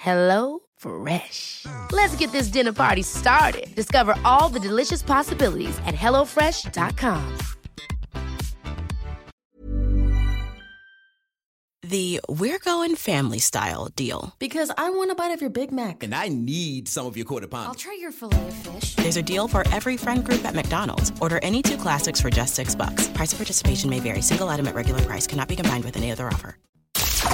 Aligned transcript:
Hello 0.00 0.60
Fresh. 0.78 1.66
Let's 1.92 2.16
get 2.16 2.32
this 2.32 2.48
dinner 2.48 2.72
party 2.72 3.02
started. 3.02 3.66
Discover 3.74 4.14
all 4.24 4.48
the 4.48 4.58
delicious 4.58 5.02
possibilities 5.02 5.78
at 5.84 5.94
hellofresh.com. 5.94 7.38
The 11.82 12.20
We're 12.28 12.58
Going 12.60 12.94
Family 12.94 13.40
Style 13.40 13.88
deal. 13.94 14.32
Because 14.38 14.70
I 14.78 14.88
want 14.88 15.10
a 15.10 15.14
bite 15.14 15.32
of 15.32 15.42
your 15.42 15.50
Big 15.50 15.70
Mac. 15.70 16.02
And 16.02 16.14
I 16.14 16.28
need 16.28 16.88
some 16.88 17.04
of 17.04 17.16
your 17.16 17.26
quarter 17.26 17.48
pound. 17.48 17.68
I'll 17.68 17.74
try 17.74 17.98
your 18.00 18.12
Filet-O-Fish. 18.12 18.94
There's 18.94 19.18
a 19.18 19.22
deal 19.22 19.48
for 19.48 19.68
every 19.68 19.98
friend 19.98 20.24
group 20.24 20.46
at 20.46 20.54
McDonald's. 20.54 21.12
Order 21.20 21.40
any 21.42 21.62
two 21.62 21.76
classics 21.76 22.22
for 22.22 22.30
just 22.30 22.54
six 22.54 22.74
bucks. 22.74 23.08
Price 23.08 23.32
of 23.32 23.38
participation 23.38 23.90
may 23.90 24.00
vary. 24.00 24.22
Single 24.22 24.48
item 24.48 24.66
at 24.68 24.74
regular 24.74 25.02
price 25.02 25.26
cannot 25.26 25.48
be 25.48 25.56
combined 25.56 25.84
with 25.84 25.96
any 25.98 26.10
other 26.10 26.28
offer. 26.28 26.56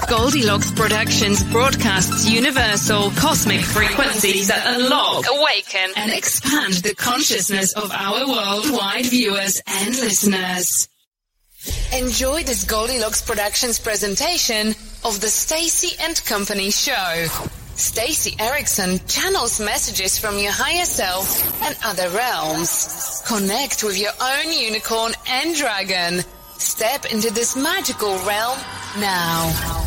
Goldilocks 0.09 0.71
Productions 0.71 1.43
broadcasts 1.45 2.31
universal 2.31 3.11
cosmic 3.13 3.61
frequencies 3.61 4.47
that 4.49 4.65
unlock, 4.79 5.25
awaken, 5.29 5.91
and 5.97 6.13
expand 6.13 6.75
the 6.75 6.95
consciousness 6.95 7.73
of 7.73 7.91
our 7.91 8.27
worldwide 8.29 9.07
viewers 9.07 9.61
and 9.67 9.89
listeners. 9.97 10.89
Enjoy 11.93 12.45
this 12.45 12.63
Goldilocks 12.65 13.21
Productions 13.23 13.81
presentation 13.81 14.69
of 15.05 15.21
the 15.21 15.29
Stacy 15.29 15.97
and 16.01 16.25
Company 16.25 16.71
show. 16.71 17.27
Stacy 17.75 18.37
Erickson 18.39 19.01
channels 19.09 19.61
messages 19.61 20.19
from 20.19 20.39
your 20.39 20.53
higher 20.53 20.85
self 20.85 21.63
and 21.63 21.77
other 21.85 22.09
realms. 22.11 23.23
Connect 23.27 23.83
with 23.83 23.99
your 23.99 24.13
own 24.21 24.53
unicorn 24.53 25.13
and 25.29 25.57
dragon. 25.57 26.21
Step 26.59 27.07
into 27.07 27.33
this 27.33 27.57
magical 27.57 28.17
realm 28.19 28.59
now. 28.99 29.86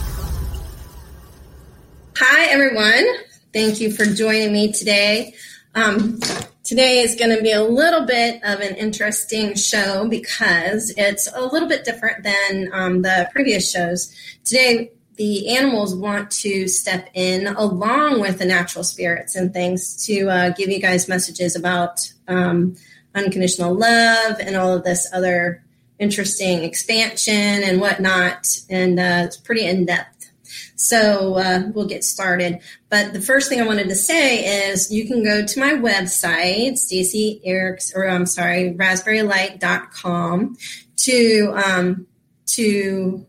Hi, 2.22 2.48
everyone. 2.48 3.06
Thank 3.54 3.80
you 3.80 3.94
for 3.94 4.04
joining 4.04 4.52
me 4.52 4.74
today. 4.74 5.36
Um, 5.74 6.20
today 6.66 7.00
is 7.00 7.16
going 7.16 7.34
to 7.34 7.42
be 7.42 7.54
a 7.54 7.64
little 7.64 8.06
bit 8.06 8.44
of 8.44 8.60
an 8.60 8.76
interesting 8.76 9.56
show 9.56 10.06
because 10.06 10.94
it's 10.98 11.34
a 11.34 11.42
little 11.46 11.70
bit 11.70 11.86
different 11.86 12.26
than 12.26 12.72
um, 12.74 13.04
the 13.04 13.30
previous 13.32 13.72
shows. 13.72 14.14
Today, 14.44 14.92
the 15.16 15.56
animals 15.56 15.96
want 15.96 16.30
to 16.32 16.68
step 16.68 17.10
in 17.14 17.48
along 17.48 18.20
with 18.20 18.38
the 18.38 18.46
natural 18.46 18.84
spirits 18.84 19.38
and 19.38 19.54
things 19.54 20.06
to 20.08 20.28
uh, 20.28 20.50
give 20.50 20.68
you 20.68 20.82
guys 20.82 21.08
messages 21.08 21.56
about 21.56 22.02
um, 22.28 22.76
unconditional 23.16 23.74
love 23.74 24.42
and 24.42 24.58
all 24.58 24.74
of 24.74 24.84
this 24.84 25.08
other 25.14 25.64
interesting 26.00 26.66
expansion 26.66 27.64
and 27.64 27.80
whatnot. 27.80 28.46
And 28.70 29.00
uh, 29.00 29.22
it's 29.24 29.38
pretty 29.38 29.66
in 29.66 29.86
depth. 29.86 30.19
So 30.82 31.36
uh, 31.36 31.64
we'll 31.74 31.88
get 31.88 32.06
started. 32.06 32.62
But 32.88 33.12
the 33.12 33.20
first 33.20 33.50
thing 33.50 33.60
I 33.60 33.68
wanted 33.68 33.90
to 33.90 33.96
say 33.96 34.70
is 34.70 34.90
you 34.90 35.06
can 35.06 35.26
go 35.26 35.46
to 35.46 35.60
my 35.60 35.74
website, 35.74 36.78
Stacy 36.78 37.42
Eric's, 37.44 37.94
or 37.94 38.08
I'm 38.08 38.26
sorry, 38.26 38.74
raspberrylight.com 38.76 40.56
to 40.96 41.54
um, 41.54 42.08
to 42.46 43.26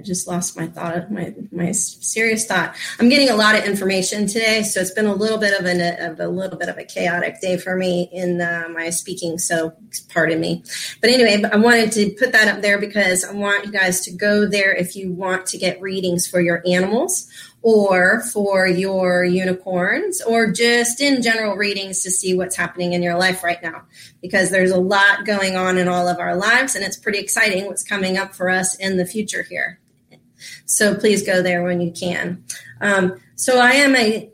I 0.00 0.02
just 0.02 0.26
lost 0.26 0.56
my 0.56 0.66
thought, 0.66 1.12
my 1.12 1.34
my 1.52 1.72
serious 1.72 2.46
thought. 2.46 2.74
I'm 2.98 3.10
getting 3.10 3.28
a 3.28 3.36
lot 3.36 3.54
of 3.54 3.64
information 3.64 4.26
today, 4.26 4.62
so 4.62 4.80
it's 4.80 4.92
been 4.92 5.04
a 5.04 5.14
little 5.14 5.36
bit 5.36 5.60
of, 5.60 5.66
an, 5.66 6.10
of 6.10 6.18
a 6.20 6.26
little 6.26 6.58
bit 6.58 6.70
of 6.70 6.78
a 6.78 6.84
chaotic 6.84 7.38
day 7.42 7.58
for 7.58 7.76
me 7.76 8.08
in 8.10 8.40
uh, 8.40 8.68
my 8.72 8.88
speaking. 8.88 9.36
So 9.36 9.74
pardon 10.08 10.40
me. 10.40 10.64
But 11.02 11.10
anyway, 11.10 11.42
I 11.52 11.56
wanted 11.56 11.92
to 11.92 12.12
put 12.18 12.32
that 12.32 12.48
up 12.48 12.62
there 12.62 12.80
because 12.80 13.24
I 13.24 13.32
want 13.32 13.66
you 13.66 13.72
guys 13.72 14.00
to 14.02 14.10
go 14.10 14.46
there 14.46 14.74
if 14.74 14.96
you 14.96 15.12
want 15.12 15.44
to 15.46 15.58
get 15.58 15.82
readings 15.82 16.26
for 16.26 16.40
your 16.40 16.62
animals 16.66 17.30
or 17.62 18.22
for 18.32 18.66
your 18.66 19.22
unicorns 19.22 20.22
or 20.22 20.50
just 20.50 21.00
in 21.00 21.20
general 21.20 21.56
readings 21.56 22.02
to 22.02 22.10
see 22.10 22.34
what's 22.34 22.56
happening 22.56 22.94
in 22.94 23.02
your 23.02 23.18
life 23.18 23.44
right 23.44 23.62
now 23.62 23.82
because 24.22 24.50
there's 24.50 24.70
a 24.70 24.80
lot 24.80 25.26
going 25.26 25.56
on 25.56 25.76
in 25.76 25.86
all 25.86 26.08
of 26.08 26.18
our 26.18 26.36
lives 26.36 26.74
and 26.74 26.84
it's 26.84 26.96
pretty 26.96 27.18
exciting 27.18 27.66
what's 27.66 27.84
coming 27.84 28.16
up 28.16 28.34
for 28.34 28.48
us 28.48 28.76
in 28.76 28.96
the 28.96 29.04
future 29.04 29.42
here 29.42 29.78
so 30.70 30.94
please 30.94 31.22
go 31.22 31.42
there 31.42 31.62
when 31.62 31.80
you 31.80 31.92
can 31.92 32.42
um, 32.80 33.20
so 33.34 33.58
i 33.58 33.72
am 33.72 33.94
a 33.96 34.30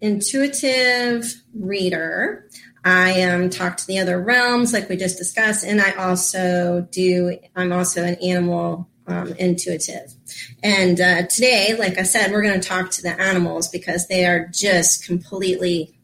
intuitive 0.00 1.42
reader 1.54 2.48
I 2.84 3.22
um, 3.22 3.48
talk 3.48 3.76
to 3.76 3.86
the 3.86 4.00
other 4.00 4.20
realms 4.20 4.72
like 4.72 4.88
we 4.88 4.96
just 4.96 5.16
discussed, 5.16 5.64
and 5.64 5.80
I 5.80 5.92
also 5.92 6.86
do. 6.90 7.38
I'm 7.54 7.72
also 7.72 8.02
an 8.02 8.16
animal 8.16 8.88
um, 9.06 9.32
intuitive. 9.34 10.14
And 10.62 11.00
uh, 11.00 11.26
today, 11.26 11.76
like 11.78 11.98
I 11.98 12.02
said, 12.02 12.32
we're 12.32 12.42
going 12.42 12.60
to 12.60 12.68
talk 12.68 12.90
to 12.92 13.02
the 13.02 13.20
animals 13.20 13.68
because 13.68 14.06
they 14.06 14.24
are 14.24 14.48
just 14.52 15.06
completely, 15.06 15.98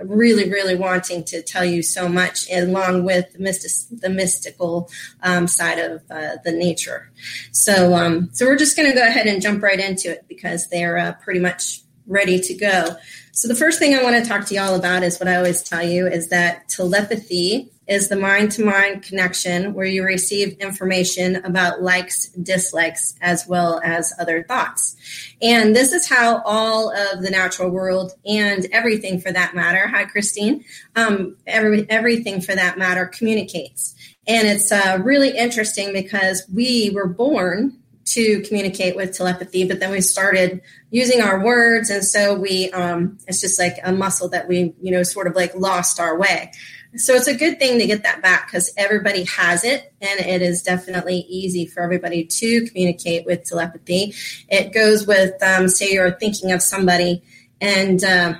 really, 0.00 0.48
really 0.50 0.74
wanting 0.76 1.24
to 1.24 1.42
tell 1.42 1.64
you 1.64 1.82
so 1.82 2.08
much, 2.08 2.50
along 2.50 3.04
with 3.04 3.32
the, 3.32 3.38
mystic, 3.38 4.00
the 4.00 4.08
mystical 4.08 4.90
um, 5.22 5.46
side 5.46 5.78
of 5.78 6.02
uh, 6.10 6.36
the 6.44 6.52
nature. 6.52 7.10
So, 7.52 7.94
um, 7.94 8.30
so 8.32 8.46
we're 8.46 8.56
just 8.56 8.76
going 8.76 8.88
to 8.90 8.94
go 8.94 9.06
ahead 9.06 9.26
and 9.26 9.42
jump 9.42 9.62
right 9.62 9.80
into 9.80 10.10
it 10.10 10.24
because 10.28 10.68
they're 10.68 10.98
uh, 10.98 11.12
pretty 11.12 11.40
much 11.40 11.82
ready 12.06 12.40
to 12.40 12.54
go. 12.54 12.96
So 13.38 13.46
the 13.46 13.54
first 13.54 13.78
thing 13.78 13.94
I 13.94 14.02
want 14.02 14.16
to 14.16 14.28
talk 14.28 14.46
to 14.46 14.54
y'all 14.56 14.74
about 14.74 15.04
is 15.04 15.20
what 15.20 15.28
I 15.28 15.36
always 15.36 15.62
tell 15.62 15.84
you 15.84 16.08
is 16.08 16.26
that 16.30 16.68
telepathy 16.68 17.70
is 17.86 18.08
the 18.08 18.16
mind 18.16 18.50
to 18.50 18.64
mind 18.64 19.04
connection 19.04 19.74
where 19.74 19.86
you 19.86 20.02
receive 20.02 20.58
information 20.58 21.36
about 21.44 21.80
likes, 21.80 22.30
dislikes, 22.30 23.14
as 23.20 23.46
well 23.46 23.80
as 23.84 24.12
other 24.18 24.42
thoughts. 24.42 24.96
And 25.40 25.76
this 25.76 25.92
is 25.92 26.08
how 26.08 26.42
all 26.44 26.90
of 26.90 27.22
the 27.22 27.30
natural 27.30 27.70
world 27.70 28.10
and 28.26 28.66
everything 28.72 29.20
for 29.20 29.30
that 29.30 29.54
matter, 29.54 29.86
hi, 29.86 30.04
Christine, 30.06 30.64
um, 30.96 31.36
every, 31.46 31.88
everything 31.88 32.40
for 32.40 32.56
that 32.56 32.76
matter 32.76 33.06
communicates. 33.06 33.94
And 34.26 34.48
it's 34.48 34.72
uh, 34.72 34.98
really 35.00 35.30
interesting 35.30 35.92
because 35.92 36.44
we 36.52 36.90
were 36.90 37.06
born 37.06 37.78
to 38.12 38.40
communicate 38.42 38.96
with 38.96 39.16
telepathy, 39.16 39.66
but 39.66 39.80
then 39.80 39.90
we 39.90 40.00
started 40.00 40.62
using 40.90 41.20
our 41.20 41.44
words. 41.44 41.90
And 41.90 42.04
so 42.04 42.34
we, 42.34 42.70
um, 42.70 43.18
it's 43.26 43.40
just 43.40 43.58
like 43.58 43.76
a 43.82 43.92
muscle 43.92 44.28
that 44.30 44.48
we, 44.48 44.74
you 44.80 44.90
know, 44.90 45.02
sort 45.02 45.26
of 45.26 45.34
like 45.34 45.54
lost 45.54 46.00
our 46.00 46.18
way. 46.18 46.50
So 46.96 47.12
it's 47.12 47.26
a 47.26 47.36
good 47.36 47.58
thing 47.58 47.78
to 47.78 47.86
get 47.86 48.02
that 48.04 48.22
back 48.22 48.46
because 48.46 48.72
everybody 48.78 49.24
has 49.24 49.62
it, 49.62 49.92
and 50.00 50.20
it 50.20 50.40
is 50.40 50.62
definitely 50.62 51.18
easy 51.28 51.66
for 51.66 51.82
everybody 51.82 52.24
to 52.24 52.66
communicate 52.66 53.26
with 53.26 53.44
telepathy. 53.44 54.14
It 54.48 54.72
goes 54.72 55.06
with, 55.06 55.34
um, 55.42 55.68
say, 55.68 55.92
you're 55.92 56.12
thinking 56.12 56.50
of 56.50 56.62
somebody, 56.62 57.22
and 57.60 58.02
uh, 58.02 58.34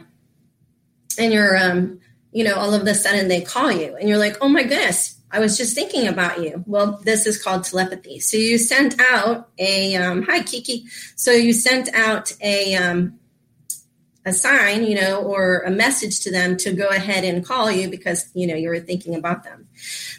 and 1.18 1.32
you're, 1.32 1.58
um, 1.58 2.00
you 2.32 2.42
know, 2.42 2.54
all 2.54 2.72
of 2.72 2.86
a 2.86 2.94
sudden 2.94 3.28
they 3.28 3.42
call 3.42 3.70
you, 3.70 3.94
and 3.96 4.08
you're 4.08 4.16
like, 4.16 4.38
oh 4.40 4.48
my 4.48 4.62
goodness, 4.62 5.17
I 5.30 5.40
was 5.40 5.58
just 5.58 5.74
thinking 5.74 6.08
about 6.08 6.42
you. 6.42 6.64
Well, 6.66 7.00
this 7.04 7.26
is 7.26 7.42
called 7.42 7.64
telepathy. 7.64 8.18
So 8.20 8.36
you 8.36 8.58
sent 8.58 8.98
out 9.00 9.48
a 9.58 9.96
um, 9.96 10.22
hi 10.22 10.42
Kiki. 10.42 10.84
So 11.16 11.32
you 11.32 11.52
sent 11.52 11.92
out 11.94 12.32
a 12.40 12.74
um, 12.76 13.18
a 14.24 14.32
sign, 14.32 14.84
you 14.84 14.94
know, 14.94 15.22
or 15.22 15.60
a 15.60 15.70
message 15.70 16.20
to 16.20 16.30
them 16.30 16.56
to 16.58 16.72
go 16.72 16.88
ahead 16.88 17.24
and 17.24 17.44
call 17.44 17.70
you 17.70 17.88
because 17.88 18.30
you 18.34 18.46
know 18.46 18.54
you 18.54 18.68
were 18.68 18.80
thinking 18.80 19.14
about 19.14 19.44
them. 19.44 19.68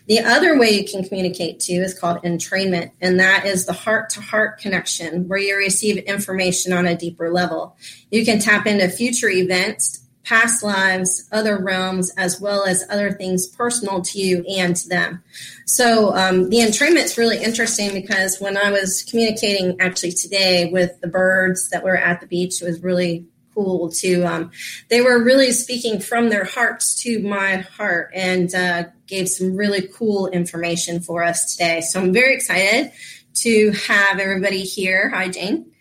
The 0.07 0.19
other 0.19 0.57
way 0.59 0.71
you 0.71 0.87
can 0.87 1.03
communicate 1.03 1.59
too 1.59 1.73
is 1.73 1.97
called 1.97 2.21
entrainment, 2.23 2.91
and 3.01 3.19
that 3.19 3.45
is 3.45 3.65
the 3.65 3.73
heart 3.73 4.11
to 4.11 4.21
heart 4.21 4.59
connection 4.59 5.27
where 5.27 5.39
you 5.39 5.55
receive 5.55 5.97
information 5.97 6.73
on 6.73 6.85
a 6.85 6.95
deeper 6.95 7.31
level. 7.31 7.77
You 8.11 8.25
can 8.25 8.39
tap 8.39 8.67
into 8.67 8.89
future 8.89 9.29
events 9.29 10.03
past 10.23 10.63
lives, 10.63 11.27
other 11.31 11.57
realms, 11.57 12.11
as 12.17 12.39
well 12.39 12.65
as 12.65 12.85
other 12.89 13.11
things 13.11 13.47
personal 13.47 14.01
to 14.01 14.19
you 14.19 14.43
and 14.49 14.75
to 14.75 14.89
them. 14.89 15.23
So 15.65 16.15
um, 16.15 16.49
the 16.49 16.59
is 16.59 17.17
really 17.17 17.43
interesting 17.43 17.93
because 17.93 18.39
when 18.39 18.57
I 18.57 18.71
was 18.71 19.03
communicating 19.03 19.79
actually 19.79 20.11
today 20.11 20.69
with 20.71 20.99
the 21.01 21.07
birds 21.07 21.69
that 21.69 21.83
were 21.83 21.97
at 21.97 22.21
the 22.21 22.27
beach, 22.27 22.61
it 22.61 22.65
was 22.65 22.83
really 22.83 23.25
cool 23.53 23.89
to 23.89 24.23
um, 24.23 24.51
they 24.89 25.01
were 25.01 25.23
really 25.23 25.51
speaking 25.51 25.99
from 25.99 26.29
their 26.29 26.45
hearts 26.45 27.01
to 27.03 27.19
my 27.21 27.57
heart 27.57 28.11
and 28.13 28.53
uh, 28.55 28.83
gave 29.07 29.27
some 29.27 29.55
really 29.55 29.87
cool 29.87 30.27
information 30.27 30.99
for 30.99 31.23
us 31.23 31.53
today. 31.53 31.81
So 31.81 31.99
i'm 31.99 32.13
very 32.13 32.35
excited 32.35 32.91
to 33.35 33.71
have 33.71 34.19
everybody 34.19 34.63
here. 34.63 35.09
Hi 35.09 35.29
jane. 35.29 35.71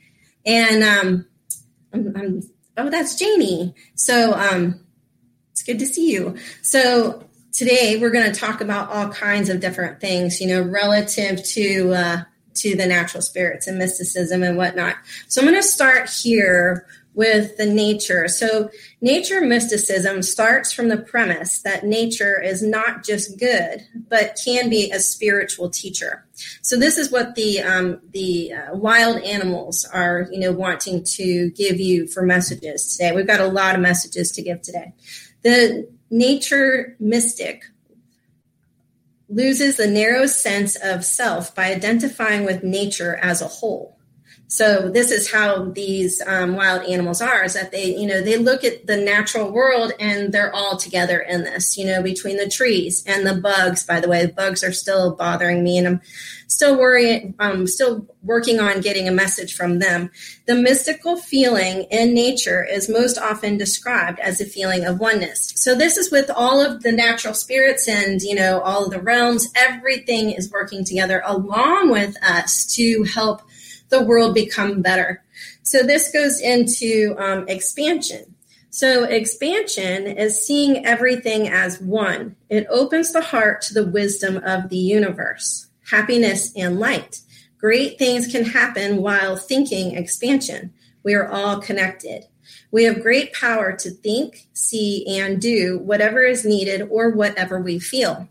And 0.44 0.82
um, 0.82 1.26
I'm, 1.92 2.16
I'm 2.16 2.42
oh, 2.78 2.88
that's 2.88 3.16
Janie. 3.16 3.74
So 3.94 4.32
um, 4.32 4.80
it's 5.52 5.62
good 5.62 5.78
to 5.80 5.86
see 5.86 6.12
you. 6.12 6.36
So 6.62 7.28
today 7.52 7.98
we're 8.00 8.10
going 8.10 8.32
to 8.32 8.40
talk 8.40 8.60
about 8.60 8.90
all 8.90 9.08
kinds 9.08 9.48
of 9.50 9.60
different 9.60 10.00
things, 10.00 10.40
you 10.40 10.46
know, 10.46 10.62
relative 10.62 11.44
to 11.44 11.92
uh, 11.92 12.22
to 12.54 12.76
the 12.76 12.86
natural 12.86 13.22
spirits 13.22 13.66
and 13.66 13.78
mysticism 13.78 14.42
and 14.42 14.56
whatnot. 14.56 14.96
So 15.28 15.40
I'm 15.40 15.46
going 15.46 15.60
to 15.60 15.66
start 15.66 16.10
here 16.10 16.86
with 17.18 17.56
the 17.56 17.66
nature. 17.66 18.28
So, 18.28 18.70
nature 19.00 19.40
mysticism 19.40 20.22
starts 20.22 20.72
from 20.72 20.88
the 20.88 20.96
premise 20.96 21.62
that 21.62 21.84
nature 21.84 22.40
is 22.40 22.62
not 22.62 23.04
just 23.04 23.40
good, 23.40 23.84
but 24.08 24.38
can 24.44 24.70
be 24.70 24.92
a 24.92 25.00
spiritual 25.00 25.68
teacher. 25.68 26.24
So, 26.62 26.76
this 26.76 26.96
is 26.96 27.10
what 27.10 27.34
the 27.34 27.60
um, 27.60 28.00
the 28.12 28.52
uh, 28.52 28.76
wild 28.76 29.20
animals 29.24 29.84
are, 29.92 30.28
you 30.30 30.38
know, 30.38 30.52
wanting 30.52 31.02
to 31.16 31.50
give 31.50 31.80
you 31.80 32.06
for 32.06 32.22
messages 32.22 32.96
today. 32.96 33.10
We've 33.10 33.26
got 33.26 33.40
a 33.40 33.48
lot 33.48 33.74
of 33.74 33.80
messages 33.80 34.30
to 34.32 34.42
give 34.42 34.62
today. 34.62 34.92
The 35.42 35.90
nature 36.10 36.96
mystic 37.00 37.64
loses 39.28 39.76
the 39.76 39.88
narrow 39.88 40.26
sense 40.26 40.76
of 40.76 41.04
self 41.04 41.52
by 41.52 41.72
identifying 41.72 42.44
with 42.44 42.62
nature 42.62 43.16
as 43.16 43.42
a 43.42 43.48
whole. 43.48 43.97
So 44.50 44.88
this 44.88 45.10
is 45.10 45.30
how 45.30 45.66
these 45.66 46.22
um, 46.26 46.56
wild 46.56 46.88
animals 46.88 47.20
are: 47.20 47.44
is 47.44 47.52
that 47.52 47.70
they, 47.70 47.94
you 47.94 48.06
know, 48.06 48.22
they 48.22 48.38
look 48.38 48.64
at 48.64 48.86
the 48.86 48.96
natural 48.96 49.50
world 49.50 49.92
and 50.00 50.32
they're 50.32 50.54
all 50.54 50.78
together 50.78 51.20
in 51.20 51.44
this. 51.44 51.76
You 51.76 51.86
know, 51.86 52.02
between 52.02 52.38
the 52.38 52.48
trees 52.48 53.04
and 53.06 53.26
the 53.26 53.34
bugs. 53.34 53.84
By 53.84 54.00
the 54.00 54.08
way, 54.08 54.24
the 54.24 54.32
bugs 54.32 54.64
are 54.64 54.72
still 54.72 55.14
bothering 55.14 55.62
me, 55.62 55.76
and 55.76 55.86
I'm 55.86 56.00
still 56.46 56.78
worrying. 56.78 57.34
I'm 57.38 57.66
still 57.66 58.06
working 58.22 58.58
on 58.58 58.80
getting 58.80 59.06
a 59.06 59.12
message 59.12 59.54
from 59.54 59.80
them. 59.80 60.10
The 60.46 60.54
mystical 60.54 61.16
feeling 61.16 61.82
in 61.90 62.14
nature 62.14 62.64
is 62.64 62.88
most 62.88 63.18
often 63.18 63.58
described 63.58 64.18
as 64.18 64.40
a 64.40 64.46
feeling 64.46 64.86
of 64.86 64.98
oneness. 64.98 65.52
So 65.56 65.74
this 65.74 65.98
is 65.98 66.10
with 66.10 66.30
all 66.30 66.64
of 66.64 66.82
the 66.82 66.92
natural 66.92 67.34
spirits 67.34 67.86
and 67.86 68.22
you 68.22 68.34
know 68.34 68.60
all 68.60 68.86
of 68.86 68.92
the 68.92 69.00
realms. 69.00 69.48
Everything 69.54 70.30
is 70.30 70.50
working 70.50 70.86
together 70.86 71.22
along 71.26 71.90
with 71.90 72.16
us 72.22 72.64
to 72.76 73.02
help 73.02 73.42
the 73.88 74.02
world 74.02 74.34
become 74.34 74.82
better. 74.82 75.22
So 75.62 75.82
this 75.82 76.10
goes 76.10 76.40
into 76.40 77.14
um, 77.18 77.48
expansion. 77.48 78.34
So 78.70 79.04
expansion 79.04 80.06
is 80.06 80.46
seeing 80.46 80.84
everything 80.84 81.48
as 81.48 81.80
one. 81.80 82.36
It 82.48 82.66
opens 82.70 83.12
the 83.12 83.22
heart 83.22 83.62
to 83.62 83.74
the 83.74 83.86
wisdom 83.86 84.36
of 84.38 84.68
the 84.68 84.76
universe, 84.76 85.68
happiness 85.90 86.52
and 86.54 86.78
light. 86.78 87.20
Great 87.58 87.98
things 87.98 88.28
can 88.28 88.44
happen 88.44 89.02
while 89.02 89.36
thinking 89.36 89.96
expansion. 89.96 90.72
We 91.02 91.14
are 91.14 91.28
all 91.28 91.60
connected. 91.60 92.26
We 92.70 92.84
have 92.84 93.02
great 93.02 93.32
power 93.32 93.74
to 93.76 93.90
think, 93.90 94.46
see, 94.52 95.04
and 95.18 95.40
do 95.40 95.78
whatever 95.78 96.22
is 96.22 96.44
needed 96.44 96.82
or 96.90 97.10
whatever 97.10 97.60
we 97.60 97.78
feel. 97.78 98.28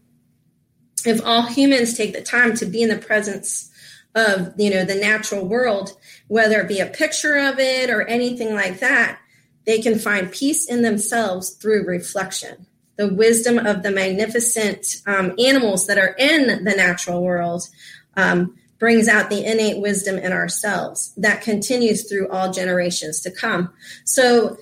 If 1.06 1.26
all 1.26 1.44
humans 1.44 1.98
take 1.98 2.14
the 2.14 2.22
time 2.22 2.56
to 2.56 2.66
be 2.66 2.82
in 2.82 2.90
the 2.90 2.98
presence 2.98 3.72
of 4.16 4.54
you 4.58 4.70
know 4.70 4.84
the 4.84 4.96
natural 4.96 5.46
world 5.46 5.96
whether 6.28 6.60
it 6.62 6.68
be 6.68 6.80
a 6.80 6.88
picture 6.88 7.38
of 7.38 7.60
it 7.60 7.90
or 7.90 8.02
anything 8.08 8.54
like 8.54 8.80
that 8.80 9.20
they 9.68 9.82
can 9.82 10.00
find 10.00 10.32
peace 10.32 10.66
in 10.66 10.82
themselves 10.82 11.52
through 11.52 11.86
reflection. 11.86 12.66
The 12.96 13.14
wisdom 13.14 13.60
of 13.60 13.84
the 13.84 13.92
magnificent 13.92 14.88
um, 15.06 15.34
animals 15.38 15.86
that 15.88 15.98
are 16.00 16.16
in 16.18 16.64
the 16.64 16.72
natural 16.72 17.22
world 17.22 17.68
um, 18.16 18.58
brings 18.80 19.10
out 19.10 19.30
the 19.30 19.44
innate 19.44 19.82
wisdom 19.82 20.18
in 20.18 20.32
ourselves 20.32 21.14
that 21.18 21.42
continues 21.42 22.10
through 22.10 22.30
all 22.30 22.52
generations 22.52 23.20
to 23.22 23.30
come. 23.30 23.74
So 24.06 24.58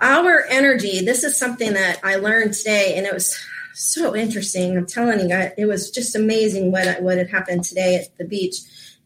our 0.00 0.44
energy 0.48 1.00
this 1.00 1.24
is 1.24 1.36
something 1.36 1.72
that 1.72 1.98
i 2.04 2.14
learned 2.14 2.54
today 2.54 2.94
and 2.94 3.04
it 3.04 3.12
was 3.12 3.36
so 3.78 4.14
interesting. 4.16 4.76
I'm 4.76 4.86
telling 4.86 5.30
you 5.30 5.50
it 5.56 5.66
was 5.66 5.90
just 5.90 6.16
amazing 6.16 6.72
what 6.72 7.00
what 7.00 7.16
had 7.16 7.30
happened 7.30 7.64
today 7.64 7.94
at 7.94 8.16
the 8.18 8.24
beach 8.24 8.56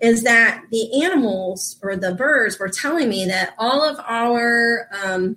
is 0.02 0.24
that 0.24 0.64
the 0.72 1.04
animals 1.04 1.78
or 1.80 1.96
the 1.96 2.12
birds 2.12 2.58
were 2.58 2.68
telling 2.68 3.08
me 3.08 3.24
that 3.26 3.54
all 3.56 3.82
of 3.82 3.98
our 4.00 4.88
um, 5.02 5.36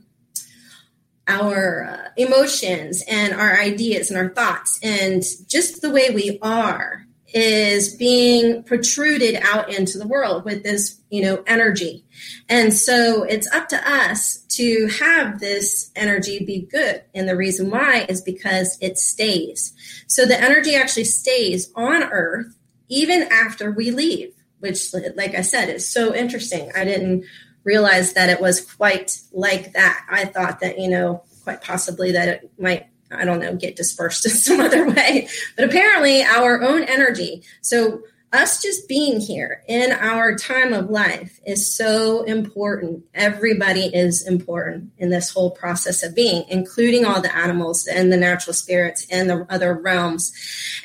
our 1.28 1.84
uh, 1.84 2.10
emotions 2.18 3.04
and 3.08 3.34
our 3.34 3.60
ideas 3.60 4.10
and 4.10 4.20
our 4.20 4.30
thoughts 4.30 4.80
and 4.84 5.24
just 5.48 5.82
the 5.82 5.90
way 5.90 6.10
we 6.10 6.38
are 6.42 7.06
is 7.34 7.96
being 7.96 8.64
protruded 8.64 9.36
out 9.42 9.74
into 9.74 9.98
the 9.98 10.08
world 10.08 10.46
with 10.46 10.64
this 10.64 11.00
you 11.12 11.22
know 11.22 11.44
energy. 11.46 12.04
And 12.50 12.74
so 12.74 13.24
it's 13.24 13.52
up 13.54 13.70
to 13.70 13.90
us 13.90 14.38
to 14.50 14.88
have 15.00 15.40
this 15.40 15.92
energy 15.96 16.44
be 16.44 16.62
good. 16.62 17.04
And 17.14 17.30
the 17.30 17.36
reason 17.36 17.70
why 17.70 18.06
is 18.10 18.22
because 18.22 18.78
it 18.82 18.98
stays. 18.98 19.74
So 20.08 20.26
the 20.26 20.40
energy 20.40 20.76
actually 20.76 21.04
stays 21.04 21.72
on 21.76 22.04
earth 22.04 22.56
even 22.88 23.24
after 23.32 23.72
we 23.72 23.92
leave 23.92 24.35
which, 24.66 24.94
like 25.16 25.36
I 25.36 25.42
said, 25.42 25.70
is 25.70 25.88
so 25.88 26.14
interesting. 26.14 26.72
I 26.76 26.84
didn't 26.84 27.26
realize 27.64 28.14
that 28.14 28.30
it 28.30 28.42
was 28.42 28.62
quite 28.62 29.20
like 29.32 29.74
that. 29.74 30.06
I 30.10 30.26
thought 30.26 30.60
that, 30.60 30.80
you 30.80 30.90
know, 30.90 31.24
quite 31.44 31.62
possibly 31.62 32.12
that 32.12 32.28
it 32.28 32.52
might 32.60 32.88
I 33.12 33.24
don't 33.24 33.40
know, 33.40 33.56
get 33.56 33.76
dispersed 33.76 34.26
in 34.26 34.32
some 34.32 34.60
other 34.60 34.90
way. 34.90 35.30
But 35.56 35.66
apparently, 35.66 36.24
our 36.24 36.62
own 36.62 36.84
energy. 36.84 37.44
So 37.62 38.02
us 38.34 38.62
just 38.62 38.88
being 38.88 39.20
here 39.20 39.64
in 39.68 39.92
our 39.92 40.36
time 40.36 40.74
of 40.74 40.90
life 40.90 41.40
is 41.46 41.74
so 41.74 42.24
important. 42.24 43.04
Everybody 43.14 43.86
is 43.86 44.28
important 44.28 44.92
in 44.98 45.10
this 45.10 45.30
whole 45.30 45.52
process 45.52 46.04
of 46.04 46.16
being, 46.16 46.44
including 46.50 47.06
all 47.06 47.22
the 47.22 47.36
animals 47.36 47.88
and 47.88 48.12
the 48.12 48.18
natural 48.18 48.54
spirits 48.54 49.08
and 49.10 49.30
the 49.30 49.46
other 49.50 49.74
realms. 49.74 50.34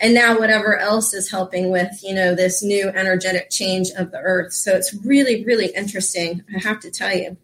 And 0.01 0.15
now 0.15 0.39
whatever 0.39 0.77
else 0.77 1.13
is 1.13 1.31
helping 1.31 1.71
with, 1.71 2.03
you 2.03 2.15
know, 2.15 2.35
this 2.35 2.63
new 2.63 2.89
energetic 2.89 3.51
change 3.51 3.89
of 3.97 4.13
the 4.13 4.19
earth. 4.19 4.53
So 4.53 4.77
it's 4.77 4.95
really, 5.05 5.45
really 5.45 5.69
interesting. 5.75 6.45
I 6.55 6.61
have 6.61 6.81
to 6.81 6.91
tell 6.91 7.15
you. 7.15 7.37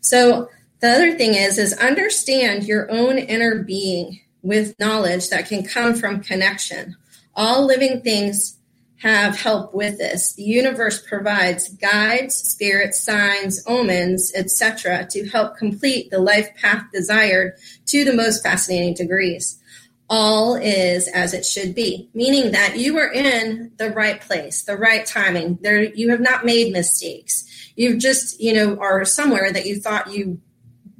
So 0.00 0.50
the 0.80 0.90
other 0.90 1.16
thing 1.16 1.34
is, 1.34 1.58
is 1.58 1.72
understand 1.78 2.64
your 2.64 2.90
own 2.90 3.18
inner 3.18 3.62
being 3.62 4.20
with 4.42 4.78
knowledge 4.78 5.30
that 5.30 5.48
can 5.48 5.64
come 5.64 5.94
from 5.94 6.22
connection. 6.22 6.96
All 7.34 7.64
living 7.64 8.02
things 8.02 8.58
have 9.04 9.36
help 9.36 9.74
with 9.74 9.98
this. 9.98 10.32
The 10.32 10.42
universe 10.42 11.06
provides 11.06 11.68
guides, 11.74 12.34
spirits, 12.34 13.02
signs, 13.02 13.62
omens, 13.66 14.32
etc., 14.34 15.06
to 15.10 15.28
help 15.28 15.58
complete 15.58 16.10
the 16.10 16.18
life 16.18 16.48
path 16.56 16.84
desired 16.90 17.52
to 17.86 18.04
the 18.06 18.14
most 18.14 18.42
fascinating 18.42 18.94
degrees. 18.94 19.60
All 20.08 20.54
is 20.56 21.06
as 21.08 21.34
it 21.34 21.44
should 21.44 21.74
be, 21.74 22.08
meaning 22.14 22.52
that 22.52 22.78
you 22.78 22.96
are 22.96 23.12
in 23.12 23.72
the 23.76 23.90
right 23.90 24.20
place, 24.22 24.64
the 24.64 24.76
right 24.76 25.04
timing. 25.04 25.58
There, 25.60 25.82
you 25.82 26.08
have 26.10 26.20
not 26.20 26.46
made 26.46 26.72
mistakes. 26.72 27.44
You've 27.76 27.98
just, 27.98 28.40
you 28.40 28.54
know, 28.54 28.78
are 28.80 29.04
somewhere 29.04 29.52
that 29.52 29.66
you 29.66 29.80
thought 29.80 30.14
you 30.14 30.40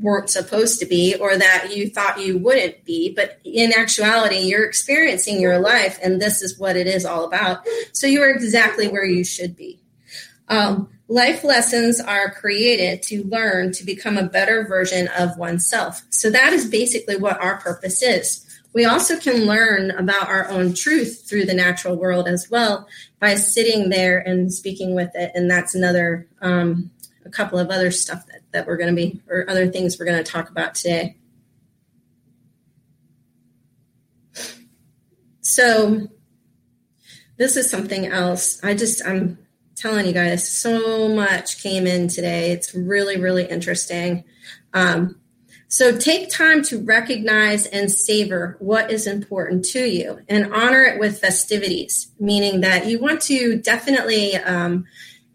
weren't 0.01 0.31
supposed 0.31 0.81
to 0.81 0.87
be 0.87 1.15
or 1.15 1.37
that 1.37 1.75
you 1.75 1.89
thought 1.89 2.21
you 2.21 2.39
wouldn't 2.39 2.85
be. 2.85 3.13
But 3.15 3.39
in 3.45 3.73
actuality, 3.77 4.39
you're 4.39 4.65
experiencing 4.65 5.41
your 5.41 5.59
life, 5.59 5.99
and 6.03 6.21
this 6.21 6.43
is 6.43 6.59
what 6.59 6.77
it 6.77 6.87
is 6.87 7.05
all 7.05 7.25
about. 7.25 7.67
So 7.93 8.07
you 8.07 8.23
are 8.23 8.31
exactly 8.31 8.89
where 8.89 9.05
you 9.05 9.25
should 9.25 9.57
be. 9.57 9.81
Um, 10.49 10.91
life 11.09 11.45
lessons 11.45 12.01
are 12.01 12.31
created 12.31 13.03
to 13.03 13.25
learn 13.25 13.73
to 13.73 13.85
become 13.85 14.17
a 14.17 14.29
better 14.29 14.67
version 14.67 15.09
of 15.17 15.37
oneself. 15.39 16.03
So 16.11 16.31
that 16.31 16.53
is 16.53 16.69
basically 16.69 17.17
what 17.17 17.41
our 17.41 17.59
purpose 17.59 18.03
is. 18.03 18.41
We 18.73 18.85
also 18.85 19.19
can 19.19 19.47
learn 19.47 19.93
about 19.93 20.29
our 20.29 20.49
own 20.49 20.75
truth 20.75 21.25
through 21.29 21.45
the 21.45 21.55
natural 21.55 21.97
world 21.97 22.27
as 22.27 22.51
well 22.51 22.89
by 23.21 23.37
sitting 23.37 23.89
there 23.89 24.19
and 24.19 24.53
speaking 24.53 24.97
with 24.97 25.11
it. 25.15 25.31
And 25.35 25.49
that's 25.49 25.77
another, 25.77 26.27
um, 26.41 26.91
a 27.25 27.31
couple 27.31 27.59
of 27.59 27.71
other 27.71 27.93
stuff 27.93 28.27
that, 28.27 28.41
that 28.55 28.67
we're 28.67 28.79
going 28.79 28.89
to 28.89 28.97
be, 28.97 29.21
or 29.29 29.49
other 29.49 29.69
things 29.69 29.99
we're 29.99 30.07
going 30.07 30.23
to 30.23 30.31
talk 30.31 30.49
about 30.49 30.75
today. 30.75 31.17
So, 35.43 36.09
this 37.37 37.57
is 37.57 37.69
something 37.69 38.07
else. 38.07 38.63
I 38.65 38.75
just, 38.75 39.05
I'm 39.07 39.39
telling 39.77 40.07
you 40.07 40.13
guys, 40.13 40.49
so 40.51 41.09
much 41.09 41.63
came 41.63 41.87
in 41.87 42.09
today. 42.09 42.53
It's 42.53 42.75
really, 42.75 43.21
really 43.21 43.45
interesting. 43.45 44.25
Um, 44.73 45.21
so 45.69 45.97
take 45.97 46.31
time 46.31 46.63
to 46.65 46.79
recognize 46.85 47.67
and 47.67 47.91
savor 47.91 48.57
what 48.61 48.93
is 48.93 49.09
important 49.09 49.65
to 49.67 49.81
you 49.81 50.21
and 50.29 50.55
honor 50.55 50.83
it 50.83 51.01
with 51.01 51.19
festivities, 51.19 52.13
meaning 52.21 52.61
that 52.61 52.87
you 52.87 53.01
want 53.01 53.21
to 53.23 53.57
definitely 53.61 54.37
um, 54.37 54.85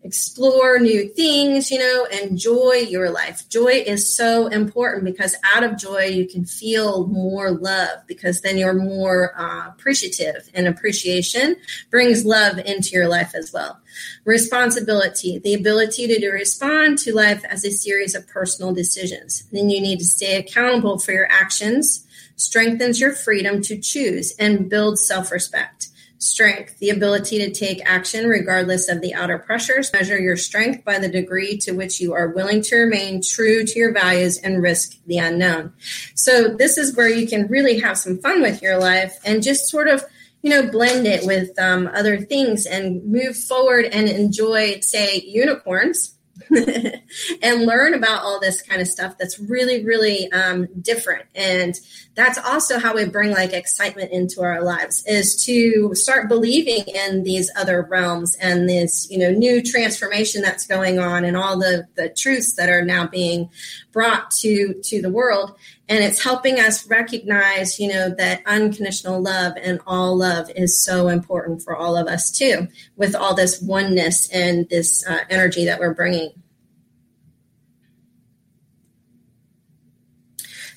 explore 0.03 0.79
new 0.79 1.09
things, 1.09 1.69
you 1.69 1.77
know, 1.77 2.07
enjoy 2.23 2.85
your 2.89 3.09
life. 3.09 3.47
Joy 3.49 3.83
is 3.85 4.15
so 4.15 4.47
important 4.47 5.03
because 5.03 5.35
out 5.43 5.63
of 5.63 5.77
joy, 5.77 6.05
you 6.05 6.25
can 6.25 6.45
feel 6.45 7.05
more 7.07 7.51
love 7.51 7.99
because 8.07 8.41
then 8.41 8.57
you're 8.57 8.73
more 8.73 9.33
uh, 9.39 9.67
appreciative, 9.67 10.49
and 10.53 10.67
appreciation 10.67 11.57
brings 11.89 12.25
love 12.25 12.57
into 12.59 12.91
your 12.91 13.09
life 13.09 13.35
as 13.35 13.51
well. 13.51 13.79
Responsibility, 14.23 15.39
the 15.39 15.53
ability 15.53 16.07
to, 16.07 16.19
to 16.19 16.29
respond 16.29 16.97
to 16.99 17.13
life 17.13 17.43
as 17.45 17.65
a 17.65 17.71
series 17.71 18.15
of 18.15 18.27
personal 18.27 18.73
decisions. 18.73 19.43
Then 19.51 19.69
you 19.69 19.81
need 19.81 19.99
to 19.99 20.05
stay 20.05 20.37
accountable 20.37 20.97
for 20.99 21.11
your 21.11 21.27
actions, 21.29 22.07
strengthens 22.37 23.01
your 23.01 23.13
freedom 23.13 23.61
to 23.63 23.77
choose, 23.77 24.33
and 24.39 24.69
builds 24.69 25.05
self 25.05 25.31
respect. 25.31 25.88
Strength, 26.21 26.79
the 26.79 26.89
ability 26.89 27.37
to 27.39 27.49
take 27.49 27.81
action 27.89 28.27
regardless 28.27 28.89
of 28.89 28.99
the 28.99 29.13
outer 29.13 29.39
pressures. 29.39 29.91
Measure 29.93 30.19
your 30.19 30.35
strength 30.35 30.83
by 30.83 30.99
the 30.99 31.07
degree 31.07 31.57
to 31.59 31.71
which 31.71 32.01
you 32.01 32.13
are 32.13 32.27
willing 32.27 32.61
to 32.63 32.75
remain 32.75 33.21
true 33.21 33.63
to 33.63 33.79
your 33.79 33.93
values 33.93 34.37
and 34.37 34.61
risk 34.61 34.97
the 35.07 35.17
unknown. 35.17 35.71
So, 36.15 36.49
this 36.49 36.77
is 36.77 36.95
where 36.95 37.09
you 37.09 37.25
can 37.25 37.47
really 37.47 37.79
have 37.79 37.97
some 37.97 38.17
fun 38.17 38.41
with 38.41 38.61
your 38.61 38.77
life 38.77 39.17
and 39.23 39.41
just 39.41 39.69
sort 39.69 39.87
of 39.87 40.03
you 40.41 40.49
know 40.49 40.69
blend 40.69 41.07
it 41.07 41.25
with 41.25 41.57
um, 41.57 41.89
other 41.93 42.19
things 42.19 42.65
and 42.65 43.03
move 43.05 43.37
forward 43.37 43.85
and 43.85 44.09
enjoy 44.09 44.79
say 44.81 45.21
unicorns 45.21 46.18
and 47.41 47.65
learn 47.65 47.93
about 47.93 48.23
all 48.23 48.39
this 48.39 48.61
kind 48.61 48.81
of 48.81 48.87
stuff 48.87 49.17
that's 49.17 49.39
really 49.39 49.83
really 49.85 50.31
um, 50.31 50.67
different. 50.81 51.25
And 51.35 51.75
that's 52.15 52.37
also 52.37 52.79
how 52.79 52.95
we 52.95 53.05
bring 53.05 53.31
like 53.31 53.53
excitement 53.53 54.11
into 54.11 54.41
our 54.41 54.61
lives 54.61 55.03
is 55.05 55.43
to 55.45 55.95
start 55.95 56.27
believing 56.27 56.83
in 56.87 57.23
these 57.23 57.49
other 57.55 57.87
realms 57.89 58.35
and 58.41 58.67
this 58.67 59.09
you 59.09 59.17
know 59.17 59.31
new 59.31 59.61
transformation 59.61 60.41
that's 60.41 60.67
going 60.67 60.99
on 60.99 61.23
and 61.23 61.37
all 61.37 61.57
the 61.57 61.87
the 61.95 62.09
truths 62.09 62.55
that 62.55 62.69
are 62.69 62.83
now 62.83 63.07
being 63.07 63.49
brought 63.91 64.29
to 64.31 64.73
to 64.83 65.01
the 65.01 65.09
world 65.09 65.55
and 65.89 66.03
it's 66.03 66.23
helping 66.23 66.59
us 66.59 66.87
recognize 66.87 67.79
you 67.79 67.89
know 67.89 68.09
that 68.09 68.41
unconditional 68.45 69.21
love 69.21 69.53
and 69.61 69.81
all 69.85 70.15
love 70.15 70.49
is 70.55 70.81
so 70.81 71.09
important 71.09 71.61
for 71.61 71.75
all 71.75 71.97
of 71.97 72.07
us 72.07 72.31
too 72.31 72.67
with 72.95 73.13
all 73.15 73.33
this 73.33 73.61
oneness 73.61 74.29
and 74.31 74.69
this 74.69 75.05
uh, 75.07 75.19
energy 75.29 75.65
that 75.65 75.79
we're 75.79 75.93
bringing 75.93 76.31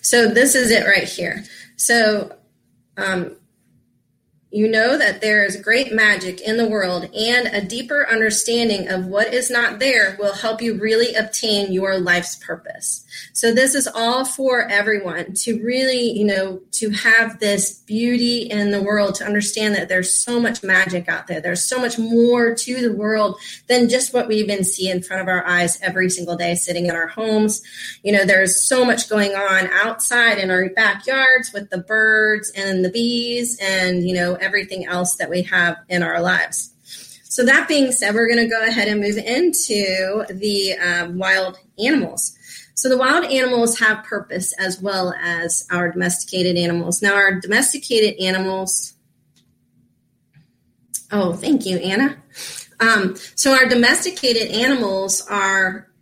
So 0.03 0.27
this 0.27 0.55
is 0.55 0.71
it 0.71 0.85
right 0.85 1.09
here. 1.09 1.45
So 1.77 2.37
um, 2.99 3.37
you 4.51 4.69
know 4.69 4.99
that 4.99 5.23
there 5.23 5.45
is 5.45 5.57
great 5.57 5.95
magic 5.95 6.41
in 6.43 6.59
the 6.59 6.69
world, 6.69 7.05
and 7.15 7.47
a 7.47 7.65
deeper 7.65 8.07
understanding 8.11 8.89
of 8.89 9.07
what 9.07 9.33
is 9.33 9.51
not 9.51 9.79
there 9.79 10.17
will 10.19 10.35
help 10.35 10.61
you 10.61 10.79
really 10.79 11.15
obtain 11.15 11.73
your 11.73 11.99
life's 11.99 12.37
purpose. 12.37 13.07
So, 13.33 13.53
this 13.53 13.75
is 13.75 13.89
all 13.95 14.25
for 14.25 14.69
everyone 14.69 15.35
to 15.35 15.63
really, 15.63 16.11
you 16.11 16.25
know, 16.25 16.61
to 16.73 16.91
have 16.91 17.39
this 17.39 17.81
beauty 17.81 18.43
in 18.43 18.71
the 18.71 18.83
world, 18.83 19.15
to 19.17 19.25
understand 19.25 19.75
that 19.75 19.89
there's 19.89 20.15
so 20.15 20.41
much 20.41 20.63
magic 20.63 21.09
out 21.09 21.27
there. 21.27 21.41
There's 21.41 21.65
so 21.65 21.79
much 21.79 21.99
more 21.99 22.55
to 22.55 22.81
the 22.81 22.93
world 22.93 23.39
than 23.69 23.89
just 23.89 24.15
what 24.15 24.29
we 24.29 24.37
even 24.37 24.65
see 24.65 24.89
in 24.89 25.03
front 25.03 25.23
of 25.23 25.29
our 25.29 25.47
eyes 25.47 25.81
every 25.83 26.11
single 26.11 26.37
day 26.37 26.55
sitting 26.55 26.87
in 26.87 26.95
our 26.95 27.09
homes. 27.09 27.63
You 28.03 28.13
know, 28.13 28.25
there's 28.25 28.67
so 28.67 28.85
much 28.85 29.09
going 29.09 29.35
on 29.35 29.69
outside 29.69 30.39
in 30.39 30.51
our 30.51 30.69
backyards 30.71 31.53
with 31.53 31.71
the 31.71 31.79
birds 31.79 32.51
and 32.57 32.85
the 32.85 32.91
bees 32.91 33.59
and, 33.61 34.07
you 34.07 34.15
know, 34.15 34.35
everything 34.35 34.87
else 34.87 35.17
that 35.17 35.31
we 35.31 35.43
have 35.43 35.77
in 35.89 36.03
our 36.03 36.21
lives. 36.21 36.71
So, 37.25 37.47
that 37.47 37.67
being 37.67 37.93
said, 37.93 38.15
we're 38.15 38.29
going 38.29 38.47
to 38.47 38.55
go 38.55 38.63
ahead 38.63 38.89
and 38.89 39.01
move 39.01 39.17
into 39.17 40.27
the 40.29 40.75
uh, 40.75 41.11
wild 41.13 41.59
animals. 41.83 42.37
So, 42.83 42.89
the 42.89 42.99
wild 42.99 43.25
animals 43.27 43.79
have 43.79 44.03
purpose 44.03 44.53
as 44.55 44.83
well 44.83 45.15
as 45.17 45.69
our 45.71 45.93
domesticated 45.93 46.57
animals. 46.57 47.01
Now, 47.01 47.15
our 47.15 47.39
domesticated 47.39 48.21
animals, 48.21 48.95
oh, 51.13 51.33
thank 51.35 51.65
you, 51.65 51.77
Anna. 51.77 52.21
Um, 52.81 53.15
so, 53.37 53.53
our 53.53 53.69
domesticated 53.69 54.51
animals 54.51 55.25
are 55.31 55.93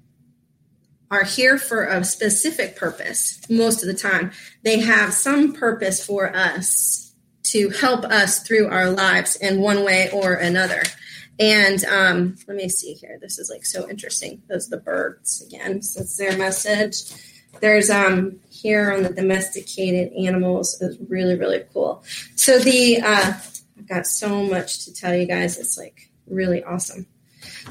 are 1.11 1.25
here 1.25 1.59
for 1.59 1.85
a 1.85 2.03
specific 2.03 2.77
purpose 2.77 3.39
most 3.51 3.83
of 3.83 3.87
the 3.87 3.93
time. 3.93 4.33
They 4.65 4.81
have 4.81 5.13
some 5.13 5.53
purpose 5.53 6.03
for 6.03 6.35
us 6.35 7.15
to 7.43 7.69
help 7.69 8.05
us 8.07 8.43
through 8.43 8.69
our 8.69 8.89
lives 8.89 9.37
in 9.37 9.61
one 9.61 9.85
way 9.85 10.09
or 10.15 10.33
another. 10.33 10.83
And 11.41 11.83
um, 11.87 12.37
let 12.47 12.57
me 12.57 12.69
see 12.69 12.93
here. 12.93 13.19
This 13.21 13.39
is 13.39 13.49
like 13.51 13.65
so 13.65 13.89
interesting. 13.89 14.43
Those 14.49 14.69
are 14.69 14.77
the 14.77 14.83
birds 14.83 15.43
again. 15.47 15.81
So 15.81 16.03
it's 16.03 16.19
their 16.19 16.37
message. 16.37 17.15
There's 17.61 17.91
um 17.91 18.39
here 18.51 18.93
on 18.93 19.03
the 19.03 19.13
domesticated 19.13 20.13
animals 20.13 20.81
is 20.81 20.99
really 21.09 21.37
really 21.37 21.65
cool. 21.73 22.05
So 22.37 22.59
the 22.59 23.01
uh, 23.01 23.33
I've 23.79 23.89
got 23.89 24.07
so 24.07 24.45
much 24.45 24.85
to 24.85 24.95
tell 24.95 25.17
you 25.17 25.27
guys. 25.27 25.59
It's 25.59 25.77
like 25.77 26.11
really 26.29 26.63
awesome. 26.63 27.07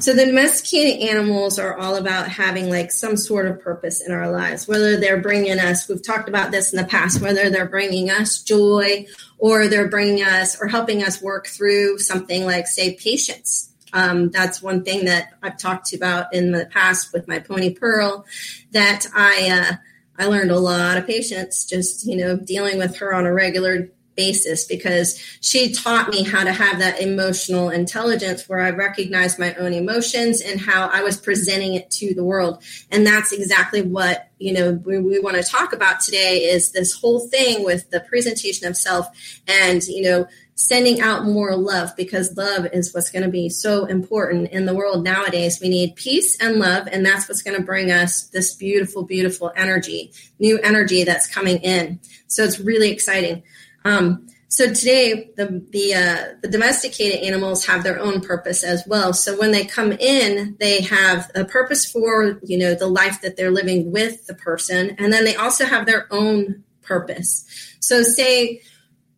So 0.00 0.14
the 0.14 0.26
domesticated 0.26 1.08
animals 1.08 1.58
are 1.58 1.76
all 1.76 1.96
about 1.96 2.28
having 2.28 2.70
like 2.70 2.90
some 2.90 3.16
sort 3.16 3.46
of 3.46 3.60
purpose 3.60 4.00
in 4.04 4.12
our 4.12 4.30
lives, 4.30 4.66
whether 4.66 4.96
they're 4.96 5.20
bringing 5.20 5.58
us, 5.58 5.88
we've 5.88 6.02
talked 6.02 6.28
about 6.28 6.50
this 6.50 6.72
in 6.72 6.78
the 6.78 6.88
past, 6.88 7.20
whether 7.20 7.50
they're 7.50 7.68
bringing 7.68 8.10
us 8.10 8.42
joy 8.42 9.06
or 9.38 9.68
they're 9.68 9.88
bringing 9.88 10.22
us 10.22 10.60
or 10.60 10.68
helping 10.68 11.02
us 11.02 11.22
work 11.22 11.46
through 11.46 11.98
something 11.98 12.44
like, 12.44 12.66
say, 12.66 12.94
patience. 12.96 13.72
Um, 13.92 14.30
that's 14.30 14.62
one 14.62 14.84
thing 14.84 15.04
that 15.06 15.34
I've 15.42 15.58
talked 15.58 15.92
about 15.92 16.32
in 16.32 16.52
the 16.52 16.66
past 16.66 17.12
with 17.12 17.26
my 17.26 17.40
pony 17.40 17.74
Pearl 17.74 18.24
that 18.70 19.06
I, 19.14 19.48
uh, 19.50 19.74
I 20.18 20.26
learned 20.26 20.50
a 20.50 20.58
lot 20.58 20.96
of 20.96 21.06
patience 21.06 21.64
just, 21.64 22.06
you 22.06 22.16
know, 22.16 22.36
dealing 22.36 22.78
with 22.78 22.96
her 22.96 23.12
on 23.12 23.26
a 23.26 23.32
regular 23.32 23.90
basis 24.20 24.66
because 24.66 25.18
she 25.40 25.72
taught 25.72 26.10
me 26.10 26.22
how 26.22 26.44
to 26.44 26.52
have 26.52 26.78
that 26.78 27.00
emotional 27.00 27.70
intelligence 27.70 28.46
where 28.46 28.60
I 28.60 28.68
recognized 28.68 29.38
my 29.38 29.54
own 29.54 29.72
emotions 29.72 30.42
and 30.42 30.60
how 30.60 30.88
I 30.88 31.02
was 31.02 31.16
presenting 31.16 31.72
it 31.72 31.90
to 31.92 32.12
the 32.12 32.22
world. 32.22 32.62
And 32.90 33.06
that's 33.06 33.32
exactly 33.32 33.80
what, 33.80 34.28
you 34.38 34.52
know, 34.52 34.72
we, 34.72 34.98
we 34.98 35.20
want 35.20 35.36
to 35.36 35.42
talk 35.42 35.72
about 35.72 36.00
today 36.00 36.40
is 36.40 36.72
this 36.72 36.92
whole 36.92 37.20
thing 37.28 37.64
with 37.64 37.88
the 37.88 38.00
presentation 38.00 38.68
of 38.68 38.76
self 38.76 39.06
and, 39.48 39.82
you 39.84 40.02
know, 40.02 40.26
sending 40.54 41.00
out 41.00 41.24
more 41.24 41.56
love 41.56 41.96
because 41.96 42.36
love 42.36 42.66
is 42.74 42.92
what's 42.92 43.10
going 43.10 43.22
to 43.22 43.30
be 43.30 43.48
so 43.48 43.86
important 43.86 44.50
in 44.50 44.66
the 44.66 44.74
world 44.74 45.02
nowadays. 45.02 45.58
We 45.58 45.70
need 45.70 45.96
peace 45.96 46.36
and 46.38 46.56
love, 46.56 46.86
and 46.92 47.04
that's 47.04 47.26
what's 47.26 47.40
going 47.40 47.56
to 47.56 47.64
bring 47.64 47.90
us 47.90 48.24
this 48.24 48.54
beautiful, 48.54 49.04
beautiful 49.04 49.50
energy, 49.56 50.12
new 50.38 50.58
energy 50.58 51.04
that's 51.04 51.26
coming 51.26 51.56
in. 51.62 51.98
So 52.26 52.44
it's 52.44 52.60
really 52.60 52.90
exciting. 52.90 53.42
Um, 53.84 54.26
so 54.48 54.66
today, 54.72 55.30
the 55.36 55.64
the 55.70 55.94
uh, 55.94 56.24
the 56.42 56.48
domesticated 56.48 57.20
animals 57.20 57.64
have 57.66 57.84
their 57.84 58.00
own 58.00 58.20
purpose 58.20 58.64
as 58.64 58.82
well. 58.84 59.12
So 59.12 59.38
when 59.38 59.52
they 59.52 59.64
come 59.64 59.92
in, 59.92 60.56
they 60.58 60.82
have 60.82 61.30
a 61.36 61.44
purpose 61.44 61.88
for 61.88 62.40
you 62.42 62.58
know 62.58 62.74
the 62.74 62.88
life 62.88 63.20
that 63.22 63.36
they're 63.36 63.52
living 63.52 63.92
with 63.92 64.26
the 64.26 64.34
person, 64.34 64.96
and 64.98 65.12
then 65.12 65.24
they 65.24 65.36
also 65.36 65.66
have 65.66 65.86
their 65.86 66.08
own 66.10 66.64
purpose. 66.82 67.46
So 67.78 68.02
say 68.02 68.60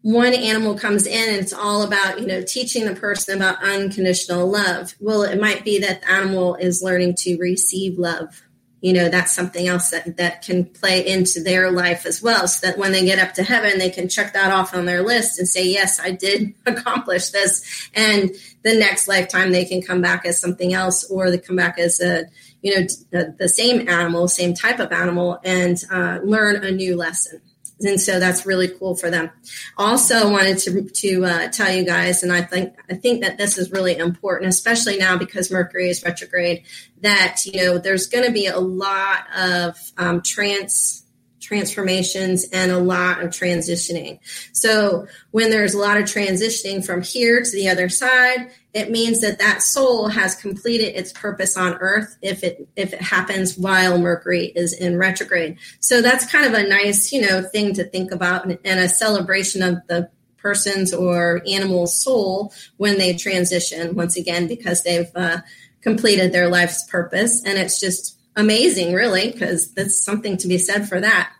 one 0.02 0.34
animal 0.34 0.76
comes 0.76 1.06
in 1.06 1.28
and 1.28 1.38
it's 1.38 1.52
all 1.52 1.82
about 1.82 2.20
you 2.20 2.26
know 2.26 2.42
teaching 2.42 2.84
the 2.84 2.94
person 2.94 3.36
about 3.36 3.64
unconditional 3.64 4.46
love. 4.46 4.94
Well, 5.00 5.22
it 5.22 5.40
might 5.40 5.64
be 5.64 5.78
that 5.78 6.02
the 6.02 6.10
animal 6.10 6.56
is 6.56 6.82
learning 6.82 7.14
to 7.20 7.38
receive 7.38 7.98
love 7.98 8.42
you 8.82 8.92
know 8.92 9.08
that's 9.08 9.32
something 9.32 9.68
else 9.68 9.90
that 9.90 10.16
that 10.18 10.42
can 10.42 10.64
play 10.64 11.06
into 11.06 11.40
their 11.40 11.70
life 11.70 12.04
as 12.04 12.20
well 12.20 12.46
so 12.46 12.66
that 12.66 12.76
when 12.76 12.92
they 12.92 13.04
get 13.04 13.18
up 13.18 13.32
to 13.32 13.42
heaven 13.42 13.78
they 13.78 13.88
can 13.88 14.08
check 14.08 14.34
that 14.34 14.52
off 14.52 14.74
on 14.74 14.84
their 14.84 15.02
list 15.02 15.38
and 15.38 15.48
say 15.48 15.64
yes 15.66 15.98
i 16.00 16.10
did 16.10 16.52
accomplish 16.66 17.30
this 17.30 17.90
and 17.94 18.30
the 18.62 18.74
next 18.74 19.08
lifetime 19.08 19.52
they 19.52 19.64
can 19.64 19.80
come 19.80 20.02
back 20.02 20.26
as 20.26 20.38
something 20.38 20.74
else 20.74 21.08
or 21.10 21.30
they 21.30 21.38
come 21.38 21.56
back 21.56 21.78
as 21.78 22.00
a 22.00 22.24
you 22.60 22.74
know 22.74 22.86
the, 23.10 23.34
the 23.38 23.48
same 23.48 23.88
animal 23.88 24.28
same 24.28 24.52
type 24.52 24.80
of 24.80 24.92
animal 24.92 25.38
and 25.44 25.84
uh, 25.90 26.18
learn 26.24 26.56
a 26.56 26.70
new 26.70 26.96
lesson 26.96 27.40
and 27.84 28.00
so 28.00 28.18
that's 28.18 28.46
really 28.46 28.68
cool 28.68 28.94
for 28.94 29.10
them. 29.10 29.30
Also, 29.76 30.30
wanted 30.30 30.58
to 30.58 30.82
to 30.82 31.24
uh, 31.24 31.48
tell 31.48 31.72
you 31.72 31.84
guys, 31.84 32.22
and 32.22 32.32
I 32.32 32.42
think 32.42 32.74
I 32.90 32.94
think 32.94 33.22
that 33.22 33.38
this 33.38 33.58
is 33.58 33.70
really 33.70 33.96
important, 33.96 34.48
especially 34.48 34.98
now 34.98 35.16
because 35.16 35.50
Mercury 35.50 35.88
is 35.88 36.02
retrograde. 36.02 36.64
That 37.00 37.44
you 37.44 37.64
know, 37.64 37.78
there's 37.78 38.06
going 38.06 38.26
to 38.26 38.32
be 38.32 38.46
a 38.46 38.58
lot 38.58 39.26
of 39.36 39.76
um, 39.98 40.22
trans 40.22 41.01
transformations 41.42 42.46
and 42.52 42.72
a 42.72 42.78
lot 42.78 43.20
of 43.22 43.30
transitioning. 43.30 44.20
So 44.52 45.06
when 45.32 45.50
there's 45.50 45.74
a 45.74 45.78
lot 45.78 45.98
of 45.98 46.04
transitioning 46.04 46.84
from 46.84 47.02
here 47.02 47.42
to 47.42 47.50
the 47.50 47.68
other 47.68 47.88
side, 47.88 48.50
it 48.74 48.90
means 48.90 49.20
that 49.20 49.38
that 49.38 49.60
soul 49.60 50.08
has 50.08 50.34
completed 50.34 50.96
its 50.96 51.12
purpose 51.12 51.56
on 51.56 51.74
earth 51.74 52.16
if 52.22 52.42
it 52.42 52.66
if 52.76 52.92
it 52.92 53.02
happens 53.02 53.58
while 53.58 53.98
mercury 53.98 54.46
is 54.56 54.72
in 54.72 54.96
retrograde 54.96 55.58
so 55.80 56.00
that's 56.00 56.30
kind 56.30 56.46
of 56.46 56.54
a 56.54 56.66
nice 56.66 57.12
you 57.12 57.20
know 57.20 57.42
thing 57.42 57.74
to 57.74 57.84
think 57.84 58.10
about 58.10 58.46
and, 58.46 58.58
a 58.64 58.88
celebration 58.88 59.62
of 59.62 59.76
the 59.88 60.08
person's 60.38 60.92
or 60.92 61.42
animal's 61.46 62.02
soul 62.02 62.52
when 62.76 62.98
they 62.98 63.14
transition 63.14 63.94
once 63.94 64.16
again 64.16 64.48
because 64.48 64.82
they've 64.82 65.10
uh, 65.14 65.38
completed 65.82 66.32
their 66.32 66.48
life's 66.48 66.84
purpose 66.84 67.44
and 67.44 67.58
it's 67.58 67.78
just 67.78 68.18
amazing 68.36 68.94
really 68.94 69.30
because 69.30 69.72
that's 69.74 70.02
something 70.02 70.36
to 70.38 70.48
be 70.48 70.58
said 70.58 70.88
for 70.88 71.00
that. 71.00 71.32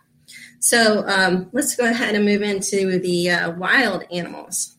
So 0.59 1.05
um, 1.07 1.49
let's 1.51 1.75
go 1.75 1.85
ahead 1.85 2.15
and 2.15 2.23
move 2.23 2.41
into 2.41 2.99
the 2.99 3.31
uh, 3.31 3.51
wild 3.51 4.03
animals. 4.11 4.77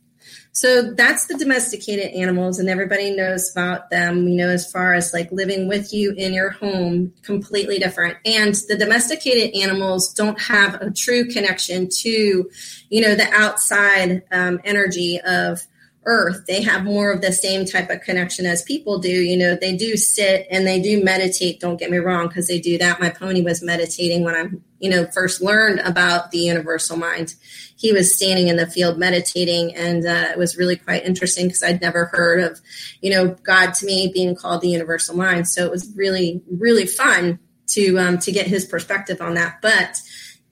So 0.52 0.94
that's 0.94 1.26
the 1.26 1.34
domesticated 1.34 2.12
animals, 2.12 2.60
and 2.60 2.68
everybody 2.68 3.10
knows 3.10 3.50
about 3.50 3.90
them, 3.90 4.28
you 4.28 4.36
know, 4.36 4.48
as 4.48 4.70
far 4.70 4.94
as 4.94 5.12
like 5.12 5.32
living 5.32 5.66
with 5.66 5.92
you 5.92 6.12
in 6.12 6.32
your 6.32 6.50
home, 6.50 7.12
completely 7.22 7.80
different. 7.80 8.18
And 8.24 8.54
the 8.68 8.76
domesticated 8.78 9.60
animals 9.60 10.14
don't 10.14 10.40
have 10.40 10.80
a 10.80 10.92
true 10.92 11.26
connection 11.26 11.88
to, 12.02 12.48
you 12.88 13.00
know, 13.00 13.16
the 13.16 13.28
outside 13.32 14.22
um, 14.30 14.60
energy 14.64 15.20
of 15.26 15.66
earth. 16.06 16.44
They 16.46 16.62
have 16.62 16.84
more 16.84 17.12
of 17.12 17.20
the 17.20 17.32
same 17.32 17.64
type 17.64 17.90
of 17.90 18.00
connection 18.00 18.46
as 18.46 18.62
people 18.62 18.98
do. 18.98 19.10
You 19.10 19.36
know 19.36 19.56
they 19.56 19.76
do 19.76 19.96
sit 19.96 20.46
and 20.50 20.66
they 20.66 20.80
do 20.80 21.02
meditate. 21.02 21.60
Don't 21.60 21.78
get 21.78 21.90
me 21.90 21.98
wrong 21.98 22.28
because 22.28 22.46
they 22.46 22.60
do 22.60 22.78
that. 22.78 23.00
My 23.00 23.10
pony 23.10 23.42
was 23.42 23.62
meditating 23.62 24.24
when 24.24 24.34
i 24.34 24.48
you 24.78 24.90
know 24.90 25.06
first 25.06 25.40
learned 25.40 25.80
about 25.80 26.30
the 26.30 26.38
universal 26.38 26.96
mind. 26.96 27.34
He 27.76 27.92
was 27.92 28.14
standing 28.14 28.48
in 28.48 28.56
the 28.56 28.66
field 28.66 28.98
meditating 28.98 29.74
and 29.74 30.06
uh, 30.06 30.28
it 30.30 30.38
was 30.38 30.56
really 30.56 30.76
quite 30.76 31.04
interesting 31.04 31.46
because 31.46 31.62
i'd 31.62 31.80
never 31.80 32.06
heard 32.06 32.40
of 32.40 32.60
you 33.02 33.10
know 33.10 33.34
god 33.42 33.74
to 33.74 33.86
me 33.86 34.10
being 34.12 34.34
called 34.34 34.60
the 34.60 34.68
universal 34.68 35.16
mind. 35.16 35.48
So 35.48 35.64
it 35.64 35.70
was 35.70 35.92
really 35.96 36.42
really 36.50 36.86
fun 36.86 37.38
to 37.68 37.98
um, 37.98 38.18
to 38.18 38.32
get 38.32 38.46
his 38.46 38.64
perspective 38.64 39.20
on 39.20 39.34
that. 39.34 39.58
But 39.62 40.00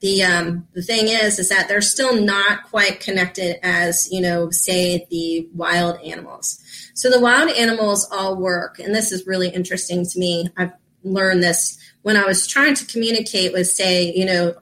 the 0.03 0.21
um, 0.21 0.67
the 0.73 0.81
thing 0.81 1.07
is 1.07 1.39
is 1.39 1.47
that 1.47 1.69
they're 1.69 1.81
still 1.81 2.21
not 2.21 2.63
quite 2.69 2.99
connected 2.99 3.65
as 3.65 4.09
you 4.11 4.19
know 4.19 4.51
say 4.51 5.07
the 5.09 5.47
wild 5.53 5.99
animals. 6.01 6.59
So 6.93 7.09
the 7.09 7.21
wild 7.21 7.49
animals 7.51 8.07
all 8.11 8.35
work 8.35 8.79
and 8.79 8.93
this 8.93 9.13
is 9.13 9.25
really 9.25 9.47
interesting 9.47 10.05
to 10.05 10.19
me. 10.19 10.49
I've 10.57 10.73
learned 11.03 11.41
this. 11.41 11.79
When 12.01 12.17
i 12.17 12.25
was 12.25 12.45
trying 12.45 12.75
to 12.75 12.85
communicate 12.85 13.53
with 13.53 13.67
say 13.67 14.13
you 14.13 14.25
know 14.25 14.55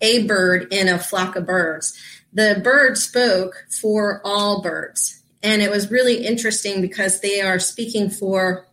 a 0.00 0.24
bird 0.26 0.72
in 0.72 0.86
a 0.86 0.98
flock 0.98 1.34
of 1.34 1.44
birds 1.44 1.98
the 2.32 2.60
bird 2.62 2.96
spoke 2.96 3.66
for 3.80 4.20
all 4.24 4.62
birds. 4.62 5.22
And 5.42 5.60
it 5.60 5.70
was 5.70 5.90
really 5.90 6.24
interesting 6.24 6.80
because 6.80 7.20
they 7.20 7.40
are 7.40 7.58
speaking 7.58 8.10
for 8.10 8.66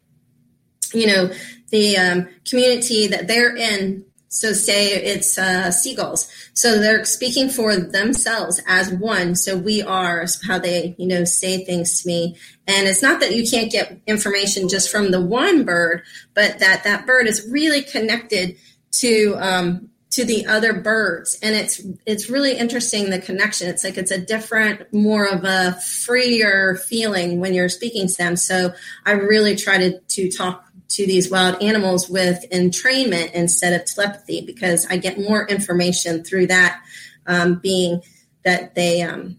you 0.93 1.07
know 1.07 1.31
the 1.71 1.97
um, 1.97 2.27
community 2.45 3.07
that 3.07 3.27
they're 3.27 3.55
in 3.55 4.05
so 4.33 4.53
say 4.53 4.93
it's 4.93 5.37
uh, 5.37 5.71
seagulls. 5.71 6.31
So 6.53 6.79
they're 6.79 7.03
speaking 7.03 7.49
for 7.49 7.75
themselves 7.75 8.61
as 8.65 8.89
one. 8.89 9.35
So 9.35 9.57
we 9.57 9.81
are 9.81 10.25
how 10.47 10.57
they, 10.57 10.95
you 10.97 11.05
know, 11.05 11.25
say 11.25 11.65
things 11.65 12.01
to 12.01 12.07
me. 12.07 12.37
And 12.65 12.87
it's 12.87 13.03
not 13.03 13.19
that 13.19 13.35
you 13.35 13.45
can't 13.49 13.69
get 13.69 13.99
information 14.07 14.69
just 14.69 14.89
from 14.89 15.11
the 15.11 15.19
one 15.19 15.65
bird, 15.65 16.03
but 16.33 16.59
that 16.59 16.85
that 16.85 17.05
bird 17.05 17.27
is 17.27 17.45
really 17.51 17.81
connected 17.81 18.55
to 18.99 19.35
um, 19.37 19.89
to 20.11 20.25
the 20.25 20.45
other 20.45 20.73
birds 20.73 21.39
and 21.41 21.55
it's 21.55 21.81
it's 22.05 22.29
really 22.29 22.57
interesting 22.57 23.09
the 23.09 23.19
connection 23.19 23.69
it's 23.69 23.83
like 23.83 23.97
it's 23.97 24.11
a 24.11 24.19
different 24.19 24.81
more 24.93 25.25
of 25.25 25.45
a 25.45 25.71
freer 25.79 26.75
feeling 26.75 27.39
when 27.39 27.53
you're 27.53 27.69
speaking 27.69 28.07
to 28.07 28.17
them 28.17 28.35
so 28.35 28.73
i 29.05 29.11
really 29.11 29.55
try 29.55 29.77
to 29.77 29.99
to 30.09 30.29
talk 30.29 30.65
to 30.95 31.05
these 31.05 31.29
wild 31.29 31.61
animals 31.61 32.09
with 32.09 32.45
entrainment 32.51 33.31
instead 33.31 33.73
of 33.73 33.85
telepathy 33.85 34.41
because 34.41 34.85
I 34.89 34.97
get 34.97 35.19
more 35.19 35.47
information 35.47 36.23
through 36.23 36.47
that 36.47 36.81
um, 37.25 37.55
being 37.55 38.01
that 38.43 38.75
they 38.75 39.01
um, 39.01 39.37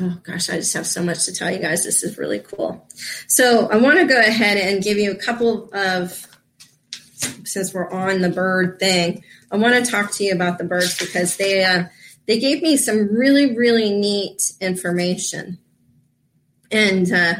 oh 0.00 0.18
gosh, 0.22 0.50
I 0.50 0.56
just 0.56 0.74
have 0.74 0.86
so 0.86 1.02
much 1.02 1.24
to 1.26 1.32
tell 1.32 1.50
you 1.50 1.58
guys. 1.58 1.84
This 1.84 2.02
is 2.02 2.18
really 2.18 2.40
cool. 2.40 2.86
So 3.28 3.68
I 3.68 3.76
want 3.76 3.98
to 3.98 4.06
go 4.06 4.18
ahead 4.18 4.56
and 4.56 4.82
give 4.82 4.98
you 4.98 5.12
a 5.12 5.16
couple 5.16 5.70
of, 5.72 6.26
since 7.44 7.72
we're 7.72 7.90
on 7.90 8.20
the 8.20 8.28
bird 8.28 8.78
thing, 8.78 9.22
I 9.50 9.56
want 9.56 9.84
to 9.84 9.90
talk 9.90 10.12
to 10.12 10.24
you 10.24 10.32
about 10.32 10.58
the 10.58 10.64
birds 10.64 10.98
because 10.98 11.36
they 11.36 11.64
uh, 11.64 11.84
they 12.26 12.40
gave 12.40 12.62
me 12.62 12.76
some 12.76 13.14
really 13.14 13.54
really 13.54 13.92
neat 13.92 14.52
information, 14.60 15.58
and 16.70 17.10
uh, 17.12 17.34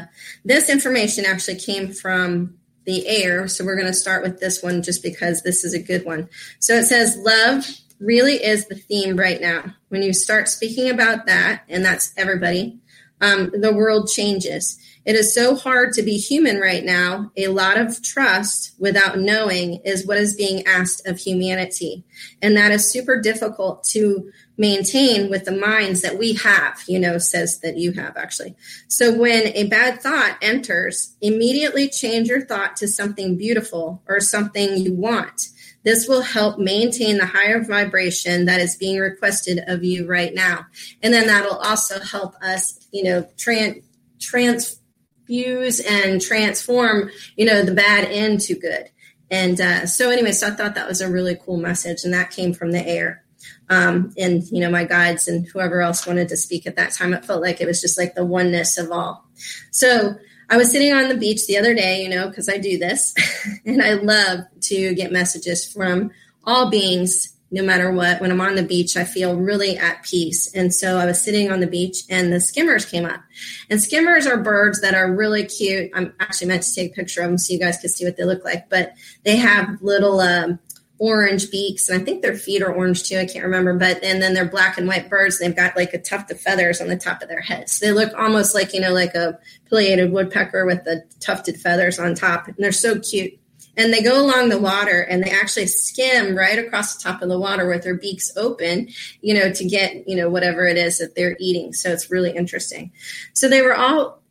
this 0.45 0.69
information 0.69 1.25
actually 1.25 1.57
came 1.57 1.91
from 1.91 2.57
the 2.85 3.07
air. 3.07 3.47
So 3.47 3.65
we're 3.65 3.75
going 3.75 3.87
to 3.87 3.93
start 3.93 4.23
with 4.23 4.39
this 4.39 4.61
one 4.63 4.81
just 4.81 5.03
because 5.03 5.41
this 5.41 5.63
is 5.63 5.73
a 5.73 5.81
good 5.81 6.05
one. 6.05 6.29
So 6.59 6.75
it 6.75 6.85
says, 6.85 7.17
Love 7.17 7.65
really 7.99 8.43
is 8.43 8.67
the 8.67 8.75
theme 8.75 9.15
right 9.17 9.41
now. 9.41 9.63
When 9.89 10.03
you 10.03 10.13
start 10.13 10.47
speaking 10.47 10.89
about 10.89 11.25
that, 11.25 11.63
and 11.69 11.83
that's 11.83 12.13
everybody, 12.17 12.79
um, 13.21 13.51
the 13.53 13.73
world 13.73 14.09
changes. 14.09 14.77
It 15.05 15.15
is 15.15 15.33
so 15.33 15.55
hard 15.55 15.93
to 15.93 16.01
be 16.01 16.17
human 16.17 16.59
right 16.59 16.83
now. 16.83 17.31
A 17.37 17.49
lot 17.49 17.77
of 17.77 18.01
trust 18.01 18.73
without 18.79 19.19
knowing 19.19 19.75
is 19.85 20.05
what 20.05 20.17
is 20.17 20.35
being 20.35 20.65
asked 20.65 21.07
of 21.07 21.19
humanity. 21.19 22.03
And 22.41 22.57
that 22.57 22.71
is 22.71 22.91
super 22.91 23.21
difficult 23.21 23.83
to 23.91 24.31
maintain 24.57 25.29
with 25.29 25.45
the 25.45 25.51
minds 25.51 26.01
that 26.01 26.17
we 26.17 26.33
have, 26.33 26.81
you 26.87 26.99
know, 26.99 27.17
says 27.17 27.59
that 27.59 27.77
you 27.77 27.91
have 27.93 28.15
actually. 28.17 28.55
So 28.87 29.13
when 29.13 29.47
a 29.47 29.67
bad 29.67 30.01
thought 30.01 30.37
enters, 30.41 31.15
immediately 31.21 31.89
change 31.89 32.29
your 32.29 32.45
thought 32.45 32.75
to 32.77 32.87
something 32.87 33.37
beautiful 33.37 34.01
or 34.07 34.19
something 34.19 34.77
you 34.77 34.93
want. 34.93 35.49
This 35.83 36.07
will 36.07 36.23
help 36.23 36.57
maintain 36.57 37.17
the 37.17 37.27
higher 37.27 37.63
vibration 37.63 38.45
that 38.45 38.59
is 38.59 38.75
being 38.75 38.97
requested 38.99 39.63
of 39.67 39.83
you 39.83 40.07
right 40.07 40.33
now. 40.33 40.65
And 41.03 41.13
then 41.13 41.27
that'll 41.27 41.57
also 41.57 41.99
help 41.99 42.33
us, 42.41 42.79
you 42.91 43.03
know, 43.03 43.27
tran- 43.37 43.83
transfuse 44.19 45.79
and 45.79 46.19
transform, 46.19 47.11
you 47.35 47.45
know, 47.45 47.61
the 47.61 47.75
bad 47.75 48.11
into 48.11 48.55
good. 48.55 48.89
And 49.29 49.59
uh, 49.59 49.85
so, 49.85 50.09
anyway, 50.09 50.31
so 50.31 50.47
I 50.47 50.51
thought 50.51 50.75
that 50.75 50.87
was 50.87 51.01
a 51.01 51.11
really 51.11 51.37
cool 51.43 51.57
message, 51.57 52.03
and 52.03 52.13
that 52.13 52.31
came 52.31 52.53
from 52.53 52.71
the 52.71 52.87
air 52.87 53.24
um, 53.69 54.13
and 54.17 54.43
you 54.51 54.59
know 54.59 54.69
my 54.69 54.83
guides 54.83 55.27
and 55.27 55.47
whoever 55.47 55.81
else 55.81 56.05
wanted 56.05 56.29
to 56.29 56.37
speak 56.37 56.67
at 56.67 56.75
that 56.75 56.91
time 56.91 57.13
it 57.13 57.25
felt 57.25 57.41
like 57.41 57.61
it 57.61 57.67
was 57.67 57.81
just 57.81 57.97
like 57.97 58.15
the 58.15 58.25
oneness 58.25 58.77
of 58.77 58.91
all. 58.91 59.25
So 59.71 60.15
i 60.47 60.57
was 60.57 60.71
sitting 60.71 60.93
on 60.93 61.09
the 61.09 61.17
beach 61.17 61.47
the 61.47 61.57
other 61.57 61.73
day 61.73 62.03
you 62.03 62.07
know 62.07 62.29
because 62.29 62.47
i 62.47 62.55
do 62.55 62.77
this 62.77 63.15
and 63.65 63.81
i 63.81 63.93
love 63.93 64.41
to 64.61 64.93
get 64.93 65.11
messages 65.11 65.65
from 65.65 66.11
all 66.43 66.69
beings 66.69 67.35
no 67.51 67.63
matter 67.63 67.91
what. 67.91 68.19
When 68.21 68.31
i'm 68.31 68.41
on 68.41 68.55
the 68.55 68.63
beach 68.63 68.97
i 68.97 69.03
feel 69.03 69.35
really 69.35 69.77
at 69.77 70.03
peace. 70.03 70.53
And 70.53 70.73
so 70.73 70.97
i 70.97 71.05
was 71.05 71.23
sitting 71.23 71.51
on 71.51 71.59
the 71.59 71.67
beach 71.67 71.99
and 72.09 72.31
the 72.31 72.39
skimmers 72.41 72.85
came 72.85 73.05
up. 73.05 73.21
And 73.69 73.81
skimmers 73.81 74.27
are 74.27 74.37
birds 74.37 74.81
that 74.81 74.93
are 74.93 75.13
really 75.13 75.45
cute. 75.45 75.91
I'm 75.93 76.13
actually 76.19 76.47
meant 76.47 76.63
to 76.63 76.73
take 76.73 76.91
a 76.91 76.95
picture 76.95 77.21
of 77.21 77.29
them 77.29 77.37
so 77.37 77.53
you 77.53 77.59
guys 77.59 77.77
can 77.77 77.89
see 77.89 78.05
what 78.05 78.17
they 78.17 78.25
look 78.25 78.43
like 78.43 78.69
but 78.69 78.93
they 79.23 79.37
have 79.37 79.81
little 79.81 80.19
um, 80.19 80.59
orange 80.97 81.51
beaks, 81.51 81.89
and 81.89 82.01
I 82.01 82.03
think 82.03 82.21
their 82.21 82.35
feet 82.35 82.61
are 82.61 82.73
orange 82.73 83.03
too. 83.03 83.17
I 83.17 83.25
can't 83.25 83.45
remember, 83.45 83.73
but 83.73 84.03
and 84.03 84.21
then 84.21 84.33
they're 84.33 84.45
black 84.45 84.77
and 84.77 84.87
white 84.87 85.09
birds. 85.09 85.39
They've 85.39 85.55
got 85.55 85.75
like 85.75 85.93
a 85.93 86.01
tuft 86.01 86.31
of 86.31 86.39
feathers 86.39 86.81
on 86.81 86.87
the 86.87 86.95
top 86.95 87.21
of 87.21 87.27
their 87.27 87.41
heads. 87.41 87.79
They 87.79 87.91
look 87.91 88.13
almost 88.17 88.55
like 88.55 88.73
you 88.73 88.81
know 88.81 88.93
like 88.93 89.15
a 89.15 89.37
pileated 89.69 90.11
woodpecker 90.11 90.65
with 90.65 90.83
the 90.83 91.03
tufted 91.19 91.59
feathers 91.59 91.99
on 91.99 92.15
top, 92.15 92.47
and 92.47 92.55
they're 92.57 92.71
so 92.71 92.99
cute. 92.99 93.37
And 93.77 93.91
they 93.91 94.01
go 94.01 94.21
along 94.21 94.47
the 94.47 94.57
water 94.57 95.01
and 95.01 95.21
they 95.21 95.31
actually 95.31 95.67
skim 95.67 96.33
right 96.33 96.57
across 96.57 96.95
the 96.95 97.03
top 97.03 97.21
of 97.21 97.27
the 97.27 97.37
water 97.37 97.67
with 97.67 97.83
their 97.83 97.97
beaks 97.97 98.31
open, 98.37 98.87
you 99.19 99.33
know, 99.33 99.51
to 99.51 99.65
get, 99.65 100.07
you 100.07 100.15
know, 100.15 100.29
whatever 100.29 100.65
it 100.65 100.77
is 100.77 100.99
that 100.99 101.13
they're 101.13 101.35
eating. 101.41 101.73
So 101.73 101.89
it's 101.89 102.09
really 102.09 102.31
interesting. 102.31 102.93
So 103.33 103.49
they 103.49 103.61
were 103.61 103.75
all 103.75 104.21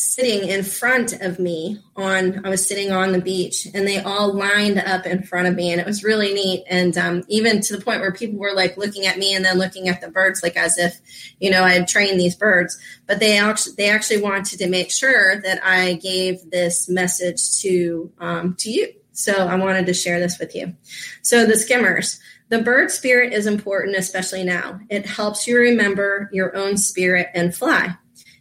sitting 0.00 0.48
in 0.48 0.62
front 0.62 1.12
of 1.20 1.38
me 1.38 1.78
on 1.94 2.44
i 2.46 2.48
was 2.48 2.66
sitting 2.66 2.90
on 2.90 3.12
the 3.12 3.20
beach 3.20 3.66
and 3.74 3.86
they 3.86 3.98
all 3.98 4.32
lined 4.32 4.78
up 4.78 5.04
in 5.04 5.22
front 5.22 5.46
of 5.46 5.54
me 5.54 5.70
and 5.70 5.80
it 5.80 5.86
was 5.86 6.02
really 6.02 6.32
neat. 6.32 6.64
And 6.68 6.96
um, 6.96 7.24
even 7.28 7.60
to 7.60 7.76
the 7.76 7.82
point 7.82 8.00
where 8.00 8.12
people 8.12 8.38
were 8.38 8.54
like 8.54 8.76
looking 8.76 9.06
at 9.06 9.18
me 9.18 9.34
and 9.34 9.44
then 9.44 9.58
looking 9.58 9.88
at 9.88 10.00
the 10.00 10.08
birds 10.08 10.42
like 10.42 10.56
as 10.56 10.78
if 10.78 11.00
you 11.38 11.50
know 11.50 11.62
i 11.62 11.72
had 11.72 11.88
trained 11.88 12.18
these 12.18 12.34
birds. 12.34 12.78
But 13.06 13.20
they 13.20 13.38
actually 13.38 13.74
they 13.76 13.90
actually 13.90 14.22
wanted 14.22 14.58
to 14.58 14.68
make 14.68 14.90
sure 14.90 15.40
that 15.42 15.60
i 15.64 15.94
gave 15.94 16.50
this 16.50 16.88
message 16.88 17.60
to 17.60 18.10
um, 18.18 18.54
to 18.60 18.70
you. 18.70 18.92
So 19.12 19.32
i 19.34 19.54
wanted 19.54 19.86
to 19.86 19.94
share 19.94 20.18
this 20.18 20.38
with 20.38 20.54
you. 20.54 20.74
So 21.22 21.46
the 21.46 21.56
skimmers. 21.56 22.18
The 22.48 22.62
bird 22.62 22.90
spirit 22.90 23.32
is 23.32 23.46
important 23.46 23.96
especially 23.96 24.42
now. 24.42 24.80
It 24.88 25.06
helps 25.06 25.46
you 25.46 25.56
remember 25.56 26.28
your 26.32 26.56
own 26.56 26.76
spirit 26.76 27.28
and 27.32 27.54
fly. 27.54 27.96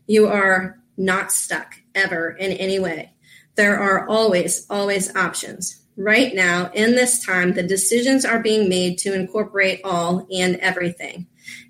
You 0.08 0.28
are 0.28 0.79
not 1.00 1.32
stuck 1.32 1.76
ever 1.96 2.32
in 2.32 2.52
any 2.52 2.78
way. 2.78 3.14
There 3.56 3.80
are 3.80 4.08
always, 4.08 4.68
always 4.70 5.16
options. 5.16 5.82
Right 5.98 6.34
now, 6.34 6.72
in 6.74 6.92
this 6.92 7.26
time, 7.26 7.54
the 7.54 7.64
decisions 7.64 8.24
are 8.24 8.40
being 8.40 8.70
made 8.70 9.00
to 9.00 9.14
incorporate 9.14 9.82
all 9.84 10.28
and 10.32 10.56
everything. 10.58 11.28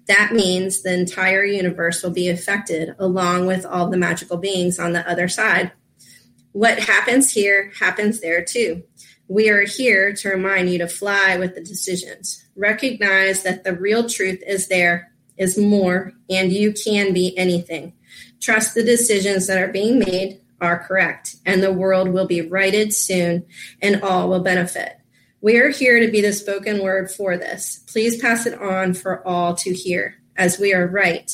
That 0.08 0.34
means 0.34 0.82
the 0.82 0.94
entire 0.94 1.44
universe 1.44 2.04
will 2.04 2.12
be 2.12 2.30
affected 2.30 2.96
along 3.00 3.46
with 3.48 3.66
all 3.66 3.90
the 3.90 3.98
magical 3.98 4.38
beings 4.38 4.78
on 4.80 4.94
the 4.94 5.10
other 5.10 5.28
side. 5.28 5.72
What 6.52 6.80
happens 6.80 7.32
here 7.32 7.72
happens 7.80 8.20
there 8.20 8.44
too. 8.44 8.84
We 9.28 9.50
are 9.50 9.62
here 9.62 10.14
to 10.14 10.30
remind 10.30 10.72
you 10.72 10.80
to 10.80 10.88
fly 10.88 11.38
with 11.38 11.54
the 11.54 11.62
decisions. 11.62 12.44
Recognize 12.56 13.44
that 13.44 13.64
the 13.64 13.76
real 13.76 14.10
truth 14.10 14.42
is 14.46 14.68
there, 14.68 15.12
is 15.38 15.58
more, 15.58 16.14
and 16.30 16.52
you 16.52 16.74
can 16.74 17.14
be 17.14 17.38
anything. 17.38 17.94
Trust 18.40 18.74
the 18.74 18.84
decisions 18.84 19.48
that 19.48 19.62
are 19.62 19.72
being 19.72 20.00
made 20.00 20.42
are 20.62 20.80
correct, 20.80 21.36
and 21.46 21.62
the 21.62 21.74
world 21.74 22.10
will 22.10 22.28
be 22.28 22.42
righted 22.42 22.94
soon, 22.94 23.46
and 23.82 24.02
all 24.02 24.30
will 24.30 24.42
benefit. 24.42 24.98
We 25.42 25.58
are 25.58 25.70
here 25.70 26.00
to 26.02 26.12
be 26.12 26.22
the 26.22 26.34
spoken 26.34 26.82
word 26.84 27.10
for 27.10 27.38
this. 27.38 27.80
Please 27.88 28.22
pass 28.22 28.46
it 28.46 28.60
on 28.60 28.94
for 28.94 29.26
all 29.26 29.56
to 29.56 29.74
hear, 29.74 30.16
as 30.36 30.60
we 30.60 30.74
are 30.74 30.88
right. 30.88 31.32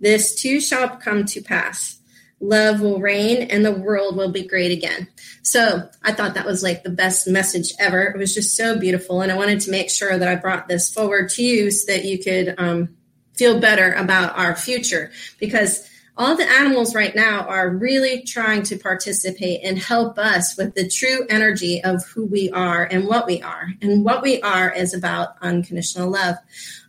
This 0.00 0.40
too 0.40 0.60
shall 0.60 0.96
come 0.96 1.24
to 1.26 1.40
pass. 1.40 1.98
Love 2.40 2.80
will 2.80 3.00
reign, 3.00 3.48
and 3.50 3.64
the 3.64 3.72
world 3.72 4.16
will 4.16 4.30
be 4.30 4.46
great 4.46 4.70
again. 4.70 5.08
So 5.42 5.88
I 6.02 6.12
thought 6.12 6.34
that 6.34 6.46
was 6.46 6.62
like 6.62 6.82
the 6.82 6.90
best 6.90 7.26
message 7.26 7.72
ever. 7.78 8.02
It 8.02 8.18
was 8.18 8.34
just 8.34 8.56
so 8.56 8.78
beautiful, 8.78 9.22
and 9.22 9.32
I 9.32 9.36
wanted 9.36 9.60
to 9.62 9.70
make 9.70 9.90
sure 9.90 10.16
that 10.16 10.28
I 10.28 10.36
brought 10.36 10.68
this 10.68 10.92
forward 10.92 11.30
to 11.30 11.42
you 11.42 11.70
so 11.70 11.92
that 11.92 12.04
you 12.04 12.22
could 12.22 12.54
um, 12.58 12.96
feel 13.34 13.60
better 13.60 13.92
about 13.92 14.36
our 14.36 14.54
future 14.54 15.10
because 15.38 15.87
all 16.18 16.36
the 16.36 16.50
animals 16.50 16.96
right 16.96 17.14
now 17.14 17.42
are 17.42 17.70
really 17.70 18.22
trying 18.22 18.64
to 18.64 18.76
participate 18.76 19.60
and 19.62 19.78
help 19.78 20.18
us 20.18 20.56
with 20.56 20.74
the 20.74 20.88
true 20.88 21.24
energy 21.30 21.82
of 21.84 22.04
who 22.06 22.26
we 22.26 22.50
are 22.50 22.84
and 22.84 23.06
what 23.06 23.24
we 23.24 23.40
are. 23.40 23.68
And 23.80 24.04
what 24.04 24.20
we 24.20 24.42
are 24.42 24.72
is 24.72 24.92
about 24.92 25.36
unconditional 25.40 26.10
love. 26.10 26.34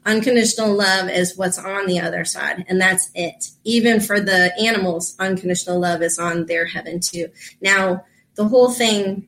Unconditional 0.03 0.73
love 0.73 1.09
is 1.09 1.37
what's 1.37 1.59
on 1.59 1.85
the 1.85 1.99
other 1.99 2.25
side, 2.25 2.65
and 2.67 2.81
that's 2.81 3.11
it. 3.13 3.51
Even 3.63 3.99
for 3.99 4.19
the 4.19 4.51
animals, 4.59 5.15
unconditional 5.19 5.79
love 5.79 6.01
is 6.01 6.17
on 6.17 6.47
their 6.47 6.65
heaven 6.65 6.99
too. 6.99 7.27
Now, 7.61 8.05
the 8.33 8.47
whole 8.47 8.71
thing 8.71 9.27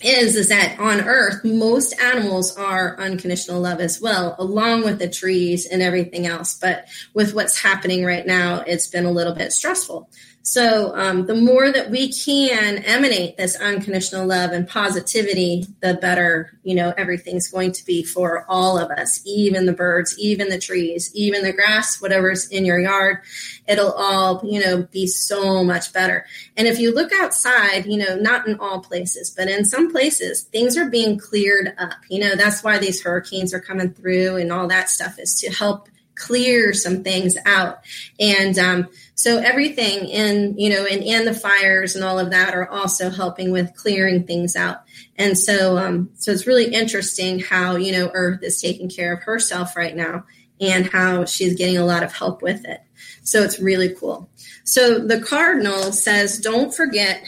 is 0.00 0.36
is 0.36 0.48
that 0.48 0.78
on 0.78 1.00
earth 1.00 1.44
most 1.44 1.98
animals 2.00 2.56
are 2.56 2.98
unconditional 2.98 3.60
love 3.60 3.80
as 3.80 4.00
well 4.00 4.34
along 4.38 4.82
with 4.82 4.98
the 4.98 5.08
trees 5.08 5.66
and 5.66 5.82
everything 5.82 6.26
else. 6.26 6.58
But 6.58 6.86
with 7.14 7.34
what's 7.34 7.60
happening 7.60 8.04
right 8.04 8.26
now 8.26 8.64
it's 8.66 8.86
been 8.86 9.04
a 9.04 9.10
little 9.10 9.34
bit 9.34 9.52
stressful 9.52 10.08
so 10.42 10.96
um, 10.96 11.26
the 11.26 11.34
more 11.34 11.70
that 11.70 11.90
we 11.90 12.10
can 12.10 12.78
emanate 12.78 13.36
this 13.36 13.56
unconditional 13.56 14.26
love 14.26 14.52
and 14.52 14.66
positivity, 14.66 15.66
the 15.80 15.94
better, 15.94 16.58
you 16.62 16.74
know, 16.74 16.94
everything's 16.96 17.48
going 17.48 17.72
to 17.72 17.84
be 17.84 18.02
for 18.02 18.46
all 18.48 18.78
of 18.78 18.90
us, 18.90 19.20
even 19.26 19.66
the 19.66 19.74
birds, 19.74 20.18
even 20.18 20.48
the 20.48 20.58
trees, 20.58 21.10
even 21.14 21.42
the 21.42 21.52
grass, 21.52 22.00
whatever's 22.00 22.48
in 22.48 22.64
your 22.64 22.80
yard. 22.80 23.18
It'll 23.68 23.92
all, 23.92 24.40
you 24.42 24.64
know, 24.64 24.82
be 24.90 25.06
so 25.06 25.62
much 25.62 25.92
better. 25.92 26.24
And 26.56 26.66
if 26.66 26.78
you 26.78 26.94
look 26.94 27.12
outside, 27.12 27.84
you 27.84 27.98
know, 27.98 28.16
not 28.16 28.48
in 28.48 28.58
all 28.58 28.80
places, 28.80 29.30
but 29.36 29.48
in 29.48 29.66
some 29.66 29.92
places, 29.92 30.44
things 30.44 30.78
are 30.78 30.88
being 30.88 31.18
cleared 31.18 31.74
up. 31.76 31.98
You 32.08 32.20
know, 32.20 32.34
that's 32.34 32.64
why 32.64 32.78
these 32.78 33.02
hurricanes 33.02 33.52
are 33.52 33.60
coming 33.60 33.92
through 33.92 34.36
and 34.36 34.50
all 34.50 34.68
that 34.68 34.88
stuff 34.88 35.18
is 35.18 35.38
to 35.42 35.50
help 35.50 35.90
clear 36.20 36.72
some 36.72 37.02
things 37.02 37.36
out. 37.46 37.80
And 38.18 38.58
um, 38.58 38.88
so 39.20 39.36
everything 39.36 40.08
in, 40.08 40.56
you 40.56 40.70
know, 40.70 40.86
and, 40.86 41.04
and 41.04 41.26
the 41.26 41.34
fires 41.34 41.94
and 41.94 42.02
all 42.02 42.18
of 42.18 42.30
that 42.30 42.54
are 42.54 42.66
also 42.70 43.10
helping 43.10 43.50
with 43.50 43.76
clearing 43.76 44.26
things 44.26 44.56
out. 44.56 44.78
And 45.16 45.36
so, 45.36 45.76
um, 45.76 46.08
so 46.14 46.32
it's 46.32 46.46
really 46.46 46.72
interesting 46.72 47.38
how, 47.38 47.76
you 47.76 47.92
know, 47.92 48.10
Earth 48.14 48.42
is 48.42 48.62
taking 48.62 48.88
care 48.88 49.12
of 49.12 49.22
herself 49.22 49.76
right 49.76 49.94
now 49.94 50.24
and 50.58 50.86
how 50.86 51.26
she's 51.26 51.54
getting 51.54 51.76
a 51.76 51.84
lot 51.84 52.02
of 52.02 52.14
help 52.14 52.40
with 52.40 52.64
it. 52.64 52.80
So 53.22 53.42
it's 53.42 53.60
really 53.60 53.94
cool. 53.94 54.30
So 54.64 55.06
the 55.06 55.20
cardinal 55.20 55.92
says, 55.92 56.38
don't 56.38 56.74
forget 56.74 57.22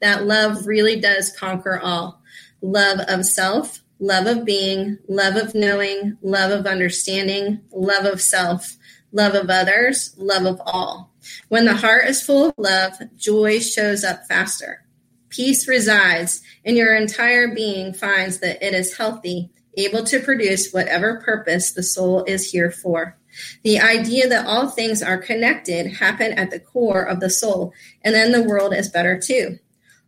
that 0.00 0.24
love 0.24 0.68
really 0.68 1.00
does 1.00 1.36
conquer 1.36 1.80
all 1.80 2.22
love 2.62 3.00
of 3.08 3.26
self, 3.26 3.80
love 3.98 4.28
of 4.28 4.44
being, 4.44 4.98
love 5.08 5.34
of 5.34 5.52
knowing, 5.52 6.16
love 6.22 6.52
of 6.52 6.64
understanding, 6.64 7.62
love 7.72 8.04
of 8.04 8.20
self, 8.20 8.76
love 9.10 9.34
of 9.34 9.50
others, 9.50 10.14
love 10.16 10.44
of 10.44 10.60
all. 10.64 11.07
When 11.48 11.64
the 11.64 11.76
heart 11.76 12.06
is 12.06 12.22
full 12.22 12.48
of 12.48 12.54
love, 12.58 12.94
joy 13.16 13.60
shows 13.60 14.04
up 14.04 14.26
faster. 14.26 14.84
Peace 15.28 15.68
resides, 15.68 16.42
and 16.64 16.76
your 16.76 16.96
entire 16.96 17.54
being 17.54 17.92
finds 17.92 18.40
that 18.40 18.64
it 18.64 18.74
is 18.74 18.96
healthy, 18.96 19.50
able 19.76 20.04
to 20.04 20.20
produce 20.20 20.72
whatever 20.72 21.20
purpose 21.20 21.72
the 21.72 21.82
soul 21.82 22.24
is 22.24 22.50
here 22.50 22.70
for. 22.70 23.16
The 23.62 23.78
idea 23.78 24.28
that 24.28 24.46
all 24.46 24.68
things 24.68 25.02
are 25.02 25.18
connected 25.18 25.86
happen 25.86 26.32
at 26.32 26.50
the 26.50 26.60
core 26.60 27.02
of 27.02 27.20
the 27.20 27.30
soul, 27.30 27.72
and 28.02 28.14
then 28.14 28.32
the 28.32 28.42
world 28.42 28.74
is 28.74 28.88
better 28.88 29.20
too. 29.20 29.58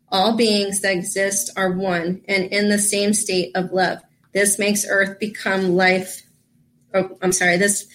All 0.09 0.37
beings 0.37 0.81
that 0.81 0.93
exist 0.93 1.51
are 1.57 1.71
one 1.71 2.23
and 2.27 2.47
in 2.47 2.69
the 2.69 2.79
same 2.79 3.13
state 3.13 3.53
of 3.55 3.73
love. 3.73 4.01
This 4.33 4.59
makes 4.59 4.87
Earth 4.89 5.21
become 5.21 5.77
life. 5.77 6.23
Oh, 6.93 7.17
I'm 7.23 7.33
sorry. 7.33 7.57
This 7.57 7.87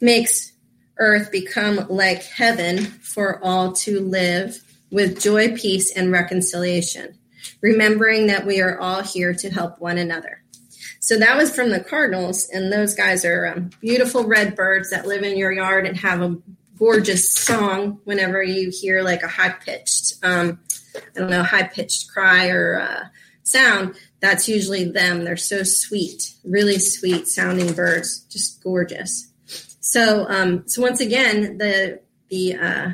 makes 0.00 0.52
Earth 0.98 1.30
become 1.32 1.86
like 1.88 2.22
heaven 2.22 2.84
for 2.84 3.42
all 3.44 3.72
to 3.72 4.00
live 4.00 4.62
with 4.90 5.20
joy, 5.20 5.56
peace, 5.56 5.92
and 5.96 6.12
reconciliation, 6.12 7.18
remembering 7.60 8.28
that 8.28 8.46
we 8.46 8.60
are 8.60 8.78
all 8.78 9.02
here 9.02 9.34
to 9.34 9.50
help 9.50 9.80
one 9.80 9.98
another. 9.98 10.42
So 11.00 11.18
that 11.18 11.36
was 11.36 11.54
from 11.54 11.70
the 11.70 11.80
Cardinals, 11.80 12.48
and 12.52 12.72
those 12.72 12.94
guys 12.94 13.24
are 13.24 13.46
um, 13.46 13.70
beautiful 13.80 14.24
red 14.24 14.54
birds 14.56 14.90
that 14.90 15.06
live 15.06 15.22
in 15.22 15.36
your 15.36 15.52
yard 15.52 15.86
and 15.86 15.96
have 15.98 16.22
a 16.22 16.36
gorgeous 16.78 17.32
song 17.32 18.00
whenever 18.04 18.42
you 18.42 18.70
hear 18.70 19.02
like 19.02 19.22
a 19.22 19.28
high 19.28 19.50
pitched 19.50 20.14
um, 20.22 20.60
I 20.96 21.20
don't 21.20 21.30
know, 21.30 21.42
high 21.42 21.64
pitched 21.64 22.08
cry 22.08 22.48
or 22.48 22.80
uh, 22.80 23.04
sound, 23.42 23.96
that's 24.20 24.48
usually 24.48 24.84
them. 24.84 25.24
They're 25.24 25.36
so 25.36 25.62
sweet, 25.62 26.34
really 26.44 26.78
sweet 26.78 27.28
sounding 27.28 27.72
birds, 27.72 28.20
just 28.30 28.62
gorgeous. 28.62 29.28
So, 29.84 30.24
um, 30.30 30.66
so 30.66 30.80
once 30.80 31.00
again, 31.00 31.58
the 31.58 32.00
the 32.30 32.54
uh, 32.54 32.90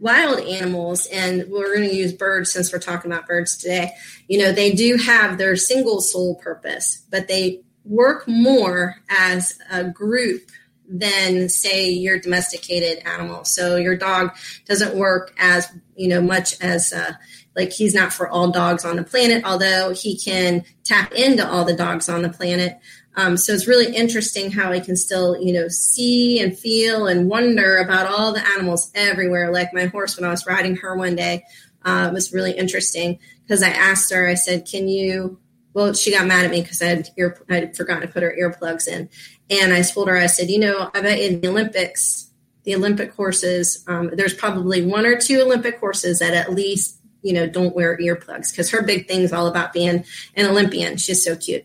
wild 0.00 0.40
animals, 0.40 1.04
and 1.12 1.44
we're 1.50 1.76
going 1.76 1.90
to 1.90 1.94
use 1.94 2.14
birds 2.14 2.50
since 2.50 2.72
we're 2.72 2.78
talking 2.78 3.12
about 3.12 3.26
birds 3.26 3.58
today. 3.58 3.92
You 4.28 4.38
know, 4.38 4.50
they 4.50 4.72
do 4.72 4.96
have 4.96 5.36
their 5.36 5.56
single 5.56 6.00
soul 6.00 6.36
purpose, 6.36 7.02
but 7.10 7.28
they 7.28 7.60
work 7.84 8.26
more 8.26 8.96
as 9.10 9.58
a 9.70 9.84
group 9.84 10.50
than 10.88 11.50
say 11.50 11.90
your 11.90 12.18
domesticated 12.18 13.06
animal. 13.06 13.44
So 13.44 13.76
your 13.76 13.96
dog 13.96 14.34
doesn't 14.64 14.96
work 14.96 15.34
as 15.38 15.70
you 15.96 16.08
know 16.08 16.22
much 16.22 16.58
as 16.62 16.94
uh, 16.94 17.12
like 17.54 17.72
he's 17.72 17.94
not 17.94 18.10
for 18.10 18.26
all 18.26 18.50
dogs 18.50 18.86
on 18.86 18.96
the 18.96 19.04
planet, 19.04 19.44
although 19.44 19.92
he 19.92 20.18
can 20.18 20.64
tap 20.82 21.12
into 21.12 21.46
all 21.46 21.66
the 21.66 21.76
dogs 21.76 22.08
on 22.08 22.22
the 22.22 22.30
planet. 22.30 22.78
Um, 23.14 23.36
so 23.36 23.52
it's 23.52 23.66
really 23.66 23.94
interesting 23.94 24.50
how 24.50 24.72
he 24.72 24.80
can 24.80 24.96
still, 24.96 25.40
you 25.40 25.52
know, 25.52 25.68
see 25.68 26.40
and 26.40 26.56
feel 26.56 27.06
and 27.06 27.28
wonder 27.28 27.76
about 27.76 28.06
all 28.06 28.32
the 28.32 28.46
animals 28.46 28.90
everywhere. 28.94 29.52
Like 29.52 29.74
my 29.74 29.86
horse, 29.86 30.16
when 30.16 30.26
I 30.26 30.30
was 30.30 30.46
riding 30.46 30.76
her 30.76 30.96
one 30.96 31.16
day, 31.16 31.44
uh, 31.84 32.10
was 32.12 32.32
really 32.32 32.52
interesting 32.52 33.18
because 33.42 33.62
I 33.62 33.68
asked 33.68 34.12
her, 34.12 34.26
I 34.26 34.34
said, 34.34 34.66
"Can 34.66 34.88
you?" 34.88 35.38
Well, 35.74 35.94
she 35.94 36.12
got 36.12 36.26
mad 36.26 36.44
at 36.44 36.50
me 36.50 36.62
because 36.62 36.82
I 36.82 36.86
had 36.86 37.08
ear, 37.18 37.38
I 37.50 37.54
had 37.56 37.76
forgotten 37.76 38.06
to 38.06 38.12
put 38.12 38.22
her 38.22 38.34
earplugs 38.38 38.86
in, 38.86 39.08
and 39.50 39.72
I 39.72 39.82
told 39.82 40.08
her, 40.08 40.16
I 40.16 40.26
said, 40.26 40.48
"You 40.48 40.60
know, 40.60 40.90
I 40.94 41.00
bet 41.00 41.18
in 41.18 41.40
the 41.40 41.48
Olympics, 41.48 42.30
the 42.64 42.74
Olympic 42.76 43.12
horses, 43.14 43.84
um, 43.88 44.10
there's 44.14 44.34
probably 44.34 44.84
one 44.86 45.06
or 45.06 45.20
two 45.20 45.40
Olympic 45.40 45.78
horses 45.78 46.20
that 46.20 46.34
at 46.34 46.52
least 46.52 46.98
you 47.22 47.32
know, 47.32 47.46
don't 47.46 47.74
wear 47.74 47.96
earplugs 47.98 48.50
because 48.50 48.70
her 48.70 48.82
big 48.82 49.06
thing 49.06 49.20
is 49.20 49.32
all 49.32 49.46
about 49.46 49.72
being 49.72 50.04
an 50.34 50.46
Olympian. 50.46 50.96
She's 50.96 51.24
so 51.24 51.36
cute. 51.36 51.64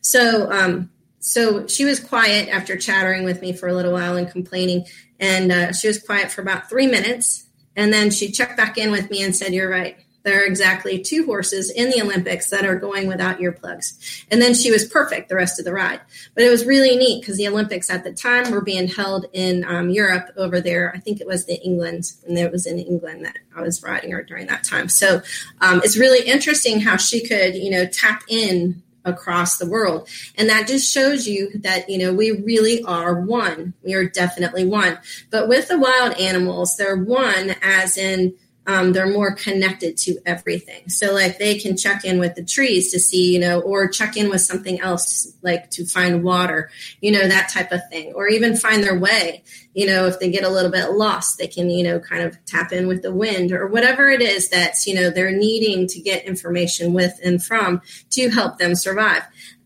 So, 0.00 0.50
um, 0.50 0.90
so 1.20 1.66
she 1.66 1.84
was 1.84 2.00
quiet 2.00 2.48
after 2.48 2.76
chattering 2.76 3.24
with 3.24 3.42
me 3.42 3.52
for 3.52 3.68
a 3.68 3.74
little 3.74 3.92
while 3.92 4.16
and 4.16 4.30
complaining. 4.30 4.86
And 5.20 5.52
uh, 5.52 5.72
she 5.72 5.88
was 5.88 6.00
quiet 6.00 6.30
for 6.30 6.42
about 6.42 6.68
three 6.68 6.86
minutes. 6.86 7.46
And 7.76 7.92
then 7.92 8.10
she 8.10 8.30
checked 8.30 8.56
back 8.56 8.78
in 8.78 8.90
with 8.90 9.10
me 9.10 9.22
and 9.22 9.34
said, 9.34 9.52
You're 9.52 9.70
right. 9.70 9.98
There 10.24 10.42
are 10.42 10.46
exactly 10.46 11.00
two 11.00 11.24
horses 11.24 11.70
in 11.70 11.90
the 11.90 12.02
Olympics 12.02 12.50
that 12.50 12.66
are 12.66 12.76
going 12.76 13.06
without 13.06 13.38
earplugs. 13.38 14.24
And 14.30 14.42
then 14.42 14.52
she 14.52 14.70
was 14.70 14.84
perfect 14.84 15.28
the 15.28 15.36
rest 15.36 15.58
of 15.58 15.64
the 15.64 15.72
ride. 15.72 16.00
But 16.34 16.44
it 16.44 16.50
was 16.50 16.66
really 16.66 16.96
neat 16.96 17.22
because 17.22 17.38
the 17.38 17.48
Olympics 17.48 17.88
at 17.88 18.04
the 18.04 18.12
time 18.12 18.50
were 18.50 18.60
being 18.60 18.88
held 18.88 19.26
in 19.32 19.64
um, 19.64 19.90
Europe 19.90 20.30
over 20.36 20.60
there. 20.60 20.92
I 20.94 20.98
think 20.98 21.20
it 21.20 21.26
was 21.26 21.46
the 21.46 21.58
England, 21.62 22.12
and 22.26 22.36
it 22.36 22.52
was 22.52 22.66
in 22.66 22.78
England 22.78 23.24
that 23.24 23.38
I 23.56 23.62
was 23.62 23.82
riding 23.82 24.10
her 24.10 24.22
during 24.22 24.48
that 24.48 24.64
time. 24.64 24.88
So 24.88 25.22
um, 25.60 25.80
it's 25.84 25.96
really 25.96 26.28
interesting 26.28 26.80
how 26.80 26.96
she 26.96 27.26
could, 27.26 27.54
you 27.54 27.70
know, 27.70 27.86
tap 27.86 28.22
in 28.28 28.82
across 29.08 29.58
the 29.58 29.68
world. 29.68 30.08
And 30.36 30.48
that 30.48 30.68
just 30.68 30.92
shows 30.92 31.26
you 31.26 31.50
that, 31.60 31.88
you 31.88 31.98
know, 31.98 32.12
we 32.12 32.30
really 32.30 32.82
are 32.84 33.20
one. 33.20 33.74
We 33.82 33.94
are 33.94 34.08
definitely 34.08 34.64
one. 34.64 34.98
But 35.30 35.48
with 35.48 35.68
the 35.68 35.78
wild 35.78 36.16
animals, 36.18 36.76
they're 36.76 36.96
one 36.96 37.56
as 37.62 37.96
in 37.96 38.34
um, 38.68 38.92
they're 38.92 39.10
more 39.10 39.34
connected 39.34 39.96
to 39.96 40.18
everything. 40.26 40.90
So, 40.90 41.14
like, 41.14 41.38
they 41.38 41.58
can 41.58 41.74
check 41.74 42.04
in 42.04 42.18
with 42.18 42.34
the 42.34 42.44
trees 42.44 42.92
to 42.92 43.00
see, 43.00 43.32
you 43.32 43.40
know, 43.40 43.60
or 43.60 43.88
check 43.88 44.14
in 44.14 44.28
with 44.28 44.42
something 44.42 44.78
else, 44.82 45.32
like 45.40 45.70
to 45.70 45.86
find 45.86 46.22
water, 46.22 46.70
you 47.00 47.10
know, 47.10 47.26
that 47.26 47.48
type 47.48 47.72
of 47.72 47.80
thing, 47.88 48.12
or 48.12 48.28
even 48.28 48.54
find 48.54 48.84
their 48.84 48.98
way. 48.98 49.42
You 49.72 49.86
know, 49.86 50.06
if 50.06 50.20
they 50.20 50.30
get 50.30 50.44
a 50.44 50.50
little 50.50 50.70
bit 50.70 50.90
lost, 50.90 51.38
they 51.38 51.46
can, 51.46 51.70
you 51.70 51.82
know, 51.82 51.98
kind 51.98 52.22
of 52.22 52.36
tap 52.44 52.70
in 52.70 52.86
with 52.86 53.00
the 53.00 53.14
wind 53.14 53.52
or 53.52 53.66
whatever 53.66 54.10
it 54.10 54.20
is 54.20 54.50
that's, 54.50 54.86
you 54.86 54.94
know, 54.94 55.08
they're 55.08 55.32
needing 55.32 55.86
to 55.86 56.00
get 56.00 56.26
information 56.26 56.92
with 56.92 57.18
and 57.24 57.42
from 57.42 57.80
to 58.10 58.28
help 58.28 58.58
them 58.58 58.74
survive. 58.74 59.22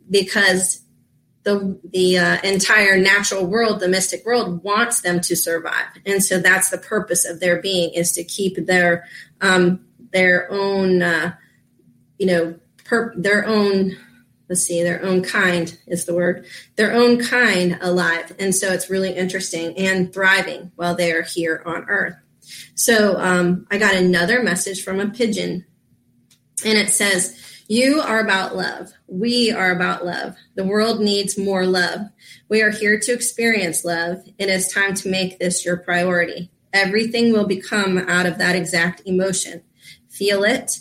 Because 0.08 0.81
the 1.44 1.78
the 1.84 2.18
uh, 2.18 2.38
entire 2.42 2.96
natural 2.96 3.46
world, 3.46 3.80
the 3.80 3.88
mystic 3.88 4.24
world, 4.24 4.62
wants 4.62 5.00
them 5.00 5.20
to 5.20 5.36
survive, 5.36 5.86
and 6.06 6.22
so 6.22 6.38
that's 6.38 6.70
the 6.70 6.78
purpose 6.78 7.24
of 7.24 7.40
their 7.40 7.60
being 7.60 7.90
is 7.90 8.12
to 8.12 8.24
keep 8.24 8.66
their 8.66 9.04
um, 9.40 9.84
their 10.12 10.50
own 10.52 11.02
uh, 11.02 11.34
you 12.18 12.26
know 12.26 12.54
per- 12.84 13.14
their 13.16 13.44
own 13.44 13.96
let's 14.48 14.62
see 14.62 14.82
their 14.82 15.02
own 15.02 15.22
kind 15.22 15.78
is 15.86 16.04
the 16.04 16.14
word 16.14 16.46
their 16.76 16.92
own 16.92 17.20
kind 17.20 17.76
alive, 17.80 18.32
and 18.38 18.54
so 18.54 18.72
it's 18.72 18.88
really 18.88 19.12
interesting 19.12 19.76
and 19.76 20.12
thriving 20.12 20.70
while 20.76 20.94
they 20.94 21.12
are 21.12 21.22
here 21.22 21.62
on 21.66 21.84
Earth. 21.88 22.14
So 22.74 23.18
um, 23.18 23.66
I 23.70 23.78
got 23.78 23.94
another 23.94 24.42
message 24.42 24.84
from 24.84 25.00
a 25.00 25.10
pigeon, 25.10 25.64
and 26.64 26.78
it 26.78 26.90
says 26.90 27.51
you 27.68 28.00
are 28.00 28.20
about 28.20 28.56
love. 28.56 28.92
We 29.06 29.50
are 29.50 29.70
about 29.70 30.04
love. 30.04 30.36
The 30.54 30.64
world 30.64 31.00
needs 31.00 31.38
more 31.38 31.66
love. 31.66 32.00
We 32.48 32.62
are 32.62 32.70
here 32.70 32.98
to 32.98 33.12
experience 33.12 33.84
love. 33.84 34.22
It 34.38 34.48
is 34.48 34.68
time 34.68 34.94
to 34.94 35.08
make 35.08 35.38
this 35.38 35.64
your 35.64 35.76
priority. 35.76 36.50
Everything 36.72 37.32
will 37.32 37.46
become 37.46 37.98
out 37.98 38.26
of 38.26 38.38
that 38.38 38.56
exact 38.56 39.02
emotion. 39.04 39.62
Feel 40.10 40.44
it, 40.44 40.72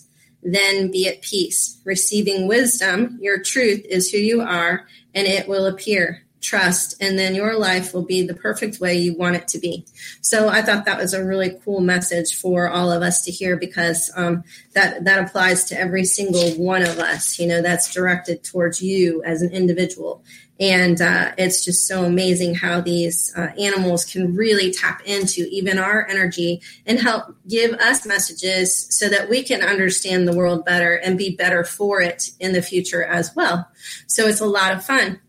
then 0.41 0.91
be 0.91 1.07
at 1.07 1.21
peace. 1.21 1.79
Receiving 1.85 2.47
wisdom, 2.47 3.17
your 3.21 3.41
truth 3.41 3.85
is 3.89 4.09
who 4.09 4.17
you 4.17 4.41
are, 4.41 4.87
and 5.13 5.27
it 5.27 5.47
will 5.47 5.65
appear 5.65 6.25
trust, 6.41 6.95
and 6.99 7.17
then 7.17 7.35
your 7.35 7.57
life 7.57 7.93
will 7.93 8.03
be 8.03 8.25
the 8.25 8.33
perfect 8.33 8.79
way 8.79 8.97
you 8.97 9.15
want 9.15 9.35
it 9.35 9.47
to 9.49 9.59
be. 9.59 9.85
So 10.21 10.49
I 10.49 10.61
thought 10.61 10.85
that 10.85 10.97
was 10.97 11.13
a 11.13 11.23
really 11.23 11.57
cool 11.63 11.81
message 11.81 12.35
for 12.35 12.69
all 12.69 12.91
of 12.91 13.01
us 13.01 13.23
to 13.25 13.31
hear 13.31 13.55
because 13.55 14.11
um, 14.15 14.43
that 14.73 15.05
that 15.05 15.23
applies 15.23 15.63
to 15.65 15.79
every 15.79 16.05
single 16.05 16.51
one 16.51 16.81
of 16.81 16.99
us. 16.99 17.39
You 17.39 17.47
know, 17.47 17.61
that's 17.61 17.93
directed 17.93 18.43
towards 18.43 18.81
you 18.81 19.23
as 19.23 19.41
an 19.41 19.51
individual. 19.51 20.23
And 20.59 21.01
uh, 21.01 21.31
it's 21.39 21.65
just 21.65 21.87
so 21.87 22.05
amazing 22.05 22.53
how 22.53 22.81
these 22.81 23.33
uh, 23.35 23.47
animals 23.59 24.05
can 24.05 24.35
really 24.35 24.71
tap 24.71 25.01
into 25.05 25.47
even 25.49 25.79
our 25.79 26.05
energy 26.07 26.61
and 26.85 26.99
help 26.99 27.35
give 27.47 27.73
us 27.73 28.05
messages 28.05 28.85
so 28.95 29.09
that 29.09 29.27
we 29.27 29.41
can 29.41 29.63
understand 29.63 30.27
the 30.27 30.35
world 30.35 30.63
better 30.63 30.93
and 30.93 31.17
be 31.17 31.35
better 31.35 31.63
for 31.63 31.99
it 31.99 32.29
in 32.39 32.53
the 32.53 32.61
future 32.61 33.03
as 33.03 33.35
well. 33.35 33.67
So 34.05 34.27
it's 34.27 34.39
a 34.39 34.45
lot 34.45 34.71
of 34.73 34.85
fun. 34.85 35.19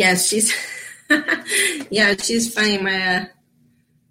Yes, 0.00 0.28
she's 0.28 0.54
yeah, 1.90 2.14
she's 2.16 2.54
funny. 2.54 2.78
My 2.78 3.16
uh, 3.16 3.24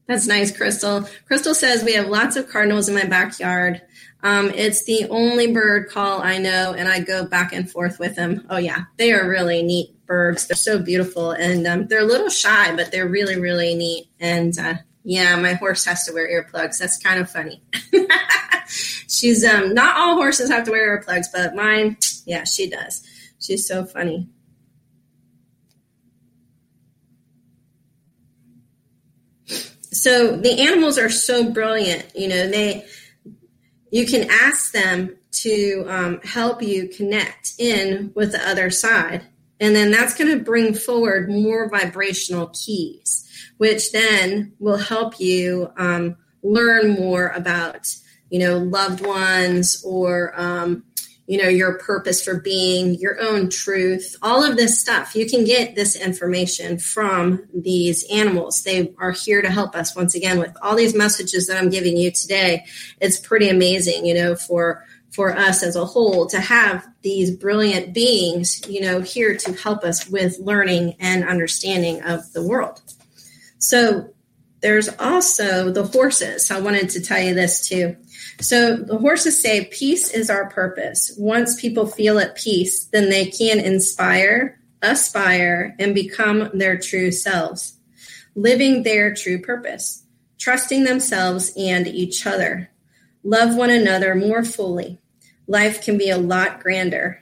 that's 0.05 0.27
nice, 0.27 0.55
Crystal. 0.55 1.09
Crystal 1.25 1.55
says 1.55 1.83
we 1.83 1.93
have 1.93 2.05
lots 2.05 2.35
of 2.35 2.47
cardinals 2.47 2.89
in 2.89 2.93
my 2.93 3.05
backyard. 3.05 3.81
Um, 4.21 4.51
it's 4.51 4.85
the 4.85 5.07
only 5.09 5.51
bird 5.51 5.89
call 5.89 6.21
I 6.21 6.37
know, 6.37 6.75
and 6.77 6.87
I 6.87 6.99
go 6.99 7.25
back 7.25 7.53
and 7.53 7.67
forth 7.71 7.97
with 7.97 8.15
them. 8.15 8.45
Oh 8.51 8.57
yeah, 8.57 8.83
they 8.97 9.13
are 9.13 9.27
really 9.27 9.63
neat 9.63 9.89
birds. 10.05 10.45
They're 10.45 10.55
so 10.55 10.77
beautiful, 10.77 11.31
and 11.31 11.65
um, 11.65 11.87
they're 11.87 12.01
a 12.01 12.13
little 12.13 12.29
shy, 12.29 12.75
but 12.75 12.91
they're 12.91 13.09
really 13.09 13.39
really 13.39 13.73
neat. 13.73 14.09
And 14.19 14.55
uh, 14.59 14.75
yeah, 15.03 15.35
my 15.37 15.53
horse 15.53 15.85
has 15.85 16.03
to 16.03 16.13
wear 16.13 16.29
earplugs. 16.29 16.77
That's 16.77 16.99
kind 16.99 17.19
of 17.19 17.31
funny. 17.31 17.63
She's 18.67 19.43
um, 19.43 19.73
not 19.73 19.97
all 19.97 20.17
horses 20.17 20.51
have 20.51 20.65
to 20.65 20.71
wear 20.71 21.01
earplugs, 21.01 21.25
but 21.33 21.55
mine, 21.55 21.97
yeah, 22.27 22.43
she 22.43 22.69
does. 22.69 23.03
She's 23.39 23.67
so 23.67 23.85
funny. 23.85 24.29
So 30.01 30.35
the 30.35 30.61
animals 30.61 30.97
are 30.97 31.09
so 31.09 31.51
brilliant 31.51 32.05
you 32.15 32.27
know 32.27 32.47
they 32.47 32.85
you 33.91 34.05
can 34.05 34.29
ask 34.29 34.71
them 34.71 35.15
to 35.31 35.85
um, 35.87 36.21
help 36.21 36.61
you 36.61 36.87
connect 36.89 37.53
in 37.57 38.11
with 38.15 38.31
the 38.31 38.47
other 38.47 38.69
side. 38.69 39.23
And 39.59 39.75
then 39.75 39.89
that's 39.89 40.15
going 40.15 40.37
to 40.37 40.43
bring 40.43 40.73
forward 40.73 41.29
more 41.29 41.69
vibrational 41.69 42.51
keys 42.53 43.25
which 43.59 43.91
then 43.91 44.53
will 44.59 44.77
help 44.77 45.19
you 45.19 45.69
um, 45.77 46.15
learn 46.41 46.91
more 46.91 47.27
about 47.29 47.93
you 48.29 48.39
know 48.39 48.57
loved 48.57 49.05
ones 49.05 49.83
or 49.85 50.33
um, 50.39 50.83
you 51.29 51.37
know 51.37 51.47
your 51.47 51.77
purpose 51.77 52.23
for 52.23 52.39
being 52.39 52.95
your 52.95 53.21
own 53.21 53.51
truth 53.51 54.15
all 54.23 54.43
of 54.43 54.57
this 54.57 54.79
stuff. 54.79 55.15
You 55.15 55.29
can 55.29 55.45
get 55.45 55.75
this 55.75 55.95
information 55.95 56.79
from 56.79 57.47
these 57.53 58.03
animals. 58.11 58.63
They 58.63 58.95
are 58.97 59.11
here 59.11 59.43
to 59.43 59.51
help 59.51 59.75
us 59.75 59.95
once 59.95 60.15
again 60.15 60.39
with 60.39 60.57
all 60.63 60.75
these 60.75 60.95
messages 60.95 61.45
that 61.45 61.57
i'm 61.57 61.69
giving 61.69 61.95
you 61.95 62.09
today. 62.09 62.65
It's 62.99 63.19
pretty 63.19 63.47
amazing 63.47 64.07
you 64.07 64.15
know 64.15 64.35
for 64.35 64.83
for 65.11 65.37
us 65.37 65.61
as 65.61 65.75
a 65.75 65.85
whole 65.85 66.25
to 66.27 66.39
have 66.39 66.87
these 67.03 67.29
brilliant 67.29 67.93
beings 67.93 68.67
you 68.67 68.81
know 68.81 68.99
here 68.99 69.37
to 69.37 69.53
help 69.53 69.83
us 69.83 70.09
with 70.09 70.39
learning 70.39 70.95
and 70.99 71.23
understanding 71.23 72.01
of 72.01 72.33
the 72.33 72.41
world. 72.41 72.81
So 73.59 74.13
there's 74.61 74.89
also 74.99 75.71
the 75.71 75.83
horses 75.83 76.51
i 76.51 76.59
wanted 76.59 76.89
to 76.89 77.01
tell 77.01 77.21
you 77.21 77.33
this 77.33 77.67
too 77.67 77.95
so 78.41 78.77
the 78.77 78.97
horses 78.97 79.41
say 79.41 79.65
peace 79.65 80.11
is 80.11 80.29
our 80.29 80.49
purpose. 80.49 81.13
Once 81.17 81.59
people 81.59 81.85
feel 81.85 82.19
at 82.19 82.37
peace, 82.37 82.85
then 82.85 83.09
they 83.09 83.25
can 83.25 83.59
inspire, 83.59 84.59
aspire, 84.81 85.75
and 85.77 85.93
become 85.93 86.49
their 86.53 86.77
true 86.77 87.11
selves, 87.11 87.77
living 88.35 88.83
their 88.83 89.13
true 89.13 89.41
purpose, 89.41 90.05
trusting 90.37 90.85
themselves 90.85 91.51
and 91.57 91.85
each 91.85 92.25
other. 92.25 92.69
Love 93.23 93.55
one 93.57 93.69
another 93.69 94.15
more 94.15 94.45
fully. 94.45 94.99
Life 95.45 95.83
can 95.83 95.97
be 95.97 96.09
a 96.09 96.17
lot 96.17 96.61
grander. 96.61 97.21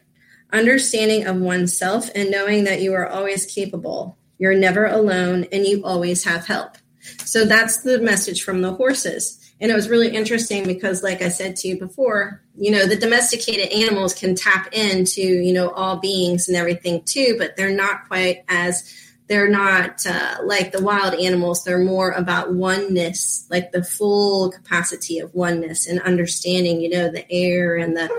Understanding 0.53 1.25
of 1.25 1.37
oneself 1.37 2.11
and 2.13 2.29
knowing 2.29 2.63
that 2.65 2.81
you 2.81 2.93
are 2.93 3.07
always 3.07 3.51
capable. 3.51 4.17
You're 4.37 4.53
never 4.53 4.85
alone 4.85 5.47
and 5.51 5.65
you 5.65 5.83
always 5.83 6.23
have 6.25 6.45
help. 6.45 6.77
So 7.25 7.45
that's 7.45 7.77
the 7.81 7.99
message 7.99 8.43
from 8.43 8.61
the 8.61 8.73
horses. 8.73 9.43
And 9.59 9.71
it 9.71 9.75
was 9.75 9.89
really 9.89 10.09
interesting 10.09 10.65
because, 10.65 11.01
like 11.01 11.21
I 11.21 11.29
said 11.29 11.55
to 11.57 11.67
you 11.67 11.79
before, 11.79 12.43
you 12.55 12.71
know, 12.71 12.85
the 12.85 12.95
domesticated 12.95 13.71
animals 13.71 14.13
can 14.13 14.35
tap 14.35 14.71
into, 14.71 15.21
you 15.21 15.51
know, 15.51 15.69
all 15.71 15.97
beings 15.97 16.47
and 16.47 16.55
everything 16.55 17.01
too, 17.03 17.35
but 17.39 17.55
they're 17.55 17.75
not 17.75 18.07
quite 18.07 18.43
as, 18.47 18.93
they're 19.27 19.49
not 19.49 20.05
uh, 20.05 20.37
like 20.43 20.71
the 20.71 20.83
wild 20.83 21.15
animals. 21.15 21.63
They're 21.63 21.79
more 21.79 22.11
about 22.11 22.53
oneness, 22.53 23.47
like 23.49 23.71
the 23.71 23.83
full 23.83 24.51
capacity 24.51 25.19
of 25.19 25.33
oneness 25.33 25.87
and 25.87 25.99
understanding, 26.01 26.79
you 26.79 26.89
know, 26.89 27.11
the 27.11 27.29
air 27.31 27.75
and 27.77 27.97
the 27.97 28.09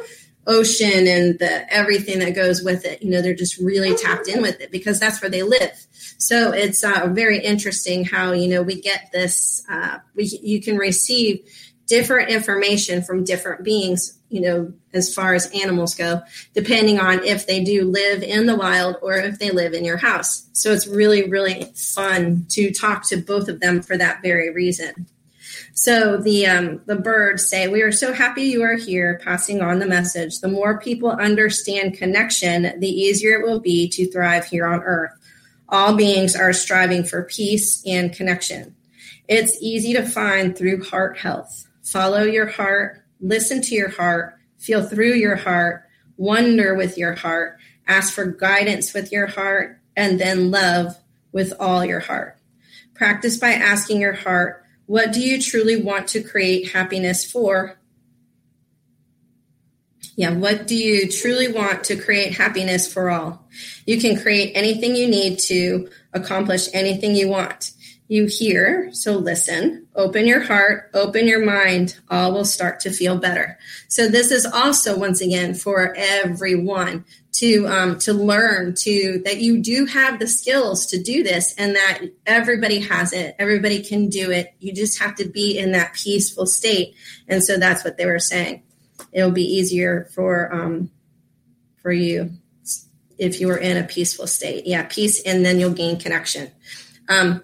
ocean 0.48 1.06
and 1.06 1.38
the 1.38 1.72
everything 1.72 2.18
that 2.20 2.34
goes 2.34 2.62
with 2.62 2.84
it. 2.84 3.02
You 3.02 3.10
know, 3.10 3.22
they're 3.22 3.34
just 3.34 3.58
really 3.58 3.94
tapped 3.94 4.26
in 4.26 4.42
with 4.42 4.60
it 4.60 4.72
because 4.72 4.98
that's 4.98 5.22
where 5.22 5.30
they 5.30 5.42
live. 5.42 5.86
So 6.16 6.50
it's 6.50 6.82
uh, 6.82 7.08
very 7.12 7.38
interesting 7.38 8.04
how 8.04 8.32
you 8.32 8.48
know 8.48 8.62
we 8.62 8.80
get 8.80 9.10
this. 9.12 9.64
Uh, 9.70 9.98
we, 10.16 10.24
you 10.42 10.60
can 10.60 10.76
receive 10.76 11.46
different 11.86 12.30
information 12.30 13.02
from 13.02 13.24
different 13.24 13.62
beings. 13.62 14.18
You 14.30 14.40
know, 14.40 14.72
as 14.92 15.14
far 15.14 15.32
as 15.34 15.50
animals 15.52 15.94
go, 15.94 16.20
depending 16.54 16.98
on 16.98 17.24
if 17.24 17.46
they 17.46 17.64
do 17.64 17.84
live 17.84 18.22
in 18.22 18.44
the 18.44 18.56
wild 18.56 18.96
or 19.00 19.16
if 19.16 19.38
they 19.38 19.50
live 19.50 19.72
in 19.72 19.84
your 19.84 19.96
house. 19.96 20.48
So 20.52 20.72
it's 20.72 20.86
really 20.86 21.28
really 21.30 21.72
fun 21.76 22.46
to 22.50 22.72
talk 22.72 23.06
to 23.08 23.18
both 23.18 23.48
of 23.48 23.60
them 23.60 23.82
for 23.82 23.96
that 23.96 24.22
very 24.22 24.52
reason. 24.52 25.06
So 25.80 26.16
the 26.16 26.44
um, 26.44 26.80
the 26.86 26.96
birds 26.96 27.48
say, 27.48 27.68
"We 27.68 27.82
are 27.82 27.92
so 27.92 28.12
happy 28.12 28.42
you 28.42 28.64
are 28.64 28.74
here, 28.74 29.20
passing 29.22 29.62
on 29.62 29.78
the 29.78 29.86
message. 29.86 30.40
The 30.40 30.48
more 30.48 30.80
people 30.80 31.08
understand 31.08 31.96
connection, 31.96 32.80
the 32.80 32.88
easier 32.88 33.38
it 33.38 33.46
will 33.46 33.60
be 33.60 33.88
to 33.90 34.10
thrive 34.10 34.46
here 34.46 34.66
on 34.66 34.80
Earth. 34.80 35.12
All 35.68 35.94
beings 35.94 36.34
are 36.34 36.52
striving 36.52 37.04
for 37.04 37.22
peace 37.22 37.80
and 37.86 38.12
connection. 38.12 38.74
It's 39.28 39.56
easy 39.60 39.92
to 39.92 40.04
find 40.04 40.58
through 40.58 40.82
heart 40.82 41.16
health. 41.16 41.68
Follow 41.84 42.24
your 42.24 42.48
heart, 42.48 43.04
listen 43.20 43.62
to 43.62 43.74
your 43.76 43.90
heart, 43.90 44.34
feel 44.58 44.82
through 44.82 45.14
your 45.14 45.36
heart, 45.36 45.84
wonder 46.16 46.74
with 46.74 46.98
your 46.98 47.14
heart, 47.14 47.56
ask 47.86 48.12
for 48.12 48.24
guidance 48.24 48.92
with 48.92 49.12
your 49.12 49.28
heart, 49.28 49.78
and 49.96 50.18
then 50.18 50.50
love 50.50 50.96
with 51.30 51.52
all 51.60 51.84
your 51.84 52.00
heart. 52.00 52.36
Practice 52.94 53.36
by 53.36 53.52
asking 53.52 54.00
your 54.00 54.14
heart, 54.14 54.64
what 54.88 55.12
do 55.12 55.20
you 55.20 55.40
truly 55.40 55.76
want 55.76 56.08
to 56.08 56.22
create 56.22 56.72
happiness 56.72 57.30
for? 57.30 57.78
Yeah, 60.16 60.32
what 60.32 60.66
do 60.66 60.74
you 60.74 61.12
truly 61.12 61.52
want 61.52 61.84
to 61.84 61.96
create 61.96 62.38
happiness 62.38 62.90
for 62.90 63.10
all? 63.10 63.46
You 63.84 64.00
can 64.00 64.18
create 64.18 64.52
anything 64.54 64.96
you 64.96 65.06
need 65.06 65.40
to 65.40 65.90
accomplish 66.14 66.68
anything 66.72 67.14
you 67.14 67.28
want. 67.28 67.72
You 68.10 68.24
hear, 68.24 68.88
so 68.92 69.18
listen, 69.18 69.86
open 69.94 70.26
your 70.26 70.40
heart, 70.40 70.90
open 70.94 71.26
your 71.26 71.44
mind, 71.44 71.98
all 72.08 72.32
will 72.32 72.46
start 72.46 72.80
to 72.80 72.90
feel 72.90 73.18
better. 73.18 73.58
So 73.88 74.08
this 74.08 74.30
is 74.30 74.46
also 74.46 74.98
once 74.98 75.20
again 75.20 75.54
for 75.54 75.94
everyone 75.94 77.04
to 77.32 77.68
um, 77.68 77.98
to 78.00 78.14
learn 78.14 78.74
to 78.76 79.20
that 79.26 79.40
you 79.42 79.60
do 79.60 79.84
have 79.84 80.18
the 80.18 80.26
skills 80.26 80.86
to 80.86 81.02
do 81.02 81.22
this 81.22 81.54
and 81.58 81.76
that 81.76 82.00
everybody 82.24 82.80
has 82.80 83.12
it. 83.12 83.36
Everybody 83.38 83.82
can 83.82 84.08
do 84.08 84.30
it. 84.30 84.54
You 84.58 84.72
just 84.72 85.00
have 85.00 85.14
to 85.16 85.28
be 85.28 85.58
in 85.58 85.72
that 85.72 85.92
peaceful 85.92 86.46
state. 86.46 86.94
And 87.28 87.44
so 87.44 87.58
that's 87.58 87.84
what 87.84 87.98
they 87.98 88.06
were 88.06 88.18
saying. 88.18 88.62
It'll 89.12 89.30
be 89.30 89.44
easier 89.44 90.08
for 90.14 90.52
um, 90.52 90.90
for 91.82 91.92
you 91.92 92.30
if 93.18 93.40
you 93.40 93.50
are 93.50 93.58
in 93.58 93.76
a 93.76 93.86
peaceful 93.86 94.26
state. 94.26 94.66
Yeah 94.66 94.84
peace 94.84 95.22
and 95.22 95.44
then 95.44 95.60
you'll 95.60 95.72
gain 95.72 96.00
connection. 96.00 96.50
Um, 97.08 97.42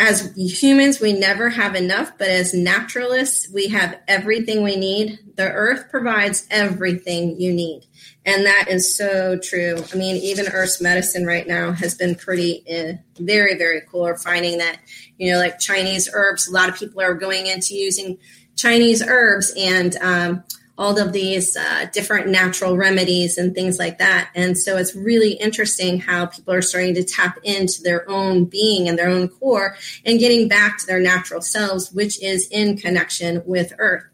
as 0.00 0.32
humans, 0.34 0.98
we 0.98 1.12
never 1.12 1.50
have 1.50 1.74
enough, 1.74 2.16
but 2.16 2.28
as 2.28 2.54
naturalists, 2.54 3.50
we 3.52 3.68
have 3.68 3.98
everything 4.08 4.62
we 4.62 4.76
need. 4.76 5.18
The 5.36 5.50
earth 5.50 5.90
provides 5.90 6.46
everything 6.50 7.38
you 7.38 7.52
need. 7.52 7.84
And 8.24 8.46
that 8.46 8.68
is 8.68 8.96
so 8.96 9.38
true. 9.38 9.76
I 9.92 9.96
mean, 9.96 10.16
even 10.16 10.48
Earth's 10.48 10.80
medicine 10.80 11.26
right 11.26 11.46
now 11.46 11.72
has 11.72 11.94
been 11.94 12.14
pretty, 12.14 12.64
uh, 12.66 12.94
very, 13.18 13.56
very 13.56 13.82
cool. 13.90 14.02
We're 14.02 14.16
finding 14.16 14.58
that, 14.58 14.80
you 15.18 15.30
know, 15.30 15.38
like 15.38 15.58
Chinese 15.58 16.08
herbs, 16.12 16.48
a 16.48 16.52
lot 16.52 16.70
of 16.70 16.76
people 16.76 17.02
are 17.02 17.14
going 17.14 17.46
into 17.46 17.74
using 17.74 18.18
Chinese 18.56 19.02
herbs 19.06 19.52
and, 19.56 19.96
um, 20.00 20.44
all 20.80 20.98
of 20.98 21.12
these 21.12 21.58
uh, 21.58 21.86
different 21.92 22.28
natural 22.28 22.74
remedies 22.74 23.36
and 23.36 23.54
things 23.54 23.78
like 23.78 23.98
that. 23.98 24.30
And 24.34 24.56
so 24.56 24.78
it's 24.78 24.96
really 24.96 25.32
interesting 25.32 26.00
how 26.00 26.24
people 26.24 26.54
are 26.54 26.62
starting 26.62 26.94
to 26.94 27.04
tap 27.04 27.38
into 27.44 27.82
their 27.82 28.08
own 28.08 28.46
being 28.46 28.88
and 28.88 28.98
their 28.98 29.10
own 29.10 29.28
core 29.28 29.76
and 30.06 30.18
getting 30.18 30.48
back 30.48 30.78
to 30.78 30.86
their 30.86 30.98
natural 30.98 31.42
selves, 31.42 31.92
which 31.92 32.20
is 32.22 32.48
in 32.48 32.78
connection 32.78 33.42
with 33.44 33.74
Earth. 33.76 34.04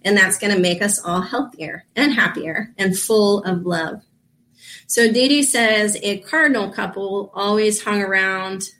And 0.00 0.16
that's 0.16 0.38
going 0.38 0.54
to 0.54 0.58
make 0.58 0.80
us 0.80 0.98
all 0.98 1.20
healthier 1.20 1.84
and 1.94 2.14
happier 2.14 2.72
and 2.78 2.98
full 2.98 3.44
of 3.44 3.66
love. 3.66 4.02
So 4.86 5.12
Dee 5.12 5.42
says 5.42 5.98
a 6.02 6.20
cardinal 6.20 6.72
couple 6.72 7.32
always 7.34 7.82
hung 7.82 8.00
around 8.00 8.70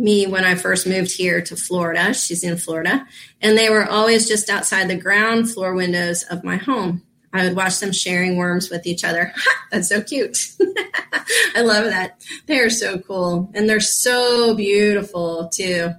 me 0.00 0.26
when 0.26 0.44
I 0.44 0.54
first 0.54 0.86
moved 0.86 1.12
here 1.12 1.40
to 1.42 1.56
Florida. 1.56 2.14
She's 2.14 2.42
in 2.42 2.56
Florida. 2.56 3.06
And 3.40 3.56
they 3.56 3.70
were 3.70 3.84
always 3.84 4.26
just 4.26 4.48
outside 4.50 4.88
the 4.88 4.96
ground 4.96 5.50
floor 5.50 5.74
windows 5.74 6.24
of 6.24 6.42
my 6.42 6.56
home. 6.56 7.02
I 7.32 7.44
would 7.44 7.54
watch 7.54 7.78
them 7.78 7.92
sharing 7.92 8.36
worms 8.36 8.70
with 8.70 8.86
each 8.86 9.04
other. 9.04 9.32
That's 9.70 9.88
so 9.88 10.02
cute. 10.02 10.52
I 11.54 11.60
love 11.60 11.84
that. 11.84 12.24
They're 12.46 12.70
so 12.70 12.98
cool. 12.98 13.50
And 13.54 13.68
they're 13.68 13.80
so 13.80 14.54
beautiful 14.54 15.48
too. 15.48 15.90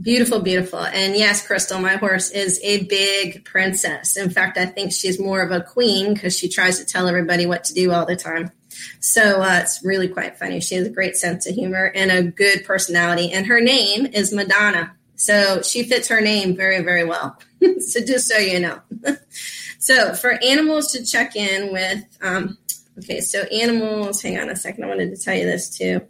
Beautiful, 0.00 0.40
beautiful. 0.40 0.78
And 0.78 1.14
yes, 1.14 1.46
Crystal, 1.46 1.78
my 1.78 1.96
horse 1.96 2.30
is 2.30 2.58
a 2.62 2.84
big 2.84 3.44
princess. 3.44 4.16
In 4.16 4.30
fact, 4.30 4.56
I 4.56 4.64
think 4.64 4.92
she's 4.92 5.20
more 5.20 5.42
of 5.42 5.50
a 5.50 5.60
queen 5.60 6.14
because 6.14 6.38
she 6.38 6.48
tries 6.48 6.78
to 6.78 6.86
tell 6.86 7.06
everybody 7.06 7.44
what 7.44 7.64
to 7.64 7.74
do 7.74 7.92
all 7.92 8.06
the 8.06 8.16
time. 8.16 8.50
So 9.00 9.42
uh, 9.42 9.60
it's 9.62 9.84
really 9.84 10.08
quite 10.08 10.38
funny. 10.38 10.60
She 10.60 10.74
has 10.76 10.86
a 10.86 10.90
great 10.90 11.16
sense 11.16 11.46
of 11.46 11.54
humor 11.54 11.92
and 11.94 12.10
a 12.10 12.22
good 12.22 12.64
personality. 12.64 13.32
And 13.32 13.46
her 13.46 13.60
name 13.60 14.06
is 14.06 14.32
Madonna. 14.32 14.96
So 15.16 15.60
she 15.62 15.82
fits 15.82 16.08
her 16.08 16.20
name 16.20 16.56
very, 16.56 16.82
very 16.82 17.04
well. 17.04 17.38
so 17.80 18.00
just 18.00 18.28
so 18.28 18.38
you 18.38 18.60
know. 18.60 18.80
so 19.78 20.14
for 20.14 20.42
animals 20.42 20.92
to 20.92 21.04
check 21.04 21.36
in 21.36 21.72
with, 21.72 22.04
um, 22.22 22.56
okay, 22.98 23.20
so 23.20 23.42
animals, 23.42 24.22
hang 24.22 24.38
on 24.38 24.48
a 24.48 24.56
second. 24.56 24.84
I 24.84 24.88
wanted 24.88 25.14
to 25.14 25.22
tell 25.22 25.34
you 25.34 25.44
this 25.44 25.76
too. 25.76 26.00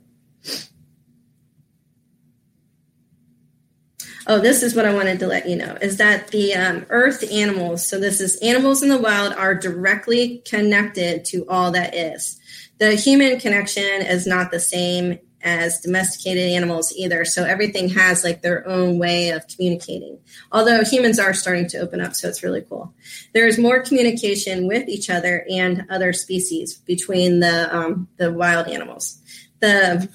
Oh, 4.26 4.38
this 4.38 4.62
is 4.62 4.76
what 4.76 4.84
I 4.84 4.94
wanted 4.94 5.18
to 5.20 5.26
let 5.26 5.48
you 5.48 5.56
know 5.56 5.76
is 5.80 5.96
that 5.96 6.28
the 6.28 6.54
um, 6.54 6.86
earth 6.90 7.24
animals, 7.32 7.84
so 7.84 7.98
this 7.98 8.20
is 8.20 8.36
animals 8.36 8.80
in 8.80 8.88
the 8.88 8.98
wild, 8.98 9.32
are 9.32 9.56
directly 9.56 10.38
connected 10.46 11.24
to 11.26 11.44
all 11.48 11.72
that 11.72 11.96
is 11.96 12.39
the 12.80 12.94
human 12.94 13.38
connection 13.38 13.84
is 13.84 14.26
not 14.26 14.50
the 14.50 14.58
same 14.58 15.18
as 15.42 15.80
domesticated 15.80 16.50
animals 16.50 16.92
either. 16.96 17.24
So 17.24 17.44
everything 17.44 17.90
has 17.90 18.24
like 18.24 18.42
their 18.42 18.66
own 18.66 18.98
way 18.98 19.30
of 19.30 19.46
communicating. 19.48 20.18
Although 20.50 20.84
humans 20.84 21.18
are 21.18 21.34
starting 21.34 21.68
to 21.68 21.78
open 21.78 22.00
up, 22.00 22.14
so 22.14 22.28
it's 22.28 22.42
really 22.42 22.62
cool. 22.62 22.94
There 23.32 23.46
is 23.46 23.58
more 23.58 23.80
communication 23.80 24.66
with 24.66 24.88
each 24.88 25.08
other 25.08 25.46
and 25.50 25.86
other 25.90 26.12
species 26.12 26.78
between 26.78 27.40
the 27.40 27.74
um, 27.74 28.08
the 28.16 28.32
wild 28.32 28.66
animals. 28.68 29.18
The 29.60 30.08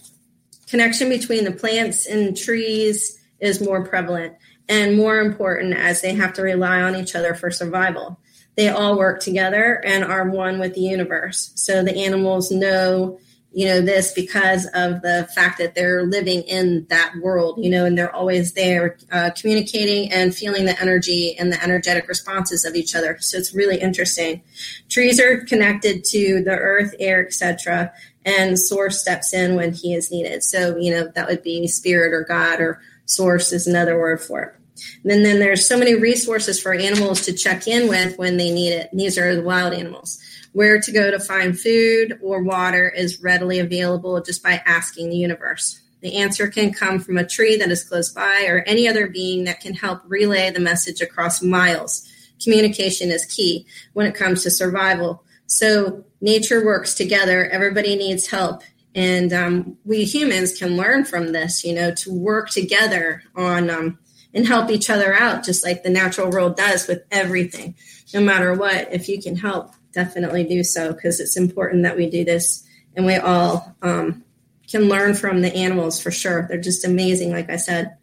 connection 0.67 1.10
between 1.10 1.43
the 1.43 1.51
plants 1.51 2.08
and 2.08 2.36
trees 2.36 3.19
is 3.39 3.62
more 3.62 3.86
prevalent 3.86 4.36
and 4.67 4.97
more 4.97 5.19
important 5.19 5.75
as 5.75 6.01
they 6.01 6.15
have 6.15 6.34
to 6.34 6.41
rely 6.41 6.82
on 6.82 6.95
each 6.95 7.15
other 7.15 7.36
for 7.36 7.51
survival 7.51 8.19
they 8.55 8.69
all 8.69 8.97
work 8.97 9.19
together 9.19 9.81
and 9.85 10.03
are 10.03 10.29
one 10.29 10.59
with 10.59 10.75
the 10.75 10.81
universe. 10.81 11.51
So 11.55 11.83
the 11.83 11.95
animals 11.95 12.51
know, 12.51 13.19
you 13.51 13.65
know, 13.67 13.81
this 13.81 14.13
because 14.13 14.65
of 14.73 15.01
the 15.01 15.29
fact 15.33 15.57
that 15.59 15.75
they're 15.75 16.03
living 16.03 16.41
in 16.43 16.85
that 16.89 17.13
world, 17.21 17.57
you 17.57 17.69
know, 17.69 17.85
and 17.85 17.97
they're 17.97 18.13
always 18.13 18.53
there 18.53 18.97
uh, 19.11 19.31
communicating 19.39 20.11
and 20.11 20.35
feeling 20.35 20.65
the 20.65 20.79
energy 20.81 21.37
and 21.37 21.51
the 21.51 21.61
energetic 21.63 22.07
responses 22.07 22.65
of 22.65 22.75
each 22.75 22.95
other. 22.95 23.17
So 23.19 23.37
it's 23.37 23.53
really 23.53 23.79
interesting. 23.79 24.41
Trees 24.89 25.19
are 25.19 25.43
connected 25.45 26.03
to 26.05 26.43
the 26.43 26.57
earth, 26.57 26.93
air, 26.99 27.25
etc., 27.25 27.93
and 28.25 28.59
source 28.59 28.99
steps 28.99 29.33
in 29.33 29.55
when 29.55 29.71
he 29.71 29.93
is 29.93 30.11
needed. 30.11 30.43
So, 30.43 30.75
you 30.77 30.91
know, 30.91 31.11
that 31.13 31.27
would 31.27 31.43
be 31.43 31.67
spirit 31.67 32.11
or 32.11 32.23
God 32.23 32.59
or 32.59 32.81
source 33.05 33.53
is 33.53 33.67
another 33.67 33.99
word 33.99 34.19
for 34.19 34.41
it. 34.41 34.55
And 35.03 35.25
then 35.25 35.39
there's 35.39 35.67
so 35.67 35.77
many 35.77 35.95
resources 35.95 36.59
for 36.59 36.73
animals 36.73 37.21
to 37.21 37.33
check 37.33 37.67
in 37.67 37.88
with 37.88 38.17
when 38.17 38.38
they 38.38 38.51
need 38.51 38.71
it. 38.71 38.89
And 38.91 38.99
These 38.99 39.17
are 39.17 39.35
the 39.35 39.43
wild 39.43 39.73
animals. 39.73 40.19
Where 40.53 40.79
to 40.79 40.91
go 40.91 41.11
to 41.11 41.19
find 41.19 41.59
food 41.59 42.17
or 42.21 42.41
water 42.43 42.89
is 42.89 43.21
readily 43.21 43.59
available 43.59 44.21
just 44.21 44.41
by 44.41 44.61
asking 44.65 45.09
the 45.09 45.17
universe. 45.17 45.81
The 46.01 46.17
answer 46.17 46.47
can 46.47 46.71
come 46.71 46.99
from 46.99 47.17
a 47.17 47.25
tree 47.25 47.57
that 47.57 47.71
is 47.71 47.83
close 47.83 48.11
by 48.11 48.45
or 48.47 48.59
any 48.67 48.88
other 48.88 49.07
being 49.07 49.45
that 49.45 49.59
can 49.59 49.73
help 49.73 50.01
relay 50.05 50.51
the 50.51 50.59
message 50.59 51.01
across 51.01 51.41
miles. 51.41 52.07
Communication 52.43 53.09
is 53.09 53.25
key 53.25 53.65
when 53.93 54.05
it 54.05 54.15
comes 54.15 54.43
to 54.43 54.51
survival. 54.51 55.23
So 55.47 56.05
nature 56.21 56.65
works 56.65 56.93
together. 56.93 57.45
Everybody 57.49 57.95
needs 57.95 58.27
help. 58.27 58.61
And 58.93 59.33
um, 59.33 59.77
we 59.83 60.05
humans 60.05 60.57
can 60.57 60.77
learn 60.77 61.05
from 61.05 61.33
this, 61.33 61.63
you 61.63 61.73
know, 61.73 61.93
to 61.95 62.13
work 62.13 62.49
together 62.49 63.23
on 63.35 63.69
um, 63.69 63.99
and 64.36 64.45
help 64.45 64.69
each 64.69 64.89
other 64.89 65.13
out, 65.13 65.45
just 65.45 65.63
like 65.63 65.82
the 65.82 65.89
natural 65.89 66.30
world 66.30 66.58
does 66.58 66.88
with 66.88 67.04
everything. 67.10 67.74
No 68.13 68.19
matter 68.19 68.54
what, 68.54 68.93
if 68.93 69.08
you 69.08 69.21
can 69.21 69.38
help, 69.38 69.71
definitely 69.93 70.43
do 70.43 70.63
so 70.63 70.93
because 70.93 71.21
it's 71.21 71.38
important 71.38 71.84
that 71.84 71.95
we 71.95 72.10
do 72.10 72.26
this 72.26 72.67
and 72.95 73.06
we 73.06 73.15
all 73.15 73.76
um, 73.82 74.24
can 74.69 74.89
learn 74.89 75.13
from 75.15 75.41
the 75.41 75.56
animals 75.56 76.02
for 76.02 76.12
sure. 76.12 76.45
They're 76.48 76.60
just 76.60 76.86
amazing, 76.86 77.32
like 77.32 77.50
I 77.50 77.56
said. 77.56 77.98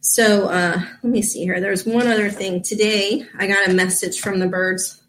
So 0.00 0.48
uh, 0.48 0.82
let 1.02 1.10
me 1.12 1.22
see 1.22 1.44
here. 1.44 1.60
There's 1.60 1.86
one 1.86 2.08
other 2.08 2.30
thing. 2.30 2.62
Today, 2.62 3.24
I 3.38 3.46
got 3.46 3.68
a 3.68 3.72
message 3.72 4.20
from 4.20 4.40
the 4.40 4.48
birds 4.48 4.99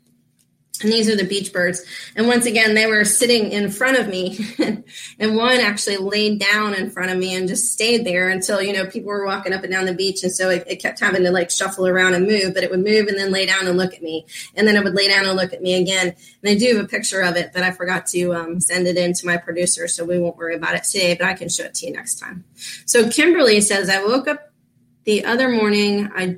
and 0.83 0.91
these 0.91 1.09
are 1.09 1.15
the 1.15 1.23
beach 1.23 1.53
birds. 1.53 1.83
And 2.15 2.27
once 2.27 2.45
again, 2.45 2.73
they 2.73 2.87
were 2.87 3.05
sitting 3.05 3.51
in 3.51 3.69
front 3.69 3.97
of 3.97 4.07
me. 4.07 4.39
and 5.19 5.35
one 5.35 5.59
actually 5.59 5.97
laid 5.97 6.39
down 6.39 6.73
in 6.73 6.89
front 6.89 7.11
of 7.11 7.17
me 7.17 7.35
and 7.35 7.47
just 7.47 7.71
stayed 7.71 8.05
there 8.05 8.29
until, 8.29 8.61
you 8.61 8.73
know, 8.73 8.85
people 8.85 9.09
were 9.09 9.25
walking 9.25 9.53
up 9.53 9.63
and 9.63 9.71
down 9.71 9.85
the 9.85 9.93
beach. 9.93 10.23
And 10.23 10.31
so 10.31 10.49
it, 10.49 10.63
it, 10.67 10.81
kept 10.81 10.99
having 10.99 11.23
to 11.23 11.31
like 11.31 11.51
shuffle 11.51 11.87
around 11.87 12.15
and 12.15 12.25
move, 12.25 12.53
but 12.53 12.63
it 12.63 12.71
would 12.71 12.83
move 12.83 13.07
and 13.07 13.17
then 13.17 13.31
lay 13.31 13.45
down 13.45 13.67
and 13.67 13.77
look 13.77 13.93
at 13.93 14.01
me. 14.01 14.25
And 14.55 14.67
then 14.67 14.75
it 14.75 14.83
would 14.83 14.95
lay 14.95 15.07
down 15.07 15.25
and 15.25 15.35
look 15.35 15.53
at 15.53 15.61
me 15.61 15.75
again. 15.75 16.15
And 16.43 16.49
I 16.49 16.55
do 16.55 16.75
have 16.75 16.85
a 16.85 16.87
picture 16.87 17.21
of 17.21 17.35
it, 17.35 17.51
but 17.53 17.63
I 17.63 17.71
forgot 17.71 18.07
to 18.07 18.33
um, 18.33 18.59
send 18.59 18.87
it 18.87 18.97
in 18.97 19.13
to 19.13 19.25
my 19.25 19.37
producer. 19.37 19.87
So 19.87 20.05
we 20.05 20.19
won't 20.19 20.37
worry 20.37 20.55
about 20.55 20.75
it 20.75 20.83
today, 20.83 21.15
but 21.15 21.27
I 21.27 21.33
can 21.33 21.49
show 21.49 21.65
it 21.65 21.75
to 21.75 21.85
you 21.85 21.93
next 21.93 22.15
time. 22.15 22.43
So 22.85 23.09
Kimberly 23.09 23.61
says, 23.61 23.89
I 23.89 24.03
woke 24.03 24.27
up 24.27 24.51
the 25.03 25.25
other 25.25 25.49
morning. 25.49 26.09
I 26.15 26.37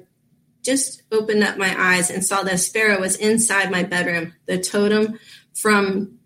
just 0.63 1.03
opened 1.11 1.43
up 1.43 1.57
my 1.57 1.75
eyes 1.77 2.09
and 2.09 2.25
saw 2.25 2.43
that 2.43 2.59
sparrow 2.59 2.99
was 2.99 3.15
inside 3.17 3.69
my 3.69 3.83
bedroom. 3.83 4.33
The 4.45 4.59
totem 4.59 5.19
from 5.53 6.19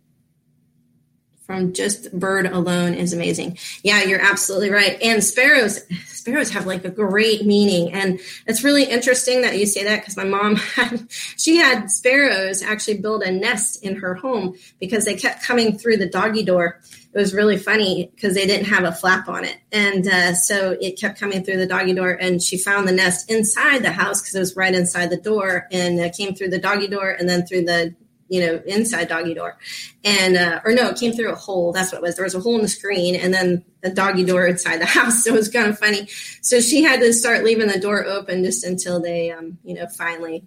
from 1.48 1.72
just 1.72 2.12
bird 2.12 2.46
alone 2.46 2.94
is 2.94 3.14
amazing. 3.14 3.58
Yeah, 3.82 4.04
you're 4.04 4.20
absolutely 4.20 4.70
right. 4.70 5.02
And 5.02 5.24
sparrows, 5.24 5.82
sparrows 6.06 6.50
have 6.50 6.68
like 6.68 6.84
a 6.84 6.90
great 6.90 7.46
meaning. 7.46 7.94
And 7.94 8.20
it's 8.46 8.66
really 8.66 8.84
interesting 8.84 9.42
that 9.44 9.58
you 9.58 9.66
say 9.66 9.86
that 9.86 10.02
because 10.02 10.18
my 10.18 10.26
mom 10.26 10.56
had, 10.76 11.08
she 11.10 11.56
had 11.56 11.90
sparrows 11.90 12.62
actually 12.62 12.98
build 12.98 13.24
a 13.24 13.32
nest 13.32 13.82
in 13.82 13.96
her 13.96 14.14
home 14.14 14.56
because 14.82 15.06
they 15.06 15.16
kept 15.16 15.42
coming 15.42 15.78
through 15.78 15.98
the 15.98 16.10
doggy 16.10 16.44
door. 16.44 16.82
It 17.18 17.22
was 17.22 17.34
really 17.34 17.58
funny 17.58 18.12
because 18.14 18.36
they 18.36 18.46
didn't 18.46 18.68
have 18.68 18.84
a 18.84 18.92
flap 18.92 19.28
on 19.28 19.44
it. 19.44 19.58
And 19.72 20.08
uh, 20.08 20.36
so 20.36 20.78
it 20.80 21.00
kept 21.00 21.20
coming 21.20 21.44
through 21.44 21.58
the 21.58 21.66
doggy 21.66 21.96
door. 21.96 22.12
And 22.12 22.40
she 22.42 22.60
found 22.60 22.88
the 22.88 22.92
nest 22.92 23.32
inside 23.32 23.80
the 23.82 23.92
house 23.92 24.22
because 24.22 24.36
it 24.36 24.40
was 24.40 24.56
right 24.56 24.74
inside 24.74 25.10
the 25.10 25.18
door 25.18 25.68
and 25.72 26.14
came 26.14 26.36
through 26.36 26.50
the 26.50 26.60
doggy 26.60 26.88
door 26.88 27.10
and 27.10 27.28
then 27.28 27.48
through 27.48 27.64
the 27.64 27.96
you 28.30 28.46
know, 28.46 28.62
inside 28.68 29.08
doggy 29.08 29.34
door. 29.34 29.58
And, 30.04 30.38
uh, 30.38 30.62
or 30.64 30.74
no, 30.74 30.90
it 30.90 31.00
came 31.00 31.14
through 31.14 31.32
a 31.32 31.36
hole. 31.36 31.72
That's 31.72 31.92
what 31.92 32.00
it 32.00 32.02
was. 32.04 32.18
There 32.18 32.26
was 32.26 32.36
a 32.36 32.40
hole 32.40 32.56
in 32.56 32.62
the 32.62 32.68
screen 32.68 33.16
and 33.16 33.34
then 33.34 33.66
a 33.84 33.90
doggy 33.90 34.24
door 34.24 34.46
inside 34.46 34.78
the 34.78 34.86
house. 34.98 35.24
So 35.24 35.34
it 35.34 35.38
was 35.38 35.50
kind 35.50 35.68
of 35.68 35.80
funny. 35.80 36.08
So 36.42 36.60
she 36.60 36.84
had 36.84 37.00
to 37.00 37.14
start 37.14 37.44
leaving 37.44 37.68
the 37.68 37.80
door 37.80 38.06
open 38.06 38.44
just 38.44 38.64
until 38.64 39.02
they, 39.02 39.32
um, 39.32 39.58
you 39.64 39.74
know, 39.74 39.88
finally 39.88 40.44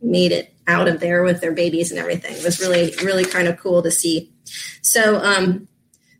made 0.00 0.32
it 0.32 0.54
out 0.66 0.88
of 0.88 1.00
there 1.00 1.22
with 1.22 1.40
their 1.40 1.52
babies 1.52 1.90
and 1.90 1.98
everything. 1.98 2.34
It 2.34 2.44
was 2.44 2.60
really, 2.60 2.94
really 3.02 3.24
kind 3.24 3.48
of 3.48 3.58
cool 3.58 3.82
to 3.82 3.90
see. 3.90 4.32
So, 4.82 5.16
um, 5.16 5.68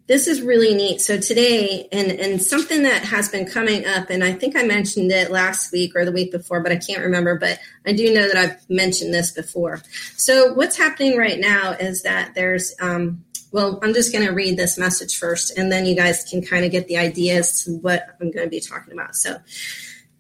this 0.07 0.27
is 0.27 0.43
really 0.43 0.75
neat. 0.75 1.01
So 1.01 1.19
today, 1.19 1.89
and 1.91 2.13
and 2.13 2.43
something 2.43 2.83
that 2.83 3.05
has 3.05 3.29
been 3.29 3.47
coming 3.47 3.87
up, 3.87 4.11
and 4.11 4.23
I 4.23 4.33
think 4.33 4.57
I 4.57 4.63
mentioned 4.63 5.11
it 5.11 5.31
last 5.31 5.73
week 5.73 5.97
or 5.97 6.05
the 6.05 6.13
week 6.13 6.31
before, 6.31 6.61
but 6.61 6.73
I 6.73 6.77
can't 6.77 7.03
remember. 7.03 7.39
But 7.39 7.59
I 7.87 7.93
do 7.93 8.13
know 8.13 8.29
that 8.29 8.37
I've 8.37 8.71
mentioned 8.71 9.15
this 9.15 9.31
before. 9.31 9.83
So 10.17 10.53
what's 10.53 10.77
happening 10.77 11.17
right 11.17 11.41
now 11.41 11.73
is 11.73 12.03
that 12.03 12.35
there's, 12.35 12.75
um, 12.81 13.25
well, 13.51 13.79
I'm 13.83 13.95
just 13.95 14.13
going 14.13 14.27
to 14.27 14.33
read 14.33 14.59
this 14.59 14.77
message 14.77 15.17
first, 15.17 15.57
and 15.57 15.73
then 15.73 15.87
you 15.87 15.97
guys 15.97 16.25
can 16.25 16.43
kind 16.45 16.67
of 16.67 16.71
get 16.71 16.87
the 16.87 16.99
ideas 16.99 17.65
to 17.65 17.73
what 17.79 18.07
I'm 18.21 18.31
going 18.31 18.45
to 18.45 18.51
be 18.51 18.61
talking 18.61 18.93
about. 18.93 19.17
So. 19.17 19.39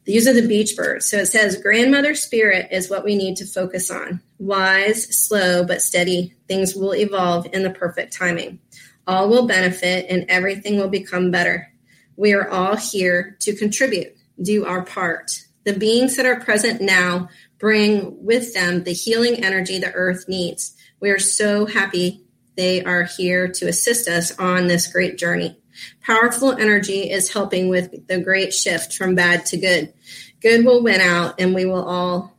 These 0.06 0.28
are 0.28 0.34
the 0.34 0.46
beach 0.46 0.76
birds. 0.76 1.08
So 1.08 1.16
it 1.16 1.28
says, 1.28 1.56
Grandmother 1.62 2.14
spirit 2.14 2.68
is 2.70 2.90
what 2.90 3.04
we 3.04 3.16
need 3.16 3.36
to 3.36 3.46
focus 3.46 3.90
on. 3.90 4.20
Wise, 4.38 5.04
slow, 5.16 5.64
but 5.64 5.80
steady. 5.80 6.34
Things 6.46 6.74
will 6.74 6.94
evolve 6.94 7.46
in 7.54 7.62
the 7.62 7.70
perfect 7.70 8.12
timing. 8.12 8.58
All 9.06 9.28
will 9.28 9.46
benefit 9.46 10.06
and 10.08 10.24
everything 10.28 10.78
will 10.78 10.88
become 10.88 11.30
better. 11.30 11.70
We 12.16 12.32
are 12.32 12.48
all 12.48 12.76
here 12.76 13.36
to 13.40 13.54
contribute, 13.54 14.16
do 14.40 14.64
our 14.64 14.84
part. 14.84 15.40
The 15.64 15.72
beings 15.72 16.16
that 16.16 16.26
are 16.26 16.40
present 16.40 16.80
now 16.80 17.28
bring 17.58 18.24
with 18.24 18.54
them 18.54 18.84
the 18.84 18.92
healing 18.92 19.44
energy 19.44 19.78
the 19.78 19.92
earth 19.92 20.28
needs. 20.28 20.74
We 21.00 21.10
are 21.10 21.18
so 21.18 21.66
happy 21.66 22.24
they 22.56 22.84
are 22.84 23.02
here 23.02 23.48
to 23.48 23.66
assist 23.66 24.08
us 24.08 24.38
on 24.38 24.68
this 24.68 24.86
great 24.86 25.18
journey. 25.18 25.58
Powerful 26.02 26.52
energy 26.52 27.10
is 27.10 27.32
helping 27.32 27.68
with 27.68 28.06
the 28.06 28.20
great 28.20 28.54
shift 28.54 28.94
from 28.94 29.14
bad 29.14 29.44
to 29.46 29.56
good. 29.56 29.92
Good 30.40 30.64
will 30.64 30.82
win 30.82 31.00
out 31.00 31.40
and 31.40 31.54
we 31.54 31.64
will 31.64 31.84
all 31.84 32.36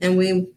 and 0.00 0.18
we 0.18 0.48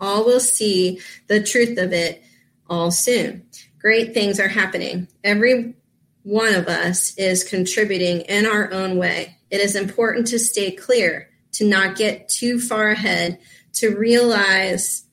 all 0.00 0.24
will 0.24 0.40
see 0.40 1.00
the 1.28 1.42
truth 1.42 1.78
of 1.78 1.92
it 1.92 2.22
all 2.68 2.90
soon 2.90 3.46
great 3.80 4.14
things 4.14 4.38
are 4.38 4.48
happening. 4.48 5.08
Every 5.24 5.74
one 6.22 6.54
of 6.54 6.68
us 6.68 7.16
is 7.16 7.44
contributing 7.44 8.20
in 8.22 8.46
our 8.46 8.72
own 8.72 8.98
way. 8.98 9.38
It 9.50 9.60
is 9.60 9.74
important 9.74 10.28
to 10.28 10.38
stay 10.38 10.70
clear, 10.70 11.30
to 11.52 11.66
not 11.66 11.96
get 11.96 12.28
too 12.28 12.60
far 12.60 12.90
ahead, 12.90 13.38
to 13.74 13.96
realize 13.96 15.04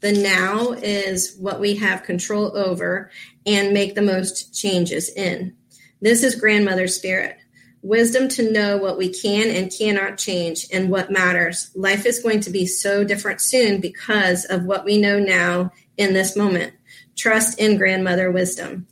the 0.00 0.12
now 0.12 0.72
is 0.72 1.36
what 1.38 1.58
we 1.58 1.76
have 1.76 2.04
control 2.04 2.56
over 2.56 3.10
and 3.46 3.74
make 3.74 3.94
the 3.94 4.02
most 4.02 4.54
changes 4.54 5.08
in. 5.08 5.56
This 6.00 6.22
is 6.22 6.36
grandmother 6.36 6.86
spirit. 6.86 7.38
Wisdom 7.82 8.28
to 8.28 8.52
know 8.52 8.76
what 8.76 8.98
we 8.98 9.12
can 9.12 9.48
and 9.50 9.72
cannot 9.72 10.18
change 10.18 10.66
and 10.72 10.90
what 10.90 11.10
matters. 11.10 11.70
Life 11.74 12.06
is 12.06 12.22
going 12.22 12.40
to 12.40 12.50
be 12.50 12.66
so 12.66 13.02
different 13.02 13.40
soon 13.40 13.80
because 13.80 14.44
of 14.44 14.64
what 14.64 14.84
we 14.84 14.98
know 14.98 15.18
now 15.18 15.72
in 15.96 16.12
this 16.12 16.36
moment 16.36 16.74
trust 17.18 17.58
in 17.58 17.76
grandmother 17.76 18.30
wisdom. 18.30 18.86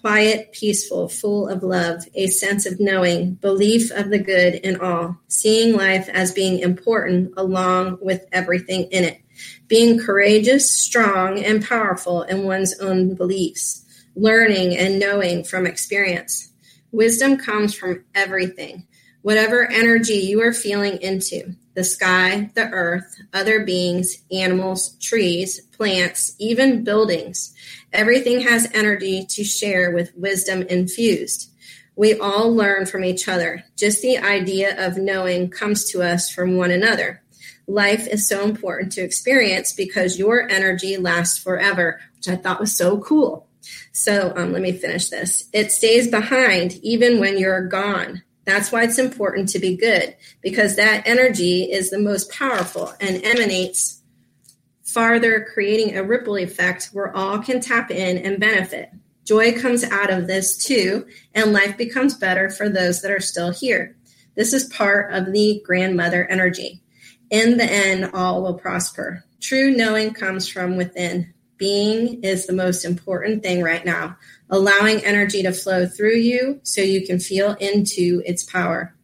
Quiet, 0.00 0.50
peaceful, 0.52 1.10
full 1.10 1.46
of 1.46 1.62
love, 1.62 2.04
a 2.14 2.26
sense 2.26 2.64
of 2.64 2.80
knowing, 2.80 3.34
belief 3.34 3.90
of 3.90 4.08
the 4.08 4.18
good 4.18 4.54
in 4.54 4.80
all, 4.80 5.18
seeing 5.28 5.76
life 5.76 6.08
as 6.08 6.32
being 6.32 6.60
important 6.60 7.34
along 7.36 7.98
with 8.00 8.24
everything 8.32 8.84
in 8.84 9.04
it, 9.04 9.20
being 9.68 9.98
courageous, 9.98 10.74
strong, 10.74 11.38
and 11.44 11.62
powerful 11.62 12.22
in 12.22 12.44
one's 12.44 12.78
own 12.80 13.14
beliefs, 13.14 13.84
learning 14.16 14.74
and 14.74 14.98
knowing 14.98 15.44
from 15.44 15.66
experience. 15.66 16.50
Wisdom 16.92 17.36
comes 17.36 17.74
from 17.74 18.02
everything, 18.14 18.86
whatever 19.22 19.70
energy 19.70 20.14
you 20.14 20.40
are 20.42 20.52
feeling 20.52 21.00
into 21.02 21.54
the 21.74 21.84
sky, 21.84 22.50
the 22.54 22.68
earth, 22.70 23.16
other 23.32 23.64
beings, 23.64 24.22
animals, 24.30 24.96
trees, 25.00 25.60
plants, 25.72 26.34
even 26.38 26.84
buildings. 26.84 27.54
Everything 27.92 28.40
has 28.40 28.70
energy 28.74 29.24
to 29.26 29.44
share 29.44 29.90
with 29.90 30.16
wisdom 30.16 30.62
infused. 30.62 31.50
We 31.96 32.18
all 32.18 32.54
learn 32.54 32.86
from 32.86 33.04
each 33.04 33.28
other. 33.28 33.64
Just 33.76 34.02
the 34.02 34.18
idea 34.18 34.86
of 34.86 34.96
knowing 34.96 35.50
comes 35.50 35.90
to 35.90 36.02
us 36.02 36.30
from 36.30 36.56
one 36.56 36.70
another. 36.70 37.22
Life 37.66 38.06
is 38.08 38.28
so 38.28 38.42
important 38.42 38.92
to 38.92 39.02
experience 39.02 39.72
because 39.72 40.18
your 40.18 40.48
energy 40.50 40.96
lasts 40.96 41.38
forever, 41.38 42.00
which 42.16 42.28
I 42.28 42.36
thought 42.36 42.60
was 42.60 42.74
so 42.74 42.98
cool. 42.98 43.46
So 43.92 44.32
um, 44.36 44.52
let 44.52 44.62
me 44.62 44.72
finish 44.72 45.08
this. 45.08 45.44
It 45.52 45.70
stays 45.70 46.08
behind 46.08 46.74
even 46.82 47.20
when 47.20 47.38
you're 47.38 47.68
gone. 47.68 48.22
That's 48.50 48.72
why 48.72 48.82
it's 48.82 48.98
important 48.98 49.48
to 49.50 49.60
be 49.60 49.76
good 49.76 50.16
because 50.40 50.74
that 50.74 51.06
energy 51.06 51.62
is 51.62 51.90
the 51.90 52.00
most 52.00 52.32
powerful 52.32 52.92
and 53.00 53.24
emanates 53.24 54.02
farther, 54.82 55.46
creating 55.54 55.96
a 55.96 56.02
ripple 56.02 56.36
effect 56.36 56.90
where 56.92 57.16
all 57.16 57.38
can 57.38 57.60
tap 57.60 57.92
in 57.92 58.18
and 58.18 58.40
benefit. 58.40 58.90
Joy 59.24 59.56
comes 59.56 59.84
out 59.84 60.10
of 60.10 60.26
this 60.26 60.64
too, 60.64 61.06
and 61.32 61.52
life 61.52 61.76
becomes 61.76 62.16
better 62.16 62.50
for 62.50 62.68
those 62.68 63.02
that 63.02 63.12
are 63.12 63.20
still 63.20 63.52
here. 63.52 63.96
This 64.34 64.52
is 64.52 64.64
part 64.64 65.14
of 65.14 65.32
the 65.32 65.62
grandmother 65.64 66.26
energy. 66.26 66.82
In 67.30 67.56
the 67.56 67.70
end, 67.70 68.10
all 68.12 68.42
will 68.42 68.58
prosper. 68.58 69.22
True 69.40 69.70
knowing 69.70 70.12
comes 70.12 70.48
from 70.48 70.76
within. 70.76 71.32
Being 71.56 72.24
is 72.24 72.46
the 72.46 72.52
most 72.52 72.84
important 72.84 73.44
thing 73.44 73.62
right 73.62 73.84
now 73.84 74.16
allowing 74.50 75.04
energy 75.04 75.42
to 75.42 75.52
flow 75.52 75.86
through 75.86 76.16
you 76.16 76.60
so 76.62 76.80
you 76.80 77.06
can 77.06 77.18
feel 77.18 77.52
into 77.54 78.22
its 78.26 78.44
power. 78.44 78.94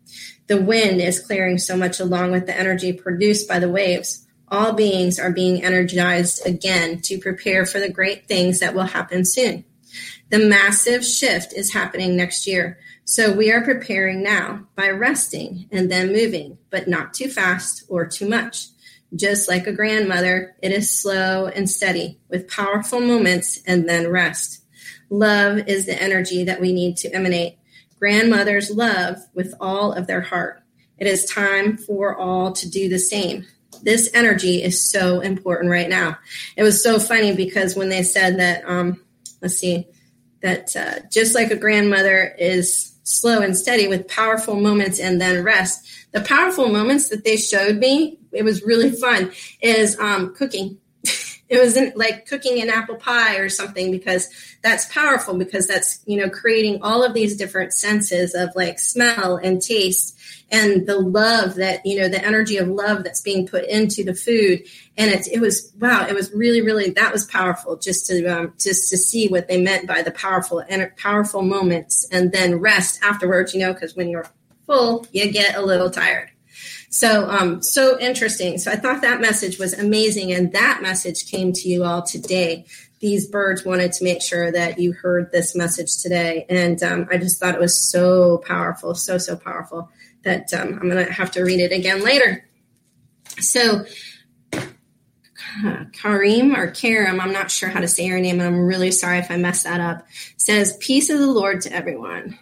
The 0.48 0.60
wind 0.60 1.00
is 1.00 1.20
clearing 1.20 1.58
so 1.58 1.76
much 1.76 1.98
along 1.98 2.32
with 2.32 2.46
the 2.46 2.56
energy 2.56 2.92
produced 2.92 3.48
by 3.48 3.58
the 3.58 3.68
waves. 3.68 4.26
All 4.48 4.72
beings 4.72 5.18
are 5.18 5.32
being 5.32 5.64
energized 5.64 6.46
again 6.46 7.00
to 7.02 7.18
prepare 7.18 7.66
for 7.66 7.80
the 7.80 7.90
great 7.90 8.28
things 8.28 8.60
that 8.60 8.74
will 8.74 8.84
happen 8.84 9.24
soon. 9.24 9.64
The 10.30 10.38
massive 10.38 11.04
shift 11.04 11.52
is 11.52 11.72
happening 11.72 12.16
next 12.16 12.46
year. 12.46 12.78
So 13.04 13.32
we 13.32 13.52
are 13.52 13.62
preparing 13.62 14.22
now 14.22 14.66
by 14.74 14.90
resting 14.90 15.68
and 15.70 15.90
then 15.90 16.12
moving, 16.12 16.58
but 16.70 16.88
not 16.88 17.14
too 17.14 17.28
fast 17.28 17.84
or 17.88 18.06
too 18.06 18.28
much. 18.28 18.66
Just 19.14 19.48
like 19.48 19.66
a 19.66 19.72
grandmother, 19.72 20.56
it 20.60 20.72
is 20.72 21.00
slow 21.00 21.46
and 21.46 21.70
steady 21.70 22.18
with 22.28 22.50
powerful 22.50 23.00
moments 23.00 23.60
and 23.66 23.88
then 23.88 24.10
rest. 24.10 24.65
Love 25.10 25.68
is 25.68 25.86
the 25.86 26.00
energy 26.00 26.44
that 26.44 26.60
we 26.60 26.72
need 26.72 26.96
to 26.98 27.10
emanate. 27.14 27.58
Grandmothers 27.98 28.70
love 28.70 29.18
with 29.34 29.54
all 29.60 29.92
of 29.92 30.06
their 30.06 30.20
heart. 30.20 30.62
It 30.98 31.06
is 31.06 31.24
time 31.26 31.76
for 31.76 32.16
all 32.16 32.52
to 32.52 32.68
do 32.68 32.88
the 32.88 32.98
same. 32.98 33.46
This 33.82 34.10
energy 34.14 34.62
is 34.62 34.90
so 34.90 35.20
important 35.20 35.70
right 35.70 35.88
now. 35.88 36.18
It 36.56 36.62
was 36.62 36.82
so 36.82 36.98
funny 36.98 37.34
because 37.34 37.76
when 37.76 37.88
they 37.88 38.02
said 38.02 38.38
that, 38.38 38.64
um, 38.66 39.02
let's 39.40 39.56
see, 39.56 39.86
that 40.42 40.74
uh, 40.76 41.06
just 41.10 41.34
like 41.34 41.50
a 41.50 41.56
grandmother 41.56 42.34
is 42.38 42.94
slow 43.02 43.40
and 43.40 43.56
steady 43.56 43.86
with 43.88 44.08
powerful 44.08 44.56
moments 44.56 44.98
and 44.98 45.20
then 45.20 45.44
rest, 45.44 45.86
the 46.12 46.20
powerful 46.22 46.68
moments 46.68 47.08
that 47.10 47.24
they 47.24 47.36
showed 47.36 47.76
me, 47.76 48.18
it 48.32 48.42
was 48.42 48.62
really 48.62 48.90
fun, 48.90 49.32
is 49.60 49.98
um, 49.98 50.34
cooking 50.34 50.78
it 51.48 51.60
was 51.60 51.78
like 51.94 52.26
cooking 52.26 52.60
an 52.60 52.68
apple 52.68 52.96
pie 52.96 53.36
or 53.36 53.48
something 53.48 53.90
because 53.90 54.28
that's 54.62 54.92
powerful 54.92 55.36
because 55.36 55.66
that's 55.66 56.00
you 56.06 56.16
know 56.16 56.28
creating 56.28 56.82
all 56.82 57.04
of 57.04 57.14
these 57.14 57.36
different 57.36 57.72
senses 57.72 58.34
of 58.34 58.50
like 58.56 58.78
smell 58.78 59.36
and 59.36 59.62
taste 59.62 60.16
and 60.50 60.86
the 60.86 60.98
love 60.98 61.56
that 61.56 61.84
you 61.84 61.98
know 61.98 62.08
the 62.08 62.24
energy 62.24 62.56
of 62.56 62.68
love 62.68 63.02
that's 63.02 63.20
being 63.20 63.46
put 63.46 63.64
into 63.64 64.04
the 64.04 64.14
food. 64.14 64.62
And 64.96 65.10
it, 65.10 65.26
it 65.28 65.40
was 65.40 65.72
wow 65.78 66.06
it 66.08 66.14
was 66.14 66.32
really 66.32 66.60
really 66.60 66.90
that 66.90 67.12
was 67.12 67.24
powerful 67.24 67.76
just 67.76 68.06
to 68.06 68.24
um, 68.26 68.54
just 68.58 68.88
to 68.90 68.96
see 68.96 69.28
what 69.28 69.48
they 69.48 69.60
meant 69.60 69.86
by 69.86 70.02
the 70.02 70.12
powerful 70.12 70.62
and 70.68 70.90
powerful 70.96 71.42
moments 71.42 72.08
and 72.12 72.32
then 72.32 72.56
rest 72.56 73.00
afterwards 73.02 73.54
you 73.54 73.60
know 73.60 73.72
because 73.72 73.96
when 73.96 74.08
you're 74.08 74.26
full 74.66 75.06
you 75.12 75.30
get 75.30 75.56
a 75.56 75.62
little 75.62 75.90
tired 75.90 76.30
so, 76.88 77.28
um, 77.28 77.62
so 77.62 77.98
interesting. 77.98 78.58
So 78.58 78.70
I 78.70 78.76
thought 78.76 79.02
that 79.02 79.20
message 79.20 79.58
was 79.58 79.72
amazing. 79.74 80.32
And 80.32 80.52
that 80.52 80.80
message 80.82 81.30
came 81.30 81.52
to 81.52 81.68
you 81.68 81.84
all 81.84 82.02
today 82.02 82.64
these 83.00 83.26
birds 83.26 83.64
wanted 83.64 83.92
to 83.92 84.04
make 84.04 84.22
sure 84.22 84.50
that 84.50 84.78
you 84.78 84.92
heard 84.92 85.30
this 85.30 85.54
message 85.54 85.98
today. 85.98 86.46
And 86.48 86.82
um, 86.82 87.06
I 87.10 87.18
just 87.18 87.38
thought 87.38 87.54
it 87.54 87.60
was 87.60 87.90
so 87.90 88.38
powerful, 88.38 88.94
so, 88.94 89.18
so 89.18 89.36
powerful 89.36 89.90
that 90.24 90.52
um, 90.54 90.78
I'm 90.80 90.88
going 90.88 91.04
to 91.04 91.12
have 91.12 91.30
to 91.32 91.42
read 91.42 91.60
it 91.60 91.72
again 91.72 92.02
later. 92.02 92.48
So, 93.38 93.84
Karim 95.92 96.56
or 96.56 96.70
Karim, 96.70 97.20
I'm 97.20 97.32
not 97.32 97.50
sure 97.50 97.68
how 97.68 97.80
to 97.80 97.88
say 97.88 98.06
her 98.08 98.18
name, 98.18 98.40
and 98.40 98.48
I'm 98.48 98.66
really 98.66 98.90
sorry 98.90 99.18
if 99.18 99.30
I 99.30 99.36
mess 99.36 99.62
that 99.64 99.80
up, 99.80 100.06
says, 100.36 100.76
Peace 100.78 101.10
of 101.10 101.18
the 101.18 101.26
Lord 101.26 101.60
to 101.62 101.72
everyone. 101.72 102.38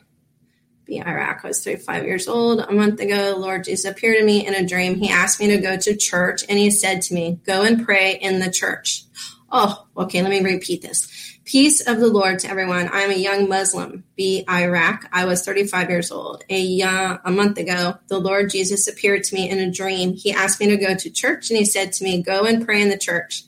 Be 0.87 1.01
Iraq. 1.01 1.45
I 1.45 1.49
was 1.49 1.65
35 1.65 2.05
years 2.05 2.29
old. 2.29 2.61
A 2.61 2.73
month 2.73 3.01
ago, 3.01 3.33
the 3.33 3.39
Lord 3.39 3.65
Jesus 3.65 3.91
appeared 3.91 4.19
to 4.19 4.25
me 4.25 4.47
in 4.47 4.55
a 4.55 4.67
dream. 4.67 4.97
He 4.97 5.09
asked 5.09 5.41
me 5.41 5.47
to 5.49 5.59
go 5.59 5.77
to 5.77 5.97
church, 5.97 6.45
and 6.49 6.59
he 6.59 6.71
said 6.71 7.03
to 7.03 7.15
me, 7.15 7.41
Go 7.47 7.63
and 7.63 7.85
pray 7.85 8.19
in 8.21 8.39
the 8.39 8.51
church. 8.51 9.05
Oh, 9.51 9.87
okay, 9.97 10.21
let 10.21 10.31
me 10.31 10.43
repeat 10.43 10.83
this. 10.83 11.39
Peace 11.45 11.87
of 11.87 12.01
the 12.01 12.09
Lord 12.09 12.39
to 12.41 12.49
everyone. 12.49 12.89
I 12.89 13.03
am 13.03 13.11
a 13.11 13.15
young 13.15 13.49
Muslim, 13.49 14.03
be 14.17 14.45
Iraq. 14.49 15.07
I 15.13 15.27
was 15.27 15.45
35 15.45 15.91
years 15.91 16.11
old. 16.11 16.43
A, 16.49 16.59
young, 16.59 17.19
a 17.25 17.31
month 17.31 17.59
ago, 17.59 17.99
the 18.09 18.19
Lord 18.19 18.51
Jesus 18.51 18.89
appeared 18.89 19.25
to 19.25 19.35
me 19.35 19.51
in 19.51 19.59
a 19.59 19.71
dream. 19.71 20.15
He 20.15 20.33
asked 20.33 20.59
me 20.59 20.69
to 20.69 20.77
go 20.79 20.95
to 20.95 21.11
church 21.11 21.51
and 21.51 21.59
he 21.59 21.67
said 21.67 21.93
to 21.93 22.05
me, 22.05 22.23
Go 22.23 22.47
and 22.47 22.65
pray 22.65 22.81
in 22.81 22.89
the 22.89 22.99
church. 22.99 23.45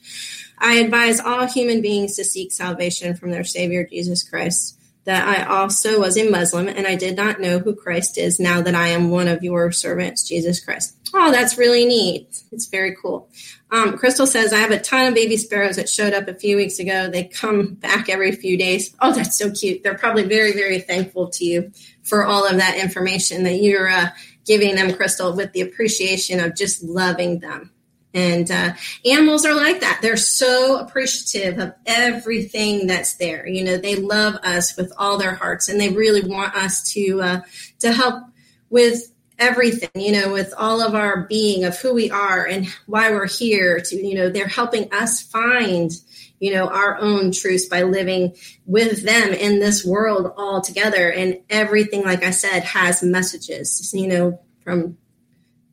I 0.59 0.75
advise 0.75 1.19
all 1.19 1.47
human 1.47 1.81
beings 1.81 2.15
to 2.15 2.23
seek 2.23 2.51
salvation 2.51 3.15
from 3.15 3.31
their 3.31 3.43
Savior, 3.43 3.85
Jesus 3.85 4.27
Christ. 4.27 4.76
That 5.07 5.25
I 5.25 5.43
also 5.43 6.01
was 6.01 6.17
a 6.17 6.29
Muslim 6.29 6.67
and 6.67 6.85
I 6.85 6.95
did 6.95 7.15
not 7.15 7.39
know 7.39 7.59
who 7.59 7.73
Christ 7.73 8.17
is 8.17 8.41
now 8.41 8.61
that 8.61 8.75
I 8.75 8.89
am 8.89 9.09
one 9.09 9.29
of 9.29 9.41
your 9.41 9.71
servants, 9.71 10.27
Jesus 10.27 10.59
Christ. 10.59 10.97
Oh, 11.13 11.31
that's 11.31 11.57
really 11.57 11.85
neat. 11.85 12.43
It's 12.51 12.65
very 12.65 12.93
cool. 13.01 13.29
Um, 13.71 13.97
Crystal 13.97 14.27
says, 14.27 14.51
I 14.51 14.57
have 14.57 14.71
a 14.71 14.79
ton 14.81 15.07
of 15.07 15.13
baby 15.13 15.37
sparrows 15.37 15.77
that 15.77 15.87
showed 15.87 16.13
up 16.13 16.27
a 16.27 16.33
few 16.33 16.57
weeks 16.57 16.79
ago. 16.79 17.09
They 17.09 17.23
come 17.23 17.75
back 17.75 18.09
every 18.09 18.33
few 18.33 18.57
days. 18.57 18.93
Oh, 18.99 19.13
that's 19.13 19.37
so 19.37 19.49
cute. 19.49 19.81
They're 19.81 19.97
probably 19.97 20.23
very, 20.23 20.51
very 20.51 20.79
thankful 20.79 21.29
to 21.29 21.45
you 21.45 21.71
for 22.03 22.25
all 22.25 22.45
of 22.45 22.57
that 22.57 22.77
information 22.77 23.43
that 23.43 23.61
you're 23.61 23.89
uh, 23.89 24.09
giving 24.45 24.75
them, 24.75 24.93
Crystal, 24.93 25.33
with 25.33 25.53
the 25.53 25.61
appreciation 25.61 26.41
of 26.41 26.53
just 26.53 26.83
loving 26.83 27.39
them. 27.39 27.71
And 28.17 28.49
uh, 28.49 28.73
animals 29.05 29.45
are 29.45 29.53
like 29.53 29.81
that. 29.81 29.99
They're 30.01 30.17
so 30.17 30.79
appreciative 30.79 31.59
of 31.59 31.75
everything 31.85 32.87
that's 32.87 33.13
there. 33.17 33.47
You 33.47 33.63
know, 33.63 33.77
they 33.77 33.95
love 33.95 34.33
us 34.37 34.75
with 34.75 34.91
all 34.97 35.19
their 35.19 35.35
hearts, 35.35 35.69
and 35.69 35.79
they 35.79 35.89
really 35.89 36.27
want 36.27 36.55
us 36.55 36.91
to 36.93 37.21
uh, 37.21 37.41
to 37.79 37.93
help 37.93 38.23
with 38.71 39.13
everything, 39.37 39.89
you 39.93 40.11
know, 40.11 40.33
with 40.33 40.51
all 40.57 40.81
of 40.81 40.95
our 40.95 41.27
being 41.27 41.63
of 41.63 41.77
who 41.77 41.93
we 41.93 42.09
are 42.09 42.43
and 42.43 42.67
why 42.87 43.11
we're 43.11 43.27
here 43.27 43.79
to, 43.81 43.95
you 43.95 44.15
know, 44.15 44.29
they're 44.31 44.47
helping 44.47 44.91
us 44.91 45.21
find, 45.21 45.91
you 46.39 46.51
know, 46.51 46.67
our 46.67 46.97
own 46.97 47.31
truths 47.31 47.67
by 47.67 47.83
living 47.83 48.35
with 48.65 49.03
them 49.03 49.31
in 49.31 49.59
this 49.59 49.85
world 49.85 50.33
all 50.37 50.61
together. 50.61 51.11
And 51.11 51.37
everything, 51.51 52.03
like 52.03 52.23
I 52.23 52.31
said, 52.31 52.63
has 52.63 53.03
messages, 53.03 53.93
you 53.93 54.07
know, 54.07 54.39
from 54.63 54.97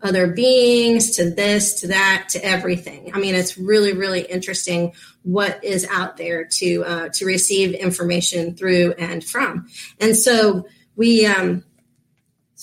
other 0.05 0.29
beings 0.29 1.17
to 1.17 1.31
this 1.31 1.81
to 1.81 1.89
that 1.89 2.29
to 2.31 2.45
everything. 2.45 3.13
I 3.15 3.19
mean, 3.19 3.35
it's 3.35 3.59
really, 3.59 3.95
really 3.95 4.21
interesting 4.21 4.93
what 5.23 5.65
is 5.65 5.87
out 5.91 6.17
there 6.17 6.45
to 6.45 6.85
uh, 6.85 7.09
to 7.15 7.25
receive 7.25 7.75
information 7.75 8.55
through 8.55 8.93
and 8.99 9.25
from. 9.25 9.67
And 9.99 10.17
so 10.17 10.69
we 10.95 11.27
um, 11.27 11.65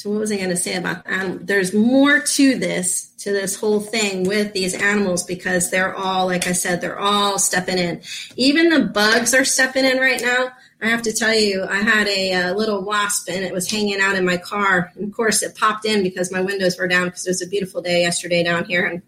so 0.02 0.10
what 0.10 0.22
was 0.22 0.32
I 0.32 0.38
going 0.38 0.50
to 0.50 0.58
say 0.58 0.78
about 0.78 1.06
that? 1.06 1.46
There's 1.46 1.76
more 1.76 2.22
to 2.22 2.58
this, 2.58 3.12
to 3.20 3.32
this 3.32 3.56
whole 3.56 3.80
thing 3.80 4.24
with 4.24 4.52
these 4.52 4.74
animals 4.74 5.24
because 5.24 5.70
they're 5.70 5.96
all, 5.96 6.26
like 6.26 6.48
I 6.48 6.54
said, 6.54 6.82
they're 6.82 6.98
all 6.98 7.38
stepping 7.38 7.78
in. 7.78 8.02
Even 8.36 8.70
the 8.70 8.86
bugs 8.86 9.36
are 9.36 9.46
stepping 9.46 9.86
in 9.86 10.00
right 10.00 10.20
now. 10.20 10.54
I 10.82 10.88
have 10.88 11.04
to 11.04 11.14
tell 11.14 11.34
you, 11.34 11.64
I 11.64 11.78
had 11.78 12.08
a, 12.08 12.32
a 12.32 12.54
little 12.54 12.82
wasp 12.84 13.30
and 13.30 13.46
it 13.46 13.54
was 13.54 13.70
hanging 13.70 14.00
out 14.00 14.16
in 14.16 14.26
my 14.26 14.38
car. 14.38 14.92
And 14.96 15.06
of 15.06 15.16
course, 15.16 15.44
it 15.44 15.56
popped 15.56 15.86
in 15.86 16.02
because 16.02 16.32
my 16.32 16.42
windows 16.42 16.78
were 16.78 16.88
down 16.88 17.06
because 17.06 17.28
it 17.28 17.30
was 17.30 17.42
a 17.44 17.48
beautiful 17.48 17.82
day 17.82 18.02
yesterday 18.02 18.44
down 18.44 18.66
here. 18.66 18.86
And 18.86 19.04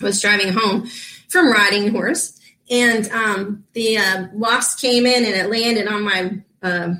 I 0.00 0.04
was 0.04 0.22
driving 0.22 0.52
home 0.52 0.86
from 1.28 1.50
riding 1.50 1.90
horse. 1.90 2.38
And 2.70 3.10
um, 3.10 3.64
the 3.74 3.98
uh, 3.98 4.26
wasp 4.32 4.80
came 4.80 5.04
in 5.04 5.24
and 5.24 5.34
it 5.34 5.50
landed 5.50 5.86
on 5.86 6.02
my 6.02 6.40
uh, 6.62 6.94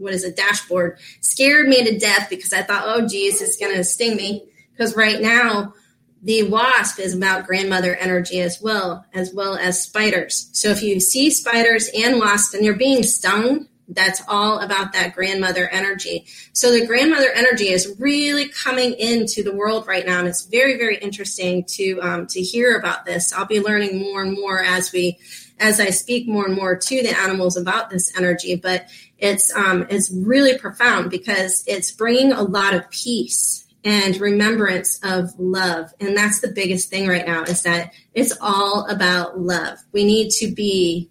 what 0.00 0.14
is 0.14 0.24
it, 0.24 0.36
dashboard 0.36 0.98
scared 1.20 1.68
me 1.68 1.84
to 1.84 1.98
death 1.98 2.28
because 2.30 2.52
I 2.52 2.62
thought, 2.62 2.84
oh, 2.86 3.06
geez, 3.06 3.40
it's 3.42 3.56
going 3.56 3.74
to 3.76 3.84
sting 3.84 4.16
me. 4.16 4.44
Because 4.72 4.96
right 4.96 5.20
now, 5.20 5.74
the 6.22 6.42
wasp 6.44 6.98
is 6.98 7.14
about 7.14 7.46
grandmother 7.46 7.94
energy 7.96 8.40
as 8.40 8.60
well, 8.60 9.06
as 9.14 9.32
well 9.32 9.56
as 9.56 9.82
spiders. 9.82 10.50
So 10.52 10.68
if 10.68 10.82
you 10.82 11.00
see 11.00 11.30
spiders 11.30 11.88
and 11.96 12.18
wasps 12.18 12.54
and 12.54 12.64
you're 12.64 12.76
being 12.76 13.02
stung, 13.02 13.68
that's 13.88 14.22
all 14.28 14.60
about 14.60 14.92
that 14.92 15.14
grandmother 15.14 15.68
energy. 15.68 16.26
So 16.52 16.70
the 16.70 16.86
grandmother 16.86 17.30
energy 17.34 17.68
is 17.68 17.96
really 17.98 18.48
coming 18.48 18.92
into 18.92 19.42
the 19.42 19.54
world 19.54 19.86
right 19.86 20.06
now, 20.06 20.20
and 20.20 20.28
it's 20.28 20.44
very, 20.44 20.78
very 20.78 20.96
interesting 20.98 21.64
to 21.64 22.00
um, 22.00 22.26
to 22.28 22.40
hear 22.40 22.76
about 22.76 23.04
this. 23.04 23.32
I'll 23.32 23.46
be 23.46 23.60
learning 23.60 23.98
more 23.98 24.22
and 24.22 24.32
more 24.32 24.62
as 24.62 24.92
we 24.92 25.18
as 25.58 25.80
I 25.80 25.90
speak 25.90 26.28
more 26.28 26.46
and 26.46 26.54
more 26.54 26.76
to 26.76 27.02
the 27.02 27.18
animals 27.18 27.56
about 27.56 27.90
this 27.90 28.16
energy. 28.16 28.54
But 28.54 28.88
it's 29.18 29.54
um, 29.56 29.86
it's 29.90 30.10
really 30.10 30.56
profound 30.56 31.10
because 31.10 31.64
it's 31.66 31.90
bringing 31.90 32.32
a 32.32 32.42
lot 32.42 32.74
of 32.74 32.88
peace 32.90 33.59
and 33.84 34.20
remembrance 34.20 35.00
of 35.02 35.30
love. 35.38 35.92
And 36.00 36.16
that's 36.16 36.40
the 36.40 36.52
biggest 36.52 36.90
thing 36.90 37.08
right 37.08 37.26
now 37.26 37.44
is 37.44 37.62
that 37.62 37.92
it's 38.14 38.36
all 38.40 38.86
about 38.88 39.40
love. 39.40 39.78
We 39.92 40.04
need 40.04 40.30
to 40.32 40.52
be 40.52 41.10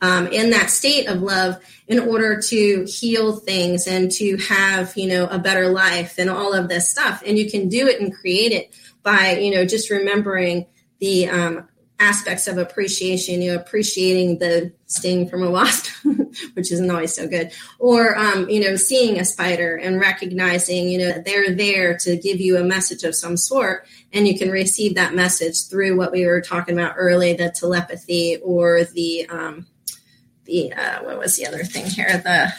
um, 0.00 0.28
in 0.28 0.50
that 0.50 0.70
state 0.70 1.06
of 1.06 1.22
love 1.22 1.56
in 1.86 1.98
order 1.98 2.40
to 2.40 2.84
heal 2.84 3.36
things 3.36 3.86
and 3.86 4.10
to 4.12 4.36
have 4.36 4.96
you 4.96 5.08
know 5.08 5.26
a 5.26 5.38
better 5.38 5.68
life 5.68 6.18
and 6.18 6.30
all 6.30 6.54
of 6.54 6.68
this 6.68 6.90
stuff. 6.90 7.22
And 7.26 7.38
you 7.38 7.50
can 7.50 7.68
do 7.68 7.86
it 7.88 8.00
and 8.00 8.14
create 8.14 8.52
it 8.52 8.74
by 9.02 9.38
you 9.38 9.50
know 9.50 9.64
just 9.64 9.90
remembering 9.90 10.66
the 11.00 11.28
um, 11.28 11.68
aspects 12.00 12.46
of 12.46 12.58
appreciation, 12.58 13.42
you 13.42 13.52
know, 13.52 13.60
appreciating 13.60 14.38
the 14.38 14.72
sting 14.86 15.28
from 15.28 15.42
a 15.42 15.50
wasp, 15.50 15.88
which 16.54 16.70
isn't 16.70 16.90
always 16.90 17.14
so 17.14 17.26
good, 17.26 17.50
or, 17.78 18.16
um, 18.16 18.48
you 18.48 18.60
know, 18.60 18.76
seeing 18.76 19.18
a 19.18 19.24
spider 19.24 19.76
and 19.76 20.00
recognizing, 20.00 20.88
you 20.88 20.98
know, 20.98 21.22
they're 21.24 21.54
there 21.54 21.96
to 21.98 22.16
give 22.16 22.40
you 22.40 22.56
a 22.56 22.62
message 22.62 23.02
of 23.02 23.14
some 23.14 23.36
sort. 23.36 23.86
And 24.12 24.28
you 24.28 24.38
can 24.38 24.50
receive 24.50 24.94
that 24.94 25.14
message 25.14 25.68
through 25.68 25.96
what 25.96 26.12
we 26.12 26.24
were 26.24 26.40
talking 26.40 26.78
about 26.78 26.94
early, 26.96 27.34
the 27.34 27.50
telepathy 27.50 28.38
or 28.42 28.84
the, 28.84 29.28
um, 29.28 29.66
the, 30.44 30.72
uh, 30.72 31.02
what 31.02 31.18
was 31.18 31.36
the 31.36 31.46
other 31.46 31.64
thing 31.64 31.86
here? 31.86 32.18
The, 32.18 32.52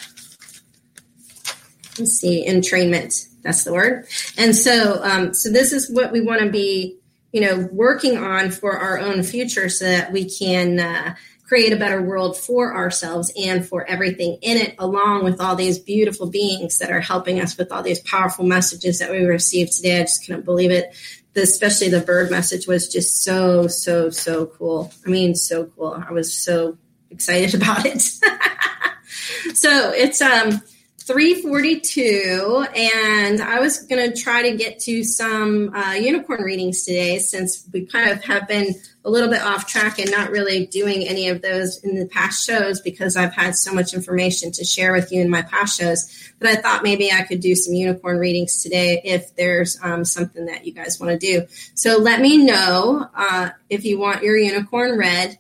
let's 1.97 2.11
see, 2.11 2.45
entrainment. 2.47 3.27
That's 3.41 3.63
the 3.63 3.73
word. 3.73 4.05
And 4.37 4.53
so, 4.53 5.01
um, 5.03 5.33
so 5.33 5.49
this 5.49 5.71
is 5.71 5.89
what 5.89 6.11
we 6.11 6.19
want 6.19 6.41
to 6.41 6.49
be 6.49 6.99
you 7.32 7.41
know, 7.41 7.67
working 7.71 8.17
on 8.17 8.51
for 8.51 8.77
our 8.77 8.99
own 8.99 9.23
future 9.23 9.69
so 9.69 9.86
that 9.86 10.11
we 10.11 10.30
can 10.30 10.80
uh, 10.80 11.15
create 11.49 11.73
a 11.73 11.77
better 11.77 12.01
world 12.01 12.38
for 12.38 12.75
ourselves 12.75 13.32
and 13.36 13.67
for 13.67 13.84
everything 13.88 14.38
in 14.41 14.57
it, 14.57 14.75
along 14.77 15.23
with 15.23 15.41
all 15.41 15.55
these 15.55 15.80
beautiful 15.80 16.30
beings 16.30 16.77
that 16.77 16.91
are 16.91 17.01
helping 17.01 17.39
us 17.39 17.57
with 17.57 17.71
all 17.71 17.82
these 17.82 17.99
powerful 18.01 18.45
messages 18.45 18.99
that 18.99 19.11
we 19.11 19.19
received 19.19 19.71
today. 19.71 19.99
I 19.99 20.03
just 20.03 20.25
couldn't 20.25 20.45
believe 20.45 20.71
it. 20.71 20.95
The, 21.34 21.41
especially 21.41 21.89
the 21.89 22.01
bird 22.01 22.32
message 22.32 22.67
was 22.67 22.88
just 22.88 23.23
so, 23.23 23.67
so, 23.67 24.09
so 24.09 24.47
cool. 24.47 24.91
I 25.05 25.09
mean, 25.09 25.36
so 25.36 25.65
cool. 25.75 26.03
I 26.07 26.11
was 26.11 26.36
so 26.36 26.77
excited 27.09 27.53
about 27.61 27.86
it. 27.86 28.01
so 29.55 29.91
it's, 29.91 30.21
um, 30.21 30.61
342 31.10 32.68
and 32.76 33.41
i 33.41 33.60
was 33.60 33.80
going 33.88 34.12
to 34.12 34.22
try 34.22 34.47
to 34.47 34.55
get 34.55 34.78
to 34.78 35.03
some 35.03 35.74
uh, 35.74 35.93
unicorn 35.93 36.43
readings 36.43 36.84
today 36.84 37.18
since 37.18 37.68
we 37.74 37.84
kind 37.84 38.12
of 38.12 38.24
have 38.24 38.47
been 38.47 38.76
a 39.03 39.10
little 39.10 39.30
bit 39.30 39.41
off 39.41 39.66
track 39.66 39.97
and 39.97 40.12
not 40.12 40.30
really 40.30 40.68
doing 40.68 41.07
any 41.07 41.30
of 41.30 41.41
those 41.41 41.84
in 41.84 41.97
the 41.97 42.05
past 42.05 42.45
shows 42.45 42.80
because 42.82 43.18
i've 43.18 43.34
had 43.34 43.55
so 43.55 43.74
much 43.74 43.95
information 43.95 44.51
to 44.51 44.64
share 44.64 44.93
with 44.93 45.12
you 45.12 45.20
in 45.20 45.32
my 45.32 45.41
past 45.41 45.80
shows 45.80 46.32
but 46.38 46.47
i 46.47 46.55
thought 46.55 46.84
maybe 46.84 47.12
i 47.12 47.24
could 47.24 47.39
do 47.39 47.55
some 47.55 47.74
unicorn 47.74 48.20
readings 48.20 48.62
today 48.62 49.01
if 49.03 49.36
there's 49.36 49.80
um, 49.82 50.05
something 50.05 50.45
that 50.45 50.66
you 50.66 50.74
guys 50.74 50.99
want 50.99 51.12
to 51.12 51.18
do. 51.18 51.45
So 51.74 51.97
let 51.97 52.22
me 52.22 52.38
know 52.38 53.10
uh, 53.16 53.49
if 53.70 53.84
you 53.84 53.99
want 53.99 54.24
your 54.24 54.38
unicorn 54.38 54.97
read 54.97 55.38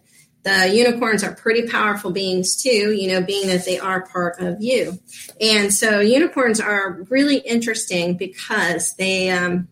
the 0.49 0.75
unicorns 0.75 1.23
are 1.23 1.33
pretty 1.33 1.67
powerful 1.67 2.11
beings 2.11 2.61
too, 2.61 2.91
you 2.91 3.07
know, 3.07 3.21
being 3.21 3.47
that 3.47 3.65
they 3.65 3.79
are 3.79 4.05
part 4.07 4.39
of 4.39 4.61
you. 4.61 4.99
And 5.39 5.73
so 5.73 5.99
unicorns 5.99 6.59
are 6.59 7.03
really 7.09 7.37
interesting 7.37 8.17
because 8.17 8.95
they 8.95 9.29
um, 9.29 9.67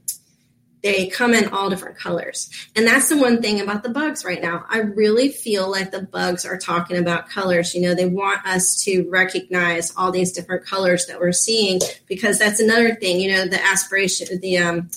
they 0.84 1.08
come 1.08 1.34
in 1.34 1.50
all 1.50 1.70
different 1.70 1.98
colors. 1.98 2.50
And 2.76 2.86
that's 2.86 3.10
the 3.10 3.18
one 3.18 3.42
thing 3.42 3.60
about 3.60 3.84
the 3.84 3.90
bugs 3.90 4.24
right 4.24 4.42
now. 4.42 4.66
I 4.70 4.80
really 4.80 5.30
feel 5.30 5.70
like 5.70 5.92
the 5.92 6.04
bugs 6.04 6.46
are 6.46 6.58
talking 6.58 6.98
about 6.98 7.30
colors. 7.30 7.74
You 7.74 7.82
know, 7.82 7.96
they 7.96 8.06
want 8.06 8.46
us 8.46 8.84
to 8.84 9.10
recognize 9.10 9.94
all 9.98 10.12
these 10.12 10.32
different 10.32 10.66
colors 10.66 11.08
that 11.08 11.20
we're 11.20 11.32
seeing 11.32 11.82
because 12.08 12.38
that's 12.38 12.60
another 12.60 12.96
thing, 12.96 13.20
you 13.20 13.32
know, 13.32 13.48
the 13.48 13.62
aspiration, 13.64 14.40
the 14.40 14.58
um, 14.60 14.90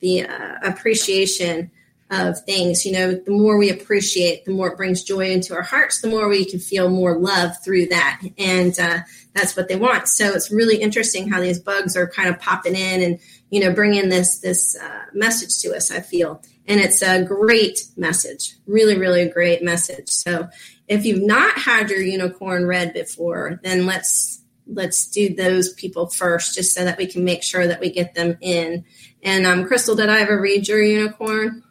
the 0.00 0.26
uh, 0.26 0.54
appreciation 0.62 1.70
of 2.10 2.40
things. 2.44 2.86
You 2.86 2.92
know, 2.92 3.14
the 3.14 3.30
more 3.30 3.58
we 3.58 3.70
appreciate, 3.70 4.44
the 4.44 4.52
more 4.52 4.68
it 4.68 4.76
brings 4.76 5.02
joy 5.02 5.30
into 5.30 5.54
our 5.54 5.62
hearts, 5.62 6.00
the 6.00 6.08
more 6.08 6.28
we 6.28 6.44
can 6.44 6.60
feel 6.60 6.88
more 6.88 7.18
love 7.18 7.52
through 7.64 7.86
that. 7.86 8.22
And 8.38 8.78
uh, 8.78 8.98
that's 9.34 9.56
what 9.56 9.68
they 9.68 9.76
want. 9.76 10.08
So 10.08 10.32
it's 10.32 10.50
really 10.50 10.76
interesting 10.76 11.28
how 11.28 11.40
these 11.40 11.58
bugs 11.58 11.96
are 11.96 12.08
kind 12.08 12.28
of 12.28 12.40
popping 12.40 12.76
in 12.76 13.02
and, 13.02 13.18
you 13.50 13.60
know, 13.60 13.72
bringing 13.72 14.08
this, 14.08 14.38
this 14.38 14.76
uh, 14.76 15.02
message 15.12 15.58
to 15.62 15.76
us, 15.76 15.90
I 15.90 16.00
feel. 16.00 16.42
And 16.68 16.80
it's 16.80 17.02
a 17.02 17.24
great 17.24 17.80
message, 17.96 18.54
really, 18.66 18.96
really 18.98 19.28
great 19.28 19.62
message. 19.62 20.08
So 20.08 20.48
if 20.88 21.04
you've 21.04 21.22
not 21.22 21.58
had 21.58 21.90
your 21.90 22.00
unicorn 22.00 22.66
read 22.66 22.92
before, 22.92 23.60
then 23.62 23.86
let's 23.86 24.42
let's 24.68 25.08
do 25.08 25.32
those 25.32 25.72
people 25.74 26.08
first, 26.08 26.56
just 26.56 26.74
so 26.74 26.84
that 26.84 26.98
we 26.98 27.06
can 27.06 27.22
make 27.24 27.44
sure 27.44 27.68
that 27.68 27.78
we 27.78 27.88
get 27.90 28.14
them 28.14 28.36
in. 28.40 28.84
And 29.22 29.46
um, 29.46 29.64
Crystal, 29.66 29.94
did 29.94 30.08
I 30.08 30.20
ever 30.20 30.40
read 30.40 30.66
your 30.66 30.82
unicorn? 30.82 31.62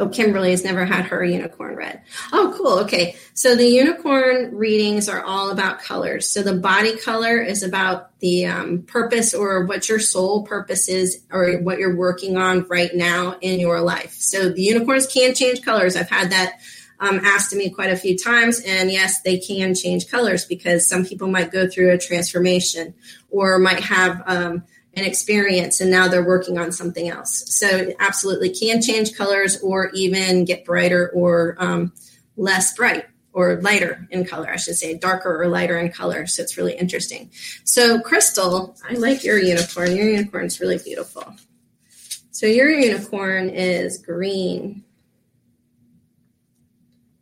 Oh, 0.00 0.08
Kimberly 0.08 0.52
has 0.52 0.64
never 0.64 0.86
had 0.86 1.04
her 1.06 1.22
unicorn 1.22 1.76
read. 1.76 2.00
Oh, 2.32 2.54
cool. 2.56 2.78
Okay. 2.80 3.16
So 3.34 3.54
the 3.54 3.68
unicorn 3.68 4.56
readings 4.56 5.10
are 5.10 5.22
all 5.22 5.50
about 5.50 5.82
colors. 5.82 6.26
So 6.26 6.42
the 6.42 6.54
body 6.54 6.96
color 6.96 7.38
is 7.38 7.62
about 7.62 8.18
the 8.20 8.46
um, 8.46 8.82
purpose 8.84 9.34
or 9.34 9.66
what 9.66 9.90
your 9.90 9.98
soul 10.00 10.42
purpose 10.44 10.88
is 10.88 11.22
or 11.30 11.58
what 11.58 11.78
you're 11.78 11.96
working 11.96 12.38
on 12.38 12.66
right 12.68 12.94
now 12.94 13.36
in 13.42 13.60
your 13.60 13.82
life. 13.82 14.14
So 14.14 14.48
the 14.48 14.62
unicorns 14.62 15.06
can 15.06 15.34
change 15.34 15.60
colors. 15.60 15.96
I've 15.96 16.08
had 16.08 16.30
that 16.30 16.60
um, 16.98 17.20
asked 17.22 17.50
to 17.50 17.56
me 17.56 17.68
quite 17.68 17.90
a 17.90 17.96
few 17.96 18.16
times. 18.16 18.60
And 18.60 18.90
yes, 18.90 19.20
they 19.20 19.38
can 19.38 19.74
change 19.74 20.10
colors 20.10 20.46
because 20.46 20.88
some 20.88 21.04
people 21.04 21.28
might 21.28 21.52
go 21.52 21.68
through 21.68 21.92
a 21.92 21.98
transformation 21.98 22.94
or 23.28 23.58
might 23.58 23.80
have 23.80 24.22
um, 24.24 24.64
an 25.00 25.06
experience 25.06 25.80
and 25.80 25.90
now 25.90 26.08
they're 26.08 26.24
working 26.24 26.58
on 26.58 26.72
something 26.72 27.08
else. 27.08 27.44
So 27.48 27.66
it 27.66 27.96
absolutely 27.98 28.50
can 28.50 28.82
change 28.82 29.14
colors 29.14 29.60
or 29.60 29.90
even 29.94 30.44
get 30.44 30.64
brighter 30.64 31.10
or 31.10 31.56
um, 31.58 31.92
less 32.36 32.74
bright 32.76 33.06
or 33.32 33.60
lighter 33.62 34.06
in 34.10 34.24
color, 34.24 34.50
I 34.50 34.56
should 34.56 34.76
say, 34.76 34.96
darker 34.96 35.42
or 35.42 35.48
lighter 35.48 35.78
in 35.78 35.92
color. 35.92 36.26
So 36.26 36.42
it's 36.42 36.56
really 36.56 36.74
interesting. 36.74 37.30
So, 37.64 38.00
Crystal, 38.00 38.76
I 38.88 38.94
like 38.94 39.24
your 39.24 39.38
unicorn. 39.38 39.96
Your 39.96 40.08
unicorn 40.08 40.46
is 40.46 40.60
really 40.60 40.78
beautiful. 40.78 41.34
So, 42.32 42.46
your 42.46 42.70
unicorn 42.70 43.50
is 43.50 43.98
green. 43.98 44.84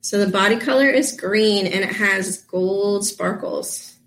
So 0.09 0.25
the 0.25 0.33
body 0.33 0.57
color 0.57 0.89
is 0.89 1.13
green 1.13 1.67
and 1.67 1.85
it 1.85 1.93
has 1.93 2.39
gold 2.45 3.05
sparkles. 3.05 3.98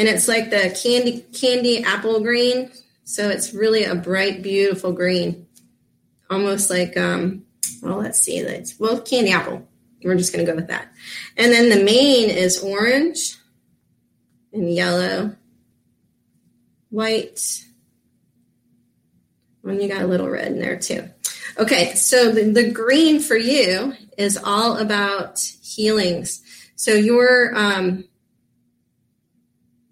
And 0.00 0.08
it's 0.08 0.28
like 0.28 0.48
the 0.48 0.74
candy 0.82 1.26
candy 1.38 1.84
apple 1.84 2.20
green. 2.20 2.70
So 3.04 3.28
it's 3.28 3.52
really 3.52 3.84
a 3.84 3.94
bright, 3.94 4.42
beautiful 4.42 4.92
green. 4.92 5.46
Almost 6.30 6.70
like 6.70 6.96
um 6.96 7.44
well 7.82 7.98
let's 7.98 8.18
see 8.18 8.40
that's 8.40 8.80
well 8.80 9.02
candy 9.02 9.30
apple. 9.32 9.68
We're 10.02 10.16
just 10.16 10.32
gonna 10.32 10.46
go 10.46 10.54
with 10.54 10.68
that. 10.68 10.90
And 11.36 11.52
then 11.52 11.68
the 11.68 11.84
mane 11.84 12.30
is 12.30 12.64
orange 12.64 13.36
and 14.54 14.72
yellow, 14.74 15.36
white. 16.88 17.62
And 19.64 19.82
you 19.82 19.88
got 19.88 20.00
a 20.00 20.06
little 20.06 20.30
red 20.30 20.52
in 20.52 20.60
there 20.60 20.78
too. 20.78 21.10
Okay, 21.58 21.92
so 21.92 22.32
the, 22.32 22.44
the 22.44 22.70
green 22.70 23.20
for 23.20 23.36
you 23.36 23.92
is 24.16 24.38
all 24.42 24.78
about 24.78 25.40
healings. 25.62 26.40
So 26.74 26.92
you're 26.94 27.54
um, 27.54 28.04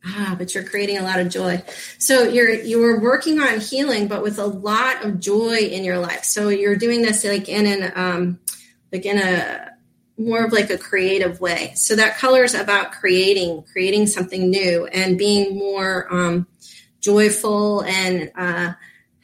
ah, 0.08 0.34
but 0.38 0.54
you're 0.54 0.64
creating 0.64 0.98
a 0.98 1.02
lot 1.02 1.20
of 1.20 1.28
joy. 1.28 1.62
So 1.98 2.22
you're 2.24 2.52
you're 2.52 3.00
working 3.00 3.40
on 3.40 3.60
healing, 3.60 4.08
but 4.08 4.22
with 4.22 4.38
a 4.38 4.46
lot 4.46 5.04
of 5.04 5.20
joy 5.20 5.58
in 5.58 5.84
your 5.84 5.98
life. 5.98 6.24
So 6.24 6.48
you're 6.48 6.76
doing 6.76 7.02
this 7.02 7.24
like 7.24 7.48
in 7.48 7.66
an 7.66 7.92
um, 7.94 8.40
like 8.92 9.04
in 9.04 9.18
a 9.18 9.72
more 10.18 10.44
of 10.44 10.52
like 10.52 10.70
a 10.70 10.78
creative 10.78 11.40
way. 11.40 11.72
So 11.76 11.94
that 11.96 12.18
color 12.18 12.42
is 12.42 12.54
about 12.54 12.92
creating, 12.92 13.64
creating 13.70 14.08
something 14.08 14.50
new, 14.50 14.86
and 14.86 15.16
being 15.16 15.56
more 15.56 16.12
um, 16.12 16.46
joyful 17.00 17.84
and 17.84 18.30
uh, 18.34 18.72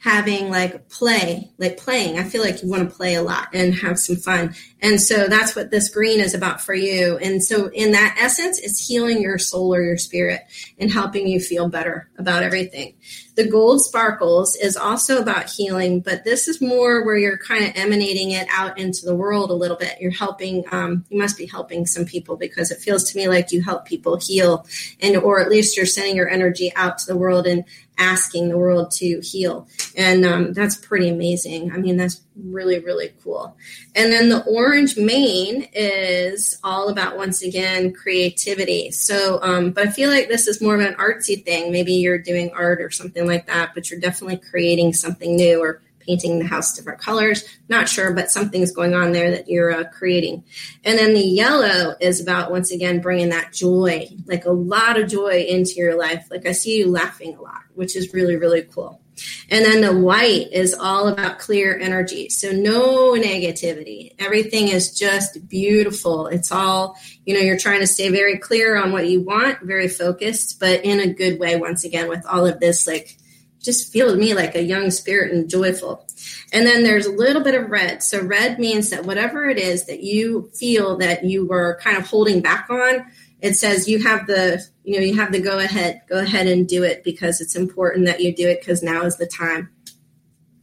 having 0.05 0.51
like 0.51 0.87
play, 0.87 1.49
like 1.57 1.77
playing. 1.77 2.19
I 2.19 2.23
feel 2.23 2.43
like 2.43 2.61
you 2.61 2.69
want 2.69 2.87
to 2.87 2.95
play 2.95 3.15
a 3.15 3.23
lot 3.23 3.47
and 3.53 3.73
have 3.73 3.97
some 3.97 4.15
fun. 4.15 4.53
And 4.79 5.01
so 5.01 5.27
that's 5.27 5.55
what 5.55 5.71
this 5.71 5.89
green 5.89 6.19
is 6.19 6.35
about 6.35 6.61
for 6.61 6.75
you. 6.75 7.17
And 7.17 7.43
so 7.43 7.71
in 7.73 7.91
that 7.93 8.15
essence, 8.21 8.59
it's 8.59 8.85
healing 8.85 9.19
your 9.19 9.39
soul 9.39 9.73
or 9.73 9.81
your 9.81 9.97
spirit 9.97 10.41
and 10.77 10.91
helping 10.91 11.27
you 11.27 11.39
feel 11.39 11.69
better 11.69 12.07
about 12.19 12.43
everything. 12.43 12.93
The 13.35 13.47
gold 13.47 13.81
sparkles 13.81 14.55
is 14.55 14.77
also 14.77 15.21
about 15.21 15.49
healing, 15.49 15.99
but 15.99 16.23
this 16.23 16.47
is 16.47 16.61
more 16.61 17.05
where 17.05 17.17
you're 17.17 17.37
kind 17.37 17.65
of 17.65 17.71
emanating 17.75 18.31
it 18.31 18.47
out 18.49 18.77
into 18.77 19.05
the 19.05 19.15
world 19.15 19.49
a 19.49 19.53
little 19.53 19.77
bit. 19.77 19.99
You're 19.99 20.11
helping, 20.11 20.63
um, 20.71 21.05
you 21.09 21.17
must 21.17 21.37
be 21.37 21.45
helping 21.45 21.85
some 21.85 22.05
people 22.05 22.37
because 22.37 22.71
it 22.71 22.79
feels 22.79 23.11
to 23.11 23.17
me 23.17 23.27
like 23.27 23.51
you 23.51 23.61
help 23.61 23.85
people 23.85 24.17
heal 24.17 24.65
and, 25.01 25.17
or 25.17 25.41
at 25.41 25.49
least 25.49 25.75
you're 25.75 25.85
sending 25.85 26.15
your 26.15 26.29
energy 26.29 26.71
out 26.75 26.97
to 26.99 27.05
the 27.07 27.17
world 27.17 27.45
and 27.45 27.65
asking 27.97 28.49
the 28.49 28.57
world 28.57 28.91
to 28.91 29.21
heal. 29.21 29.67
And 29.95 30.25
um, 30.25 30.53
that's 30.53 30.75
pretty 30.75 31.09
amazing. 31.09 31.71
I 31.71 31.77
mean, 31.77 31.97
that's 31.97 32.21
really, 32.35 32.79
really 32.79 33.13
cool. 33.23 33.55
And 33.95 34.11
then 34.11 34.29
the 34.29 34.43
orange 34.43 34.97
mane 34.97 35.69
is 35.73 36.59
all 36.63 36.89
about, 36.89 37.17
once 37.17 37.41
again, 37.41 37.93
creativity. 37.93 38.91
So, 38.91 39.39
um, 39.41 39.71
but 39.71 39.87
I 39.87 39.91
feel 39.91 40.09
like 40.09 40.27
this 40.27 40.47
is 40.47 40.61
more 40.61 40.75
of 40.75 40.81
an 40.81 40.95
artsy 40.95 41.43
thing. 41.43 41.71
Maybe 41.71 41.93
you're 41.93 42.17
doing 42.17 42.51
art 42.53 42.81
or 42.81 42.91
something 42.91 43.24
like 43.27 43.47
that, 43.47 43.71
but 43.73 43.89
you're 43.89 43.99
definitely 43.99 44.37
creating 44.37 44.93
something 44.93 45.35
new 45.35 45.59
or 45.59 45.81
painting 45.99 46.39
the 46.39 46.45
house 46.45 46.75
different 46.75 46.99
colors. 46.99 47.43
Not 47.67 47.89
sure, 47.89 48.13
but 48.13 48.29
something's 48.29 48.71
going 48.71 48.93
on 48.93 49.11
there 49.11 49.31
that 49.31 49.49
you're 49.49 49.71
uh, 49.71 49.85
creating. 49.85 50.43
And 50.83 50.97
then 50.97 51.13
the 51.13 51.19
yellow 51.19 51.95
is 51.99 52.21
about, 52.21 52.51
once 52.51 52.71
again, 52.71 53.01
bringing 53.01 53.29
that 53.29 53.53
joy, 53.53 54.09
like 54.25 54.45
a 54.45 54.51
lot 54.51 54.99
of 54.99 55.09
joy 55.09 55.45
into 55.49 55.73
your 55.73 55.97
life. 55.97 56.27
Like 56.29 56.45
I 56.45 56.51
see 56.51 56.77
you 56.77 56.91
laughing 56.91 57.35
a 57.35 57.41
lot, 57.41 57.61
which 57.73 57.95
is 57.95 58.13
really, 58.13 58.35
really 58.35 58.61
cool. 58.63 59.01
And 59.49 59.63
then 59.63 59.81
the 59.81 59.95
white 59.95 60.51
is 60.51 60.73
all 60.73 61.07
about 61.07 61.39
clear 61.39 61.77
energy. 61.77 62.29
So 62.29 62.51
no 62.51 63.13
negativity. 63.13 64.13
Everything 64.19 64.67
is 64.67 64.97
just 64.97 65.47
beautiful. 65.47 66.27
It's 66.27 66.51
all, 66.51 66.97
you 67.25 67.33
know, 67.33 67.39
you're 67.39 67.57
trying 67.57 67.79
to 67.79 67.87
stay 67.87 68.09
very 68.09 68.37
clear 68.37 68.75
on 68.77 68.91
what 68.91 69.07
you 69.07 69.21
want, 69.21 69.61
very 69.61 69.87
focused, 69.87 70.59
but 70.59 70.83
in 70.83 70.99
a 70.99 71.13
good 71.13 71.39
way, 71.39 71.55
once 71.55 71.83
again, 71.83 72.09
with 72.09 72.25
all 72.25 72.45
of 72.45 72.59
this 72.59 72.87
like 72.87 73.17
just 73.65 73.91
feels 73.91 74.15
me 74.15 74.33
like 74.35 74.55
a 74.55 74.63
young 74.63 74.91
spirit 74.91 75.33
and 75.33 75.49
joyful. 75.49 76.05
And 76.53 76.65
then 76.67 76.83
there's 76.83 77.07
a 77.07 77.11
little 77.11 77.41
bit 77.41 77.55
of 77.55 77.69
red. 77.69 78.03
So 78.03 78.21
red 78.21 78.59
means 78.59 78.91
that 78.91 79.05
whatever 79.05 79.49
it 79.49 79.57
is 79.57 79.87
that 79.87 80.01
you 80.01 80.51
feel 80.53 80.97
that 80.97 81.25
you 81.25 81.47
were 81.47 81.79
kind 81.81 81.97
of 81.97 82.07
holding 82.07 82.41
back 82.41 82.69
on, 82.69 83.05
it 83.41 83.55
says 83.55 83.89
you 83.89 84.03
have 84.03 84.27
the 84.27 84.63
you 84.85 84.95
know 84.95 85.05
you 85.05 85.15
have 85.15 85.31
the 85.31 85.39
go 85.39 85.59
ahead 85.59 86.01
go 86.07 86.19
ahead 86.19 86.47
and 86.47 86.67
do 86.67 86.83
it 86.83 87.03
because 87.03 87.41
it's 87.41 87.55
important 87.55 88.05
that 88.05 88.21
you 88.21 88.35
do 88.35 88.47
it 88.47 88.59
because 88.59 88.83
now 88.83 89.03
is 89.03 89.17
the 89.17 89.27
time 89.27 89.69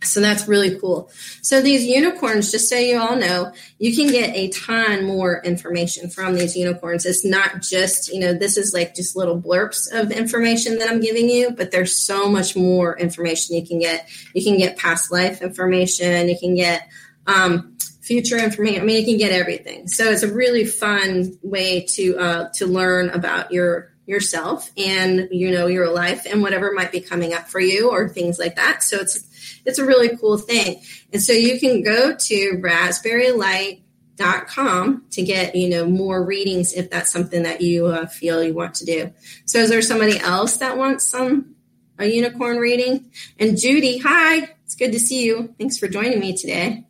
so 0.05 0.21
that's 0.21 0.49
really 0.49 0.79
cool. 0.79 1.11
So 1.43 1.61
these 1.61 1.85
unicorns, 1.85 2.51
just 2.51 2.69
so 2.69 2.77
you 2.77 2.99
all 2.99 3.17
know, 3.17 3.53
you 3.79 3.95
can 3.95 4.09
get 4.09 4.35
a 4.35 4.49
ton 4.49 5.05
more 5.05 5.41
information 5.45 6.11
from 6.11 6.35
these 6.35 6.57
unicorns. 6.57 7.07
It's 7.07 7.25
not 7.25 7.63
just, 7.63 8.13
you 8.13 8.21
know, 8.21 8.33
this 8.33 8.57
is 8.57 8.75
like 8.75 8.95
just 8.95 9.17
little 9.17 9.41
blurps 9.41 9.93
of 9.93 10.11
information 10.11 10.79
that 10.79 10.89
I'm 10.89 11.01
giving 11.01 11.29
you, 11.29 11.53
but 11.53 11.71
there's 11.71 11.97
so 11.97 12.29
much 12.29 12.57
more 12.57 12.99
information 12.99 13.57
you 13.57 13.67
can 13.67 13.79
get. 13.79 14.09
You 14.35 14.43
can 14.43 14.59
get 14.59 14.77
past 14.77 15.13
life 15.13 15.43
information. 15.43 16.29
You 16.29 16.39
can 16.39 16.55
get 16.55 16.89
um, 17.27 17.77
future 18.01 18.39
information. 18.39 18.83
I 18.83 18.85
mean, 18.85 18.99
you 18.99 19.05
can 19.05 19.19
get 19.19 19.33
everything. 19.33 19.87
So 19.87 20.11
it's 20.11 20.23
a 20.23 20.33
really 20.33 20.65
fun 20.65 21.39
way 21.43 21.87
to 21.91 22.19
uh, 22.19 22.49
to 22.55 22.67
learn 22.67 23.11
about 23.11 23.53
your 23.53 23.92
yourself 24.07 24.71
and 24.77 25.29
you 25.31 25.51
know 25.51 25.67
your 25.67 25.91
life 25.93 26.27
and 26.27 26.43
whatever 26.43 26.73
might 26.73 26.93
be 26.93 27.01
coming 27.01 27.33
up 27.33 27.49
for 27.49 27.61
you 27.61 27.91
or 27.91 28.09
things 28.09 28.39
like 28.39 28.57
that. 28.57 28.83
So 28.83 28.99
it's 28.99 29.61
it's 29.65 29.79
a 29.79 29.87
really 29.87 30.17
cool 30.17 30.39
thing. 30.39 30.83
And 31.13 31.23
so 31.23 31.33
you 31.33 31.61
can 31.61 31.83
go 31.83 32.17
to 32.17 32.61
raspberrylight.com 32.61 35.05
to 35.11 35.23
get, 35.23 35.55
you 35.55 35.69
know, 35.69 35.87
more 35.87 36.25
readings 36.25 36.73
if 36.73 36.91
that's 36.91 37.13
something 37.13 37.45
that 37.45 37.61
you 37.61 37.87
uh, 37.87 38.07
feel 38.07 38.43
you 38.43 38.55
want 38.55 38.75
to 38.77 38.85
do. 38.85 39.13
So 39.45 39.61
is 39.61 39.71
there 39.71 39.83
somebody 39.83 40.19
else 40.19 40.57
that 40.59 40.77
wants 40.77 41.07
some 41.07 41.55
a 41.99 42.07
unicorn 42.07 42.59
reading? 42.59 43.11
And 43.39 43.57
Judy, 43.59 43.99
hi. 43.99 44.49
It's 44.65 44.75
good 44.75 44.93
to 44.93 44.99
see 44.99 45.25
you. 45.25 45.55
Thanks 45.59 45.79
for 45.79 45.87
joining 45.87 46.19
me 46.19 46.37
today. 46.37 46.87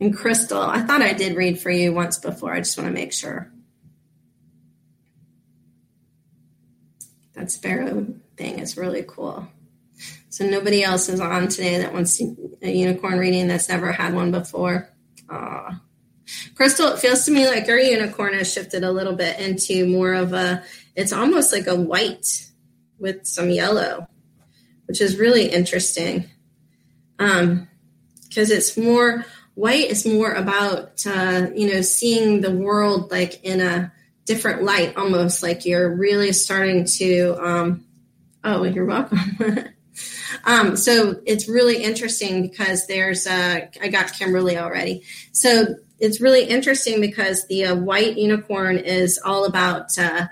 And 0.00 0.14
Crystal, 0.14 0.60
I 0.60 0.82
thought 0.82 1.02
I 1.02 1.12
did 1.12 1.36
read 1.36 1.60
for 1.60 1.70
you 1.70 1.94
once 1.94 2.18
before. 2.18 2.52
I 2.52 2.58
just 2.58 2.76
want 2.76 2.88
to 2.88 2.94
make 2.94 3.12
sure. 3.12 3.53
That 7.34 7.50
sparrow 7.50 8.06
thing 8.36 8.58
is 8.58 8.76
really 8.76 9.04
cool. 9.06 9.48
So 10.30 10.46
nobody 10.48 10.82
else 10.82 11.08
is 11.08 11.20
on 11.20 11.48
today 11.48 11.78
that 11.78 11.92
wants 11.92 12.20
a 12.20 12.70
unicorn 12.70 13.18
reading 13.18 13.48
that's 13.48 13.68
never 13.68 13.92
had 13.92 14.14
one 14.14 14.30
before. 14.32 14.88
Aww. 15.28 15.80
Crystal, 16.54 16.88
it 16.88 16.98
feels 16.98 17.24
to 17.26 17.30
me 17.30 17.46
like 17.46 17.66
your 17.66 17.78
unicorn 17.78 18.34
has 18.34 18.52
shifted 18.52 18.82
a 18.84 18.92
little 18.92 19.14
bit 19.14 19.38
into 19.38 19.86
more 19.86 20.14
of 20.14 20.32
a, 20.32 20.64
it's 20.96 21.12
almost 21.12 21.52
like 21.52 21.66
a 21.66 21.76
white 21.76 22.26
with 22.98 23.26
some 23.26 23.50
yellow, 23.50 24.08
which 24.86 25.00
is 25.00 25.18
really 25.18 25.46
interesting. 25.46 26.30
um, 27.18 27.68
because 28.28 28.50
it's 28.50 28.76
more 28.76 29.24
white 29.54 29.90
is 29.90 30.04
more 30.06 30.32
about 30.32 31.06
uh, 31.06 31.46
you 31.54 31.72
know 31.72 31.80
seeing 31.82 32.40
the 32.40 32.50
world 32.50 33.10
like 33.12 33.44
in 33.44 33.60
a 33.60 33.92
different 34.24 34.62
light 34.62 34.96
almost 34.96 35.42
like 35.42 35.66
you're 35.66 35.94
really 35.94 36.32
starting 36.32 36.84
to 36.84 37.36
um, 37.40 37.84
oh 38.42 38.64
you're 38.64 38.86
welcome. 38.86 39.18
Um, 40.44 40.76
so 40.76 41.20
it's 41.24 41.48
really 41.48 41.82
interesting 41.82 42.42
because 42.42 42.86
there's 42.86 43.26
uh, 43.26 43.60
i 43.80 43.88
got 43.88 44.12
kimberly 44.12 44.58
already. 44.58 45.02
So 45.32 45.76
it's 45.98 46.20
really 46.20 46.44
interesting 46.44 47.00
because 47.00 47.46
the 47.46 47.66
uh, 47.66 47.76
white 47.76 48.18
unicorn 48.18 48.78
is 48.78 49.18
all 49.24 49.44
about 49.44 49.96
uh, 49.98 50.26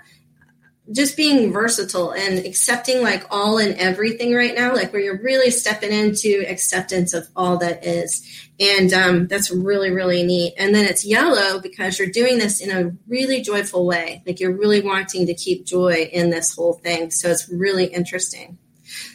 just 0.93 1.17
being 1.17 1.53
versatile 1.53 2.13
and 2.13 2.39
accepting 2.45 3.03
like 3.03 3.25
all 3.31 3.59
and 3.59 3.75
everything 3.77 4.35
right 4.35 4.55
now, 4.55 4.75
like 4.75 4.93
where 4.93 5.01
you're 5.01 5.23
really 5.23 5.51
stepping 5.51 5.91
into 5.91 6.45
acceptance 6.49 7.15
of 7.15 7.27
all 7.35 7.57
that 7.59 7.85
is. 7.85 8.27
And 8.61 8.93
um, 8.93 9.27
that's 9.27 9.51
really, 9.51 9.91
really 9.91 10.23
neat. 10.23 10.55
And 10.59 10.75
then 10.75 10.85
it's 10.85 11.05
yellow 11.05 11.61
because 11.61 11.99
you're 11.99 12.09
doing 12.09 12.39
this 12.39 12.61
in 12.61 12.71
a 12.71 12.93
really 13.09 13.41
joyful 13.41 13.87
way. 13.87 14.23
Like 14.27 14.39
you're 14.39 14.57
really 14.57 14.83
wanting 14.83 15.27
to 15.27 15.35
keep 15.35 15.65
joy 15.65 16.11
in 16.13 16.31
this 16.31 16.55
whole 16.55 16.75
thing. 16.75 17.11
So 17.11 17.31
it's 17.31 17.49
really 17.49 17.87
interesting. 17.87 18.59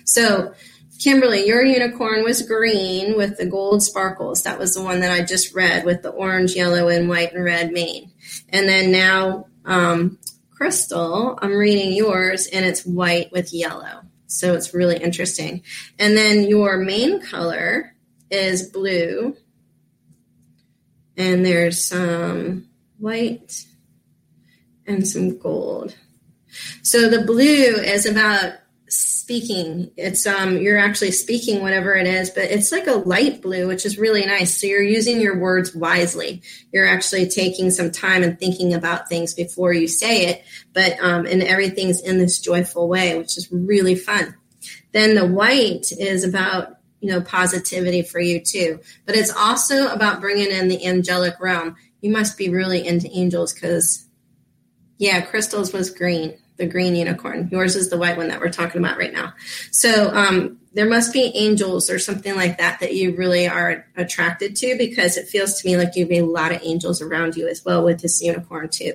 So, 0.06 0.54
Kimberly, 1.00 1.46
your 1.46 1.64
unicorn 1.64 2.24
was 2.24 2.42
green 2.42 3.16
with 3.16 3.38
the 3.38 3.46
gold 3.46 3.84
sparkles. 3.84 4.42
That 4.44 4.58
was 4.58 4.74
the 4.74 4.82
one 4.82 5.02
that 5.02 5.12
I 5.12 5.24
just 5.24 5.54
read 5.54 5.86
with 5.86 6.02
the 6.02 6.10
orange, 6.10 6.56
yellow, 6.56 6.88
and 6.88 7.08
white 7.08 7.34
and 7.34 7.44
red 7.44 7.72
mane. 7.72 8.12
And 8.50 8.68
then 8.68 8.92
now 8.92 9.46
um, 9.64 10.18
crystal, 10.58 11.38
I'm 11.40 11.54
reading 11.54 11.94
yours, 11.94 12.48
and 12.48 12.66
it's 12.66 12.84
white 12.84 13.32
with 13.32 13.54
yellow. 13.54 14.02
So 14.26 14.56
it's 14.56 14.74
really 14.74 14.98
interesting. 14.98 15.62
And 16.00 16.18
then 16.18 16.48
your 16.48 16.78
main 16.78 17.22
color 17.22 17.94
is 18.32 18.70
blue, 18.70 19.38
and 21.16 21.46
there's 21.46 21.86
some 21.86 22.68
white 22.98 23.66
and 24.88 25.08
some 25.08 25.38
gold. 25.38 25.96
So 26.82 27.08
the 27.08 27.24
blue 27.24 27.44
is 27.44 28.08
about 28.08 28.54
speaking. 29.28 29.92
It's 29.98 30.26
um 30.26 30.56
you're 30.56 30.78
actually 30.78 31.12
speaking 31.12 31.62
whatever 31.62 31.94
it 31.96 32.08
is, 32.08 32.30
but 32.30 32.46
it's 32.46 32.72
like 32.72 32.88
a 32.88 32.94
light 32.94 33.42
blue, 33.42 33.68
which 33.68 33.86
is 33.86 33.98
really 33.98 34.26
nice. 34.26 34.56
So 34.56 34.68
you're 34.68 34.82
using 34.82 35.20
your 35.20 35.38
words 35.38 35.76
wisely. 35.76 36.42
You're 36.72 36.88
actually 36.88 37.28
taking 37.28 37.70
some 37.70 37.92
time 37.92 38.24
and 38.24 38.40
thinking 38.40 38.74
about 38.74 39.10
things 39.10 39.34
before 39.34 39.74
you 39.74 39.90
say 39.90 40.28
it, 40.28 40.46
but 40.72 40.98
um 41.02 41.26
and 41.26 41.44
everything's 41.44 42.00
in 42.00 42.20
this 42.20 42.40
joyful 42.40 42.88
way, 42.88 43.18
which 43.18 43.38
is 43.38 43.50
really 43.52 43.96
fun. 43.96 44.34
Then 44.94 45.16
the 45.16 45.28
white 45.28 45.92
is 45.92 46.24
about 46.24 46.78
you 47.02 47.10
know 47.10 47.20
positivity 47.20 48.04
for 48.04 48.22
you 48.22 48.40
too, 48.40 48.80
but 49.06 49.18
it's 49.18 49.36
also 49.36 49.90
about 49.90 50.22
bringing 50.22 50.52
in 50.52 50.70
the 50.70 50.86
angelic 50.86 51.38
realm. 51.42 51.76
You 52.00 52.12
must 52.12 52.38
be 52.38 52.48
really 52.48 52.88
into 52.88 53.10
angels 53.12 53.52
because 53.52 54.08
yeah, 55.00 55.20
crystals 55.20 55.74
was 55.74 55.90
green 55.90 56.38
the 56.58 56.68
green 56.68 56.96
unicorn. 56.96 57.50
Yours 57.52 57.76
is 57.76 57.90
the 57.90 57.98
white 57.98 58.18
one 58.18 58.28
that 58.30 58.40
we're 58.40 58.50
talking 58.50 58.80
about 58.80 58.98
right 58.98 59.14
now. 59.14 59.34
So 59.72 60.14
um, 60.14 60.60
there 60.74 60.88
must 60.88 61.14
be 61.14 61.32
angels 61.34 61.90
or 61.90 61.98
something 61.98 62.36
like 62.36 62.58
that 62.58 62.80
that 62.82 62.94
you 62.94 63.16
really 63.16 63.48
are 63.48 63.86
attracted 63.96 64.56
to 64.58 64.78
because 64.78 65.18
it 65.18 65.28
feels 65.28 65.60
to 65.60 65.68
me 65.68 65.78
like 65.78 65.96
you 65.96 66.06
have 66.06 66.12
a 66.12 66.22
lot 66.22 66.52
of 66.52 66.62
angels 66.64 67.02
around 67.02 67.36
you 67.36 67.48
as 67.48 67.66
well 67.66 67.84
with 67.84 68.02
this 68.02 68.22
unicorn 68.22 68.70
too. 68.70 68.94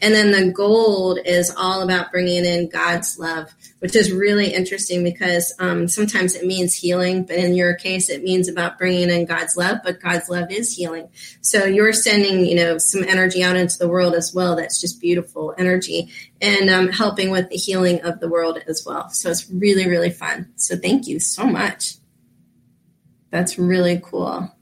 And 0.00 0.14
then 0.14 0.30
the 0.30 0.52
gold 0.52 1.18
is 1.24 1.52
all 1.56 1.82
about 1.82 2.12
bringing 2.12 2.44
in 2.44 2.68
God's 2.68 3.18
love, 3.18 3.52
which 3.80 3.96
is 3.96 4.12
really 4.12 4.54
interesting 4.54 5.02
because 5.02 5.52
um, 5.58 5.88
sometimes 5.88 6.36
it 6.36 6.46
means 6.46 6.74
healing, 6.74 7.24
but 7.24 7.36
in 7.36 7.54
your 7.54 7.74
case, 7.74 8.08
it 8.08 8.22
means 8.22 8.48
about 8.48 8.78
bringing 8.78 9.10
in 9.10 9.24
God's 9.24 9.56
love, 9.56 9.78
but 9.82 10.00
God's 10.00 10.28
love 10.28 10.52
is 10.52 10.76
healing. 10.76 11.08
So 11.40 11.64
you're 11.64 11.92
sending, 11.92 12.46
you 12.46 12.56
know, 12.56 12.78
some 12.78 13.02
energy 13.02 13.42
out 13.42 13.56
into 13.56 13.78
the 13.78 13.88
world 13.88 14.14
as 14.14 14.32
well. 14.34 14.54
That's 14.54 14.80
just 14.80 15.00
beautiful 15.00 15.54
energy 15.58 16.10
and 16.40 16.68
um, 16.68 16.88
helping 16.88 17.30
with 17.30 17.48
the 17.48 17.56
healing 17.56 18.02
of 18.02 18.20
the 18.20 18.28
world 18.28 18.62
as 18.68 18.84
well. 18.84 19.08
So 19.10 19.30
it's 19.30 19.50
really, 19.50 19.88
really 19.88 20.10
fun. 20.10 20.48
So 20.56 20.76
thank 20.76 21.05
you 21.06 21.20
so 21.20 21.46
much. 21.46 21.94
That's 23.30 23.58
really 23.58 24.00
cool. 24.02 24.52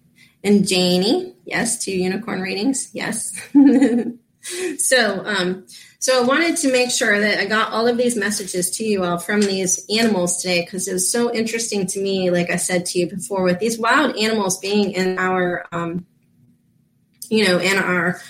And 0.43 0.67
Janie, 0.67 1.35
yes, 1.45 1.83
two 1.83 1.93
unicorn 1.93 2.41
readings, 2.41 2.91
yes. 2.93 3.33
so, 4.79 5.25
um, 5.25 5.67
so 5.99 6.23
I 6.23 6.27
wanted 6.27 6.59
to 6.59 6.71
make 6.71 6.91
sure 6.91 7.19
that 7.19 7.39
I 7.39 7.47
got 7.47 7.73
all 7.73 7.87
of 7.87 7.97
these 7.97 8.15
messages 8.15 8.71
to 8.73 8.85
you 8.85 9.05
all 9.05 9.19
from 9.19 9.41
these 9.41 9.87
animals 9.89 10.37
today 10.37 10.63
because 10.63 10.87
it 10.87 10.93
was 10.93 11.11
so 11.11 11.33
interesting 11.33 11.87
to 11.87 12.01
me. 12.01 12.31
Like 12.31 12.51
I 12.51 12.57
said 12.57 12.85
to 12.87 12.99
you 12.99 13.09
before, 13.09 13.43
with 13.43 13.59
these 13.59 13.79
wild 13.79 14.17
animals 14.19 14.59
being 14.59 14.93
in 14.93 15.19
our, 15.19 15.65
um, 15.73 16.05
you 17.31 17.49
know, 17.49 17.59
in 17.59 17.79
our 17.79 18.21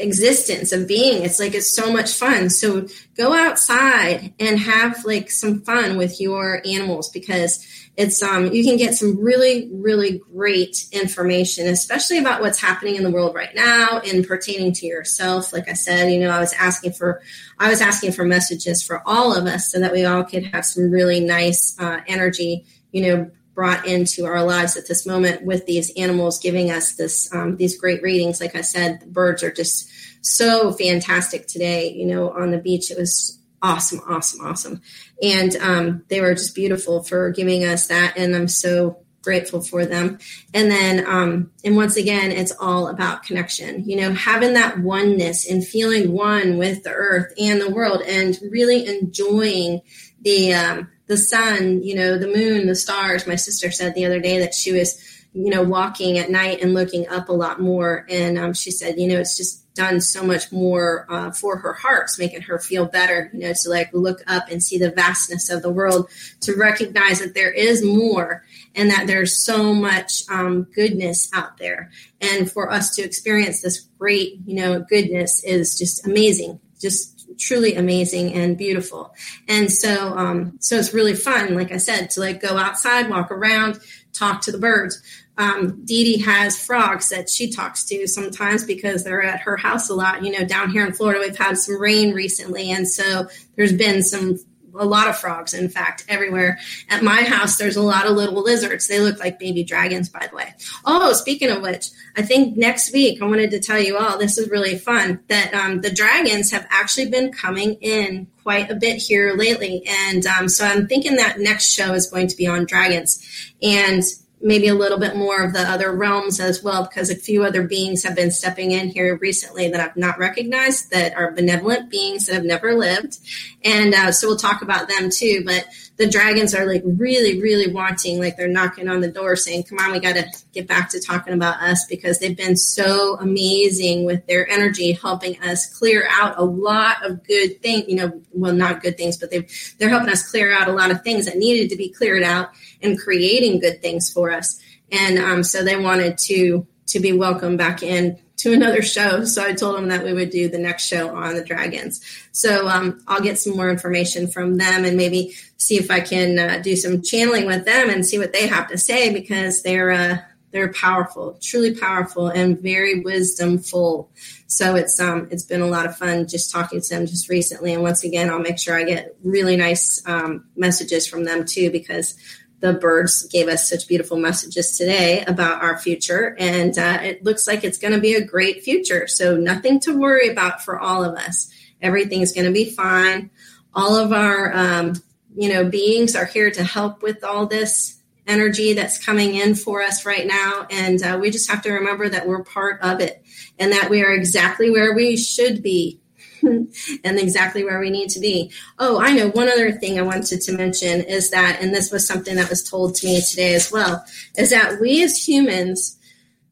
existence 0.00 0.72
of 0.72 0.88
being. 0.88 1.22
It's 1.24 1.38
like 1.38 1.54
it's 1.54 1.74
so 1.74 1.92
much 1.92 2.14
fun. 2.14 2.50
So 2.50 2.86
go 3.16 3.34
outside 3.34 4.32
and 4.40 4.58
have 4.58 5.04
like 5.04 5.30
some 5.30 5.60
fun 5.60 5.96
with 5.96 6.20
your 6.20 6.62
animals 6.64 7.10
because 7.10 7.66
it's 7.96 8.22
um 8.22 8.52
you 8.52 8.64
can 8.64 8.76
get 8.76 8.94
some 8.94 9.18
really 9.18 9.68
really 9.72 10.22
great 10.32 10.86
information 10.92 11.66
especially 11.66 12.18
about 12.18 12.40
what's 12.40 12.60
happening 12.60 12.94
in 12.94 13.02
the 13.02 13.10
world 13.10 13.34
right 13.34 13.54
now 13.54 14.00
and 14.06 14.26
pertaining 14.26 14.72
to 14.72 14.86
yourself 14.86 15.52
like 15.52 15.68
i 15.68 15.72
said 15.72 16.10
you 16.10 16.18
know 16.18 16.30
i 16.30 16.38
was 16.38 16.52
asking 16.54 16.92
for 16.92 17.20
i 17.58 17.68
was 17.68 17.80
asking 17.80 18.12
for 18.12 18.24
messages 18.24 18.82
for 18.82 19.02
all 19.06 19.36
of 19.36 19.44
us 19.44 19.70
so 19.70 19.80
that 19.80 19.92
we 19.92 20.04
all 20.04 20.24
could 20.24 20.44
have 20.46 20.64
some 20.64 20.90
really 20.90 21.20
nice 21.20 21.76
uh, 21.80 21.98
energy 22.06 22.64
you 22.92 23.02
know 23.02 23.30
brought 23.60 23.86
into 23.86 24.24
our 24.24 24.42
lives 24.42 24.74
at 24.78 24.88
this 24.88 25.04
moment 25.04 25.44
with 25.44 25.66
these 25.66 25.92
animals 25.94 26.38
giving 26.38 26.70
us 26.70 26.94
this 26.94 27.30
um, 27.34 27.56
these 27.56 27.78
great 27.78 28.02
readings. 28.02 28.40
Like 28.40 28.56
I 28.56 28.62
said, 28.62 29.00
the 29.00 29.06
birds 29.06 29.42
are 29.42 29.52
just 29.52 29.86
so 30.22 30.72
fantastic 30.72 31.46
today. 31.46 31.92
You 31.92 32.06
know, 32.06 32.30
on 32.30 32.52
the 32.52 32.58
beach, 32.58 32.90
it 32.90 32.96
was 32.96 33.38
awesome, 33.60 34.00
awesome, 34.08 34.46
awesome, 34.46 34.80
and 35.22 35.54
um, 35.56 36.04
they 36.08 36.22
were 36.22 36.32
just 36.32 36.54
beautiful 36.54 37.02
for 37.02 37.32
giving 37.32 37.66
us 37.66 37.88
that. 37.88 38.16
And 38.16 38.34
I'm 38.34 38.48
so 38.48 39.02
grateful 39.20 39.60
for 39.60 39.84
them. 39.84 40.18
And 40.54 40.70
then, 40.70 41.06
um, 41.06 41.50
and 41.62 41.76
once 41.76 41.98
again, 41.98 42.30
it's 42.30 42.54
all 42.58 42.88
about 42.88 43.24
connection, 43.24 43.86
you 43.86 43.96
know, 43.96 44.14
having 44.14 44.54
that 44.54 44.78
oneness 44.78 45.46
and 45.46 45.62
feeling 45.62 46.12
one 46.12 46.56
with 46.56 46.82
the 46.82 46.92
earth 46.94 47.34
and 47.38 47.60
the 47.60 47.68
world 47.68 48.00
and 48.06 48.38
really 48.50 48.88
enjoying 48.88 49.82
the, 50.22 50.54
um, 50.54 50.88
the 51.10 51.16
sun, 51.16 51.82
you 51.82 51.96
know, 51.96 52.16
the 52.16 52.28
moon, 52.28 52.68
the 52.68 52.74
stars. 52.76 53.26
My 53.26 53.34
sister 53.34 53.72
said 53.72 53.96
the 53.96 54.06
other 54.06 54.20
day 54.20 54.38
that 54.38 54.54
she 54.54 54.70
was, 54.70 54.96
you 55.32 55.50
know, 55.50 55.60
walking 55.60 56.18
at 56.18 56.30
night 56.30 56.62
and 56.62 56.72
looking 56.72 57.08
up 57.08 57.28
a 57.28 57.32
lot 57.32 57.60
more. 57.60 58.06
And 58.08 58.38
um, 58.38 58.54
she 58.54 58.70
said, 58.70 58.96
you 58.96 59.08
know, 59.08 59.18
it's 59.18 59.36
just 59.36 59.74
done 59.74 60.00
so 60.00 60.22
much 60.22 60.52
more 60.52 61.06
uh, 61.10 61.32
for 61.32 61.56
her 61.56 61.72
heart, 61.72 62.04
It's 62.04 62.18
making 62.18 62.42
her 62.42 62.60
feel 62.60 62.86
better, 62.86 63.28
you 63.32 63.40
know, 63.40 63.52
to 63.52 63.70
like 63.70 63.90
look 63.92 64.20
up 64.28 64.44
and 64.52 64.62
see 64.62 64.78
the 64.78 64.92
vastness 64.92 65.50
of 65.50 65.62
the 65.62 65.70
world, 65.70 66.08
to 66.42 66.54
recognize 66.54 67.18
that 67.18 67.34
there 67.34 67.50
is 67.50 67.84
more 67.84 68.44
and 68.76 68.88
that 68.92 69.08
there's 69.08 69.44
so 69.44 69.74
much 69.74 70.22
um, 70.30 70.68
goodness 70.76 71.28
out 71.32 71.58
there. 71.58 71.90
And 72.20 72.48
for 72.48 72.70
us 72.70 72.94
to 72.94 73.02
experience 73.02 73.62
this 73.62 73.80
great, 73.98 74.38
you 74.46 74.54
know, 74.54 74.78
goodness 74.88 75.42
is 75.42 75.76
just 75.76 76.06
amazing. 76.06 76.60
Just 76.80 77.19
truly 77.40 77.74
amazing 77.74 78.34
and 78.34 78.56
beautiful. 78.56 79.14
And 79.48 79.72
so, 79.72 80.16
um, 80.16 80.58
so 80.60 80.76
it's 80.76 80.94
really 80.94 81.14
fun, 81.14 81.54
like 81.54 81.72
I 81.72 81.78
said, 81.78 82.10
to 82.10 82.20
like 82.20 82.40
go 82.40 82.56
outside, 82.56 83.08
walk 83.08 83.32
around, 83.32 83.80
talk 84.12 84.42
to 84.42 84.52
the 84.52 84.58
birds. 84.58 85.02
Um, 85.38 85.84
Dee 85.86 86.04
Dee 86.04 86.22
has 86.22 86.62
frogs 86.62 87.08
that 87.08 87.30
she 87.30 87.50
talks 87.50 87.84
to 87.86 88.06
sometimes 88.06 88.64
because 88.64 89.04
they're 89.04 89.22
at 89.22 89.40
her 89.40 89.56
house 89.56 89.88
a 89.88 89.94
lot. 89.94 90.22
You 90.22 90.32
know, 90.32 90.44
down 90.44 90.70
here 90.70 90.84
in 90.84 90.92
Florida, 90.92 91.20
we've 91.20 91.38
had 91.38 91.56
some 91.56 91.80
rain 91.80 92.12
recently, 92.12 92.70
and 92.70 92.86
so 92.86 93.26
there's 93.56 93.72
been 93.72 94.02
some 94.02 94.38
a 94.78 94.84
lot 94.84 95.08
of 95.08 95.18
frogs, 95.18 95.54
in 95.54 95.68
fact, 95.68 96.04
everywhere. 96.08 96.58
At 96.88 97.02
my 97.02 97.22
house, 97.22 97.58
there's 97.58 97.76
a 97.76 97.82
lot 97.82 98.06
of 98.06 98.16
little 98.16 98.42
lizards. 98.42 98.88
They 98.88 99.00
look 99.00 99.18
like 99.18 99.38
baby 99.38 99.64
dragons, 99.64 100.08
by 100.08 100.26
the 100.28 100.36
way. 100.36 100.54
Oh, 100.84 101.12
speaking 101.12 101.50
of 101.50 101.62
which, 101.62 101.88
I 102.16 102.22
think 102.22 102.56
next 102.56 102.92
week 102.92 103.22
I 103.22 103.26
wanted 103.26 103.50
to 103.52 103.60
tell 103.60 103.78
you 103.78 103.96
all 103.96 104.18
this 104.18 104.38
is 104.38 104.50
really 104.50 104.78
fun 104.78 105.20
that 105.28 105.54
um, 105.54 105.80
the 105.80 105.90
dragons 105.90 106.50
have 106.52 106.66
actually 106.70 107.10
been 107.10 107.32
coming 107.32 107.74
in 107.80 108.26
quite 108.42 108.70
a 108.70 108.74
bit 108.74 108.96
here 108.96 109.34
lately. 109.34 109.84
And 109.86 110.26
um, 110.26 110.48
so 110.48 110.64
I'm 110.64 110.86
thinking 110.86 111.16
that 111.16 111.38
next 111.38 111.70
show 111.72 111.92
is 111.92 112.10
going 112.10 112.28
to 112.28 112.36
be 112.36 112.46
on 112.46 112.66
dragons. 112.66 113.22
And 113.62 114.02
maybe 114.42 114.68
a 114.68 114.74
little 114.74 114.98
bit 114.98 115.16
more 115.16 115.42
of 115.42 115.52
the 115.52 115.60
other 115.60 115.92
realms 115.92 116.40
as 116.40 116.62
well, 116.62 116.84
because 116.84 117.10
a 117.10 117.14
few 117.14 117.44
other 117.44 117.62
beings 117.62 118.02
have 118.04 118.16
been 118.16 118.30
stepping 118.30 118.70
in 118.70 118.88
here 118.88 119.16
recently 119.16 119.68
that 119.68 119.80
I've 119.80 119.96
not 119.96 120.18
recognized 120.18 120.90
that 120.90 121.14
are 121.14 121.32
benevolent 121.32 121.90
beings 121.90 122.26
that 122.26 122.34
have 122.34 122.44
never 122.44 122.74
lived. 122.74 123.18
And 123.62 123.94
uh, 123.94 124.12
so 124.12 124.28
we'll 124.28 124.36
talk 124.38 124.62
about 124.62 124.88
them 124.88 125.10
too. 125.10 125.42
But 125.44 125.66
the 126.00 126.08
dragons 126.08 126.54
are 126.54 126.64
like 126.64 126.82
really, 126.86 127.42
really 127.42 127.70
wanting, 127.70 128.18
like 128.18 128.34
they're 128.38 128.48
knocking 128.48 128.88
on 128.88 129.02
the 129.02 129.10
door 129.12 129.36
saying, 129.36 129.64
come 129.64 129.76
on, 129.80 129.92
we 129.92 130.00
got 130.00 130.16
to 130.16 130.24
get 130.54 130.66
back 130.66 130.88
to 130.88 130.98
talking 130.98 131.34
about 131.34 131.60
us 131.60 131.84
because 131.84 132.18
they've 132.18 132.38
been 132.38 132.56
so 132.56 133.18
amazing 133.20 134.06
with 134.06 134.26
their 134.26 134.48
energy, 134.48 134.92
helping 134.92 135.38
us 135.42 135.66
clear 135.78 136.08
out 136.10 136.38
a 136.38 136.42
lot 136.42 137.04
of 137.04 137.22
good 137.24 137.60
things, 137.60 137.84
you 137.86 137.96
know, 137.96 138.18
well, 138.32 138.54
not 138.54 138.80
good 138.80 138.96
things, 138.96 139.18
but 139.18 139.30
they've, 139.30 139.74
they're 139.78 139.90
helping 139.90 140.08
us 140.08 140.30
clear 140.30 140.50
out 140.50 140.68
a 140.68 140.72
lot 140.72 140.90
of 140.90 141.02
things 141.02 141.26
that 141.26 141.36
needed 141.36 141.68
to 141.68 141.76
be 141.76 141.90
cleared 141.90 142.22
out 142.22 142.48
and 142.80 142.98
creating 142.98 143.60
good 143.60 143.82
things 143.82 144.10
for 144.10 144.32
us. 144.32 144.58
and 144.90 145.18
um, 145.18 145.42
so 145.42 145.62
they 145.62 145.76
wanted 145.76 146.16
to 146.16 146.66
to 146.86 146.98
be 146.98 147.12
welcomed 147.12 147.58
back 147.58 147.82
in 147.82 148.18
to 148.40 148.52
another 148.52 148.80
show. 148.82 149.24
So 149.24 149.44
I 149.44 149.52
told 149.52 149.76
them 149.76 149.88
that 149.88 150.04
we 150.04 150.12
would 150.14 150.30
do 150.30 150.48
the 150.48 150.58
next 150.58 150.86
show 150.86 151.14
on 151.14 151.34
the 151.34 151.44
dragons. 151.44 152.00
So 152.32 152.68
um, 152.68 153.02
I'll 153.06 153.20
get 153.20 153.38
some 153.38 153.54
more 153.54 153.70
information 153.70 154.28
from 154.28 154.56
them 154.56 154.84
and 154.84 154.96
maybe 154.96 155.34
see 155.58 155.76
if 155.76 155.90
I 155.90 156.00
can 156.00 156.38
uh, 156.38 156.60
do 156.62 156.74
some 156.74 157.02
channeling 157.02 157.46
with 157.46 157.66
them 157.66 157.90
and 157.90 158.04
see 158.04 158.18
what 158.18 158.32
they 158.32 158.46
have 158.46 158.68
to 158.68 158.78
say 158.78 159.12
because 159.12 159.62
they're 159.62 159.90
uh, 159.90 160.18
they're 160.52 160.72
powerful, 160.72 161.38
truly 161.40 161.76
powerful, 161.76 162.26
and 162.28 162.58
very 162.60 163.04
wisdomful. 163.04 164.08
So 164.48 164.74
it's 164.74 164.98
um 164.98 165.28
it's 165.30 165.44
been 165.44 165.60
a 165.60 165.66
lot 165.66 165.86
of 165.86 165.96
fun 165.96 166.26
just 166.26 166.50
talking 166.50 166.80
to 166.80 166.88
them 166.88 167.06
just 167.06 167.28
recently. 167.28 167.72
And 167.72 167.82
once 167.82 168.02
again, 168.02 168.30
I'll 168.30 168.40
make 168.40 168.58
sure 168.58 168.76
I 168.76 168.82
get 168.82 169.16
really 169.22 169.56
nice 169.56 170.02
um, 170.06 170.46
messages 170.56 171.06
from 171.06 171.24
them 171.24 171.44
too 171.44 171.70
because 171.70 172.16
the 172.60 172.74
birds 172.74 173.26
gave 173.26 173.48
us 173.48 173.68
such 173.68 173.88
beautiful 173.88 174.18
messages 174.18 174.76
today 174.76 175.24
about 175.24 175.62
our 175.62 175.78
future, 175.78 176.36
and 176.38 176.78
uh, 176.78 176.98
it 177.02 177.24
looks 177.24 177.46
like 177.46 177.64
it's 177.64 177.78
going 177.78 177.94
to 177.94 178.00
be 178.00 178.14
a 178.14 178.24
great 178.24 178.62
future. 178.62 179.06
So 179.06 179.36
nothing 179.36 179.80
to 179.80 179.98
worry 179.98 180.28
about 180.28 180.62
for 180.62 180.78
all 180.78 181.04
of 181.04 181.16
us. 181.16 181.50
Everything's 181.80 182.32
going 182.32 182.46
to 182.46 182.52
be 182.52 182.70
fine. 182.70 183.30
All 183.74 183.96
of 183.96 184.12
our 184.12 184.54
um, 184.54 184.94
you 185.34 185.48
know 185.52 185.64
beings 185.64 186.14
are 186.14 186.26
here 186.26 186.50
to 186.50 186.62
help 186.62 187.02
with 187.02 187.24
all 187.24 187.46
this 187.46 188.00
energy 188.26 188.74
that's 188.74 189.04
coming 189.04 189.34
in 189.34 189.54
for 189.54 189.82
us 189.82 190.06
right 190.06 190.26
now. 190.26 190.66
And 190.70 191.02
uh, 191.02 191.18
we 191.20 191.30
just 191.30 191.50
have 191.50 191.62
to 191.62 191.72
remember 191.72 192.08
that 192.08 192.28
we're 192.28 192.44
part 192.44 192.80
of 192.82 193.00
it 193.00 193.22
and 193.58 193.72
that 193.72 193.90
we 193.90 194.02
are 194.02 194.12
exactly 194.12 194.70
where 194.70 194.94
we 194.94 195.16
should 195.16 195.62
be 195.62 196.00
and 197.04 197.18
exactly 197.18 197.64
where 197.64 197.80
we 197.80 197.90
need 197.90 198.10
to 198.10 198.20
be. 198.20 198.50
Oh, 198.78 199.00
I 199.00 199.12
know 199.12 199.30
one 199.30 199.48
other 199.48 199.72
thing 199.72 199.98
I 199.98 200.02
wanted 200.02 200.40
to 200.42 200.52
mention 200.52 201.02
is 201.02 201.30
that, 201.30 201.58
and 201.60 201.74
this 201.74 201.90
was 201.90 202.06
something 202.06 202.36
that 202.36 202.50
was 202.50 202.62
told 202.62 202.94
to 202.96 203.06
me 203.06 203.20
today 203.20 203.54
as 203.54 203.70
well, 203.70 204.04
is 204.36 204.50
that 204.50 204.80
we 204.80 205.02
as 205.02 205.16
humans, 205.16 205.98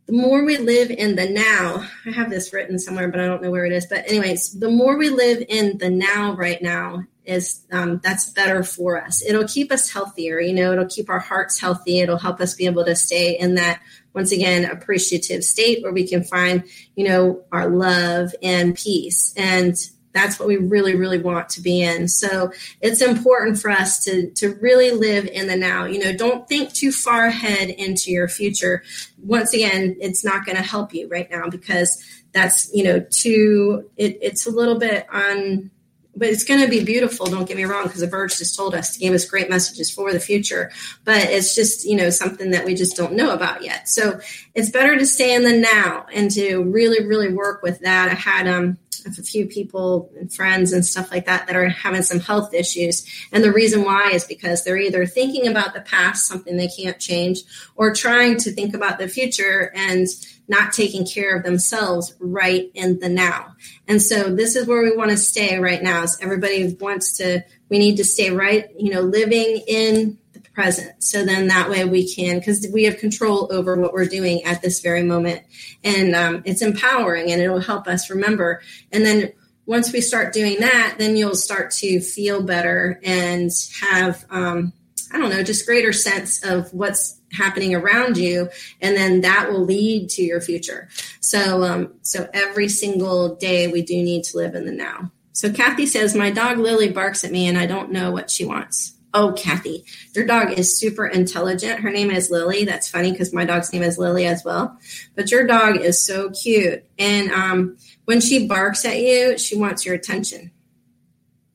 the 0.07 0.13
more 0.15 0.45
we 0.45 0.57
live 0.57 0.91
in 0.91 1.17
the 1.17 1.29
now, 1.29 1.87
I 2.07 2.11
have 2.11 2.31
this 2.31 2.53
written 2.53 2.79
somewhere, 2.79 3.09
but 3.09 3.21
I 3.21 3.27
don't 3.27 3.43
know 3.43 3.51
where 3.51 3.67
it 3.67 3.73
is. 3.73 3.87
But, 3.87 4.09
anyways, 4.09 4.59
the 4.59 4.71
more 4.71 4.97
we 4.97 5.11
live 5.11 5.45
in 5.49 5.77
the 5.79 5.91
now 5.91 6.35
right 6.35 6.63
now, 6.63 7.05
is 7.29 7.61
um, 7.71 8.01
that's 8.03 8.31
better 8.31 8.65
for 8.65 9.01
us. 9.01 9.23
It'll 9.23 9.47
keep 9.47 9.71
us 9.71 9.91
healthier. 9.91 10.41
You 10.41 10.55
know, 10.55 10.73
it'll 10.73 10.87
keep 10.87 11.11
our 11.11 11.19
hearts 11.19 11.61
healthy. 11.61 12.01
It'll 12.01 12.19
help 12.19 12.41
us 12.41 12.55
be 12.55 12.67
able 12.67 12.87
to 12.87 12.97
stay 12.97 13.39
in 13.39 13.55
that 13.57 13.81
once 14.15 14.33
again 14.33 14.65
appreciative 14.65 15.45
state 15.45 15.83
where 15.83 15.93
we 15.93 16.09
can 16.09 16.25
find 16.25 16.65
you 16.97 17.07
know 17.07 17.45
our 17.53 17.69
love 17.69 18.35
and 18.43 18.75
peace 18.75 19.33
and 19.37 19.77
that's 20.13 20.41
what 20.41 20.49
we 20.49 20.57
really 20.57 20.97
really 20.97 21.21
want 21.21 21.49
to 21.49 21.61
be 21.61 21.83
in 21.83 22.09
so 22.09 22.51
it's 22.81 23.01
important 23.01 23.59
for 23.61 23.71
us 23.71 24.03
to 24.03 24.31
to 24.33 24.55
really 24.61 24.91
live 24.91 25.27
in 25.27 25.47
the 25.47 25.55
now 25.55 25.85
you 25.85 26.01
know 26.01 26.13
don't 26.17 26.49
think 26.49 26.73
too 26.73 26.91
far 26.91 27.27
ahead 27.27 27.69
into 27.69 28.11
your 28.11 28.27
future 28.27 28.83
once 29.23 29.55
again 29.55 29.97
it's 30.01 30.25
not 30.25 30.45
going 30.45 30.57
to 30.57 30.63
help 30.63 30.93
you 30.93 31.07
right 31.09 31.31
now 31.31 31.49
because 31.49 32.03
that's 32.33 32.75
you 32.75 32.83
know 32.83 32.99
too 33.11 33.89
it, 33.97 34.19
it's 34.21 34.47
a 34.47 34.51
little 34.51 34.79
bit 34.81 35.07
on 35.13 35.71
but 36.19 36.29
it's 36.29 36.45
going 36.45 36.61
to 36.61 36.69
be 36.69 36.85
beautiful. 36.85 37.27
Don't 37.27 37.49
get 37.49 37.57
me 37.57 37.65
wrong, 37.65 37.85
because 37.85 38.01
the 38.01 38.07
birds 38.07 38.39
just 38.39 38.57
told 38.57 38.75
us 38.75 38.95
to 38.95 38.99
give 38.99 39.15
us 39.15 39.25
great 39.25 39.49
messages 39.49 39.91
for 39.91 40.13
the 40.13 40.21
future. 40.21 40.71
But 41.05 41.23
it's 41.31 41.55
just 41.55 41.85
you 41.85 41.97
know 41.97 42.11
something 42.11 42.51
that 42.51 42.65
we 42.65 42.75
just 42.75 42.97
don't 42.97 43.15
know 43.15 43.33
about 43.33 43.63
yet. 43.63 43.89
So 43.89 44.21
it's 44.55 44.71
better 44.71 44.99
to 44.99 45.07
stay 45.07 45.35
in 45.35 45.45
the 45.45 45.57
now 45.57 46.07
and 46.13 46.31
to 46.33 46.63
really 46.63 47.07
really 47.07 47.33
work 47.33 47.63
with 47.63 47.81
that. 47.81 48.11
I 48.11 48.15
had 48.15 48.47
um 48.49 48.79
a 49.07 49.23
few 49.23 49.47
people 49.47 50.11
and 50.19 50.33
friends 50.33 50.73
and 50.73 50.85
stuff 50.85 51.11
like 51.11 51.27
that 51.27 51.47
that 51.47 51.57
are 51.57 51.69
having 51.69 52.03
some 52.03 52.21
health 52.21 52.53
issues. 52.53 53.07
And 53.33 53.45
the 53.45 53.53
reason 53.53 53.85
why 53.85 54.11
is 54.11 54.25
because 54.25 54.65
they're 54.65 54.77
either 54.77 55.07
thinking 55.07 55.47
about 55.47 55.73
the 55.73 55.81
past, 55.81 56.27
something 56.27 56.57
they 56.57 56.69
can't 56.69 56.99
change, 56.99 57.41
or 57.77 57.95
trying 57.95 58.39
to 58.39 58.51
think 58.51 58.75
about 58.75 58.99
the 58.99 59.09
future 59.09 59.73
and 59.75 60.07
not 60.49 60.73
taking 60.73 61.07
care 61.07 61.37
of 61.37 61.45
themselves 61.45 62.15
right 62.19 62.71
in 62.75 62.99
the 63.01 63.09
now. 63.09 63.55
And 63.87 64.03
so 64.03 64.35
this 64.35 64.57
is 64.57 64.67
where 64.67 64.83
we 64.83 64.97
want 64.97 65.11
to 65.11 65.17
stay 65.17 65.59
right 65.59 65.83
now. 65.83 66.03
Is 66.03 66.19
everybody 66.21 66.77
wants 66.81 67.17
to 67.19 67.43
we 67.69 67.79
need 67.79 67.97
to 67.99 68.05
stay 68.05 68.31
right, 68.31 68.69
you 68.79 68.93
know, 68.93 69.03
living 69.03 69.63
in 69.67 70.19
the 70.33 70.41
present. 70.41 71.03
So 71.05 71.25
then 71.25 71.49
that 71.49 71.69
way 71.69 71.85
we 71.85 72.13
can 72.13 72.39
because 72.39 72.67
we 72.73 72.85
have 72.85 72.99
control 72.99 73.49
over 73.53 73.77
what 73.77 73.93
we're 73.93 74.07
doing 74.07 74.43
at 74.45 74.63
this 74.63 74.81
very 74.81 75.03
moment. 75.03 75.43
And 75.85 76.15
um, 76.15 76.43
it's 76.47 76.63
empowering 76.63 77.31
and 77.31 77.43
it'll 77.43 77.61
help 77.61 77.87
us 77.87 78.11
remember. 78.11 78.63
And 78.91 79.05
then 79.05 79.33
once 79.67 79.93
we 79.93 80.01
start 80.01 80.33
doing 80.33 80.61
that, 80.61 80.95
then 80.97 81.15
you'll 81.15 81.35
start 81.35 81.71
to 81.73 82.01
feel 82.01 82.43
better 82.43 82.99
and 83.05 83.51
have 83.83 84.25
um, 84.31 84.73
I 85.13 85.19
don't 85.19 85.31
know, 85.31 85.43
just 85.43 85.67
greater 85.67 85.93
sense 85.93 86.45
of 86.45 86.73
what's 86.73 87.18
happening 87.33 87.75
around 87.75 88.17
you 88.17 88.49
and 88.81 88.97
then 88.97 89.21
that 89.23 89.51
will 89.51 89.65
lead 89.65 90.09
to 90.11 90.23
your 90.23 90.41
future. 90.41 90.89
So 91.21 91.63
um, 91.63 91.95
so 92.03 92.29
every 92.33 92.69
single 92.69 93.37
day 93.37 93.69
we 93.69 93.83
do 93.83 93.95
need 93.95 94.25
to 94.25 94.37
live 94.37 94.55
in 94.55 94.67
the 94.67 94.73
now. 94.73 95.11
So 95.33 95.53
kathy 95.53 95.87
says 95.87 96.15
my 96.15 96.31
dog 96.31 96.59
lily 96.59 96.91
barks 96.91 97.25
at 97.25 97.31
me 97.31 97.47
and 97.47 97.57
i 97.57 97.67
don't 97.67 97.93
know 97.93 98.11
what 98.11 98.31
she 98.31 98.45
wants. 98.45 98.95
Oh 99.15 99.33
kathy 99.33 99.85
your 100.15 100.27
dog 100.27 100.53
is 100.59 100.79
super 100.79 101.07
intelligent. 101.07 101.81
Her 101.81 101.91
name 101.91 102.11
is 102.11 102.31
lily. 102.31 102.65
That's 102.65 102.89
funny 102.89 103.13
because 103.13 103.33
my 103.33 103.45
dog's 103.45 103.73
name 103.73 103.83
is 103.83 103.99
lily 103.99 104.27
as 104.27 104.45
well. 104.45 104.79
But 105.15 105.31
your 105.31 105.47
dog 105.47 105.77
is 105.77 106.05
so 106.05 106.31
cute. 106.31 106.85
And 106.99 107.31
um, 107.31 107.77
when 108.05 108.21
she 108.21 108.47
barks 108.47 108.85
at 108.85 108.99
you 108.99 109.39
she 109.39 109.57
wants 109.57 109.85
your 109.85 109.95
attention 109.95 110.51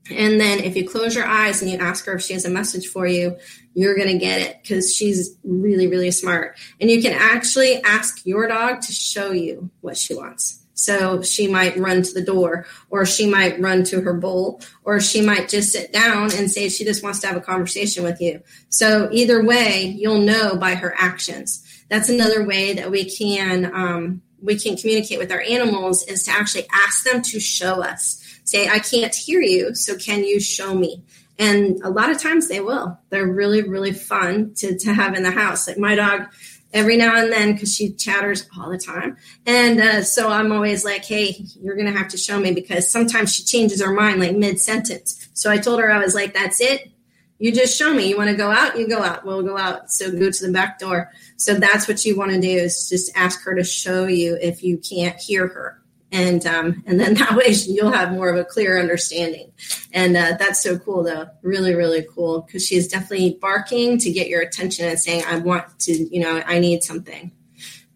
and 0.10 0.40
then 0.40 0.60
if 0.60 0.76
you 0.76 0.88
close 0.88 1.16
your 1.16 1.26
eyes 1.26 1.62
and 1.62 1.72
you 1.72 1.78
ask 1.78 2.06
her 2.06 2.16
if 2.16 2.22
she 2.22 2.34
has 2.34 2.46
a 2.46 2.50
message 2.50 2.88
for 2.88 3.08
you, 3.08 3.38
you're 3.74 3.96
going 3.96 4.10
to 4.10 4.18
get 4.18 4.42
it 4.42 4.60
because 4.62 4.94
she's 4.94 5.38
really, 5.44 5.88
really 5.88 6.12
smart. 6.12 6.58
And 6.82 6.92
you 6.92 7.02
can 7.02 7.14
actually 7.14 7.82
ask 7.84 8.26
your 8.26 8.48
dog 8.48 8.82
to 8.82 8.92
show 8.92 9.32
you 9.32 9.70
what 9.82 9.98
she 9.98 10.14
wants. 10.14 10.60
So 10.76 11.22
she 11.22 11.48
might 11.48 11.78
run 11.78 12.02
to 12.02 12.14
the 12.14 12.22
door, 12.22 12.66
or 12.90 13.06
she 13.06 13.30
might 13.30 13.62
run 13.62 13.84
to 13.86 14.02
her 14.02 14.14
bowl, 14.14 14.62
or 14.84 15.00
she 15.00 15.22
might 15.22 15.48
just 15.48 15.72
sit 15.72 15.94
down 15.94 16.34
and 16.34 16.50
say 16.50 16.68
she 16.68 16.84
just 16.84 17.04
wants 17.04 17.20
to 17.20 17.28
have 17.28 17.38
a 17.38 17.42
conversation 17.42 18.04
with 18.04 18.20
you. 18.20 18.42
So 18.70 19.08
either 19.12 19.44
way, 19.44 19.96
you'll 19.98 20.22
know 20.22 20.58
by 20.58 20.76
her 20.76 20.94
actions. 20.98 21.64
That's 21.90 22.10
another 22.10 22.44
way 22.44 22.74
that 22.74 22.90
we 22.90 23.06
can 23.10 23.74
um, 23.74 24.22
we 24.42 24.60
can 24.60 24.76
communicate 24.76 25.20
with 25.20 25.32
our 25.32 25.42
animals 25.42 26.06
is 26.08 26.24
to 26.24 26.32
actually 26.32 26.66
ask 26.72 27.06
them 27.06 27.22
to 27.22 27.40
show 27.40 27.82
us 27.82 28.23
say, 28.54 28.70
I 28.70 28.80
can't 28.80 29.16
hear 29.16 29.42
you, 29.42 29.74
so 29.74 29.98
can 29.98 30.24
you 30.24 30.40
show 30.40 30.76
me? 30.76 31.04
And 31.40 31.82
a 31.84 31.90
lot 31.90 32.12
of 32.12 32.20
times 32.20 32.48
they 32.48 32.62
will. 32.62 33.00
They're 33.10 33.28
really, 33.28 33.64
really 33.64 33.94
fun 33.94 34.54
to, 34.58 34.78
to 34.78 34.94
have 34.94 35.16
in 35.16 35.24
the 35.24 35.32
house. 35.32 35.68
Like 35.68 35.80
my 35.80 35.96
dog, 35.96 36.28
every 36.72 36.96
now 36.96 37.16
and 37.16 37.32
then, 37.32 37.54
because 37.54 37.76
she 37.76 37.94
chatters 37.94 38.48
all 38.56 38.70
the 38.70 38.78
time. 38.78 39.18
And 39.48 39.82
uh, 39.82 40.04
so 40.04 40.30
I'm 40.30 40.52
always 40.52 40.86
like, 40.86 41.04
hey, 41.04 41.36
you're 41.62 41.76
going 41.76 41.92
to 41.92 41.98
have 41.98 42.10
to 42.10 42.18
show 42.18 42.40
me 42.40 42.52
because 42.52 42.92
sometimes 42.92 43.34
she 43.34 43.44
changes 43.44 43.82
her 43.82 43.92
mind 43.92 44.20
like 44.20 44.36
mid 44.36 44.60
sentence. 44.60 45.28
So 45.34 45.50
I 45.50 45.58
told 45.58 45.80
her, 45.80 45.92
I 45.92 45.98
was 45.98 46.14
like, 46.14 46.36
that's 46.36 46.62
it. 46.62 46.92
You 47.40 47.52
just 47.52 47.78
show 47.78 47.92
me. 47.92 48.08
You 48.08 48.18
want 48.18 48.30
to 48.30 48.36
go 48.36 48.52
out? 48.52 48.78
You 48.78 48.88
go 48.88 49.02
out. 49.02 49.26
We'll 49.26 49.42
go 49.42 49.58
out. 49.58 49.90
So 49.90 50.12
go 50.12 50.30
to 50.30 50.46
the 50.46 50.54
back 50.54 50.78
door. 50.78 51.12
So 51.38 51.56
that's 51.56 51.88
what 51.88 52.06
you 52.06 52.16
want 52.16 52.32
to 52.32 52.40
do 52.40 52.48
is 52.48 52.88
just 52.88 53.12
ask 53.18 53.44
her 53.46 53.56
to 53.56 53.64
show 53.64 54.06
you 54.06 54.38
if 54.40 54.64
you 54.64 54.78
can't 54.78 55.20
hear 55.20 55.48
her 55.48 55.83
and 56.14 56.46
um, 56.46 56.84
and 56.86 57.00
then 57.00 57.14
that 57.16 57.36
way 57.36 57.50
you'll 57.50 57.92
have 57.92 58.14
more 58.14 58.30
of 58.30 58.38
a 58.38 58.46
clear 58.46 58.80
understanding. 58.80 59.52
And 59.92 60.16
uh, 60.16 60.38
that's 60.40 60.62
so 60.62 60.78
cool 60.78 61.04
though. 61.04 61.28
Really 61.42 61.76
really 61.76 62.06
cool. 62.10 62.42
Because 62.42 62.66
she 62.66 62.76
is 62.76 62.88
definitely 62.88 63.38
barking 63.42 63.98
to 63.98 64.12
get 64.12 64.30
your 64.30 64.42
attention 64.42 64.88
and 64.88 65.00
saying 65.00 65.24
i 65.28 65.38
want 65.38 65.66
to 65.80 65.92
you 65.94 66.22
know 66.22 66.42
i 66.46 66.60
need 66.60 66.84
something. 66.84 67.32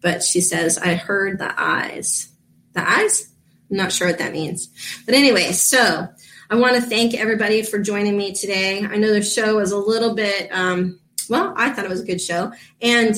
But 0.02 0.22
she 0.22 0.40
says 0.42 0.76
i 0.76 0.94
heard 0.94 1.38
the 1.38 1.54
eyes. 1.58 2.28
The 2.74 2.88
eyes? 2.88 3.32
I'm 3.70 3.76
not 3.76 3.92
sure 3.92 4.08
what 4.08 4.18
that 4.18 4.32
means. 4.32 4.68
But 5.06 5.14
anyway 5.14 5.52
so 5.52 6.08
i 6.50 6.56
want 6.56 6.74
to 6.74 6.82
thank 6.82 7.14
everybody 7.14 7.62
for 7.62 7.78
joining 7.78 8.18
me 8.18 8.34
today. 8.34 8.84
I 8.84 8.96
know 8.96 9.12
the 9.12 9.22
show 9.22 9.56
was 9.56 9.70
a 9.72 9.78
little 9.78 10.14
bit 10.14 10.50
um, 10.52 10.98
well 11.30 11.54
i 11.56 11.70
thought 11.70 11.84
it 11.84 11.90
was 11.90 12.02
a 12.02 12.06
good 12.06 12.20
show. 12.20 12.52
And 12.82 13.14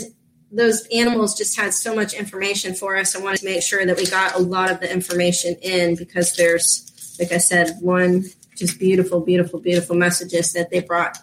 those 0.52 0.86
animals 0.92 1.36
just 1.36 1.56
had 1.56 1.72
so 1.72 1.94
much 1.94 2.14
information 2.14 2.74
for 2.74 2.96
us. 2.96 3.14
I 3.14 3.20
wanted 3.20 3.38
to 3.38 3.46
make 3.46 3.62
sure 3.62 3.84
that 3.84 3.96
we 3.96 4.06
got 4.06 4.34
a 4.34 4.38
lot 4.38 4.70
of 4.70 4.80
the 4.80 4.92
information 4.92 5.56
in 5.62 5.94
because 5.96 6.34
there's, 6.34 7.16
like 7.18 7.32
I 7.32 7.38
said, 7.38 7.76
one 7.80 8.24
just 8.56 8.78
beautiful, 8.78 9.20
beautiful, 9.20 9.60
beautiful 9.60 9.96
messages 9.96 10.52
that 10.52 10.70
they 10.70 10.80
brought 10.80 11.16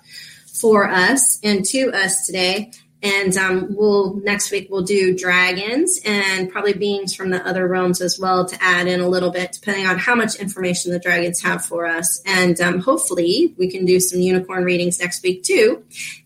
for 0.59 0.89
us 0.89 1.39
and 1.43 1.63
to 1.65 1.91
us 1.91 2.25
today. 2.25 2.71
And 3.03 3.37
um, 3.37 3.75
we'll 3.75 4.15
next 4.15 4.51
week 4.51 4.69
we'll 4.71 4.81
do 4.81 5.15
dragons 5.15 5.99
and 6.03 6.49
probably 6.51 6.73
beings 6.73 7.13
from 7.13 7.29
the 7.29 7.45
other 7.47 7.67
realms 7.67 8.01
as 8.01 8.19
well 8.19 8.45
to 8.45 8.57
add 8.61 8.87
in 8.87 8.99
a 8.99 9.07
little 9.07 9.29
bit, 9.29 9.51
depending 9.51 9.85
on 9.85 9.99
how 9.99 10.15
much 10.15 10.35
information 10.35 10.91
the 10.91 10.99
dragons 10.99 11.41
have 11.43 11.63
for 11.63 11.85
us. 11.85 12.21
And 12.25 12.59
um, 12.59 12.79
hopefully 12.79 13.53
we 13.57 13.69
can 13.69 13.85
do 13.85 13.99
some 13.99 14.19
unicorn 14.19 14.63
readings 14.63 14.99
next 14.99 15.21
week 15.21 15.43
too. 15.43 15.83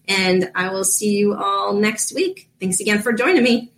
And 0.08 0.50
I 0.56 0.70
will 0.70 0.86
see 0.86 1.18
you 1.18 1.36
all 1.36 1.74
next 1.74 2.14
week. 2.16 2.50
Thanks 2.60 2.80
again 2.80 3.02
for 3.02 3.12
joining 3.12 3.44
me. 3.44 3.72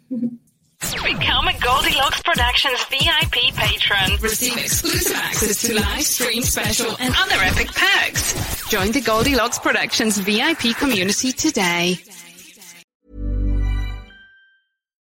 Become 0.91 1.48
a 1.48 1.58
Goldilocks 1.60 2.22
Productions 2.22 2.84
VIP 2.86 3.56
patron. 3.56 4.22
Receive 4.22 4.58
exclusive 4.58 5.16
access 5.16 5.62
to 5.62 5.74
live 5.74 6.04
stream 6.04 6.44
special 6.44 6.94
and 7.00 7.14
other 7.18 7.36
epic 7.38 7.70
perks. 7.74 8.70
Join 8.70 8.91
the 8.91 9.02
Goldilocks 9.02 9.60
Productions 9.60 10.18
VIP 10.18 10.76
community 10.78 11.32
today. 11.32 11.98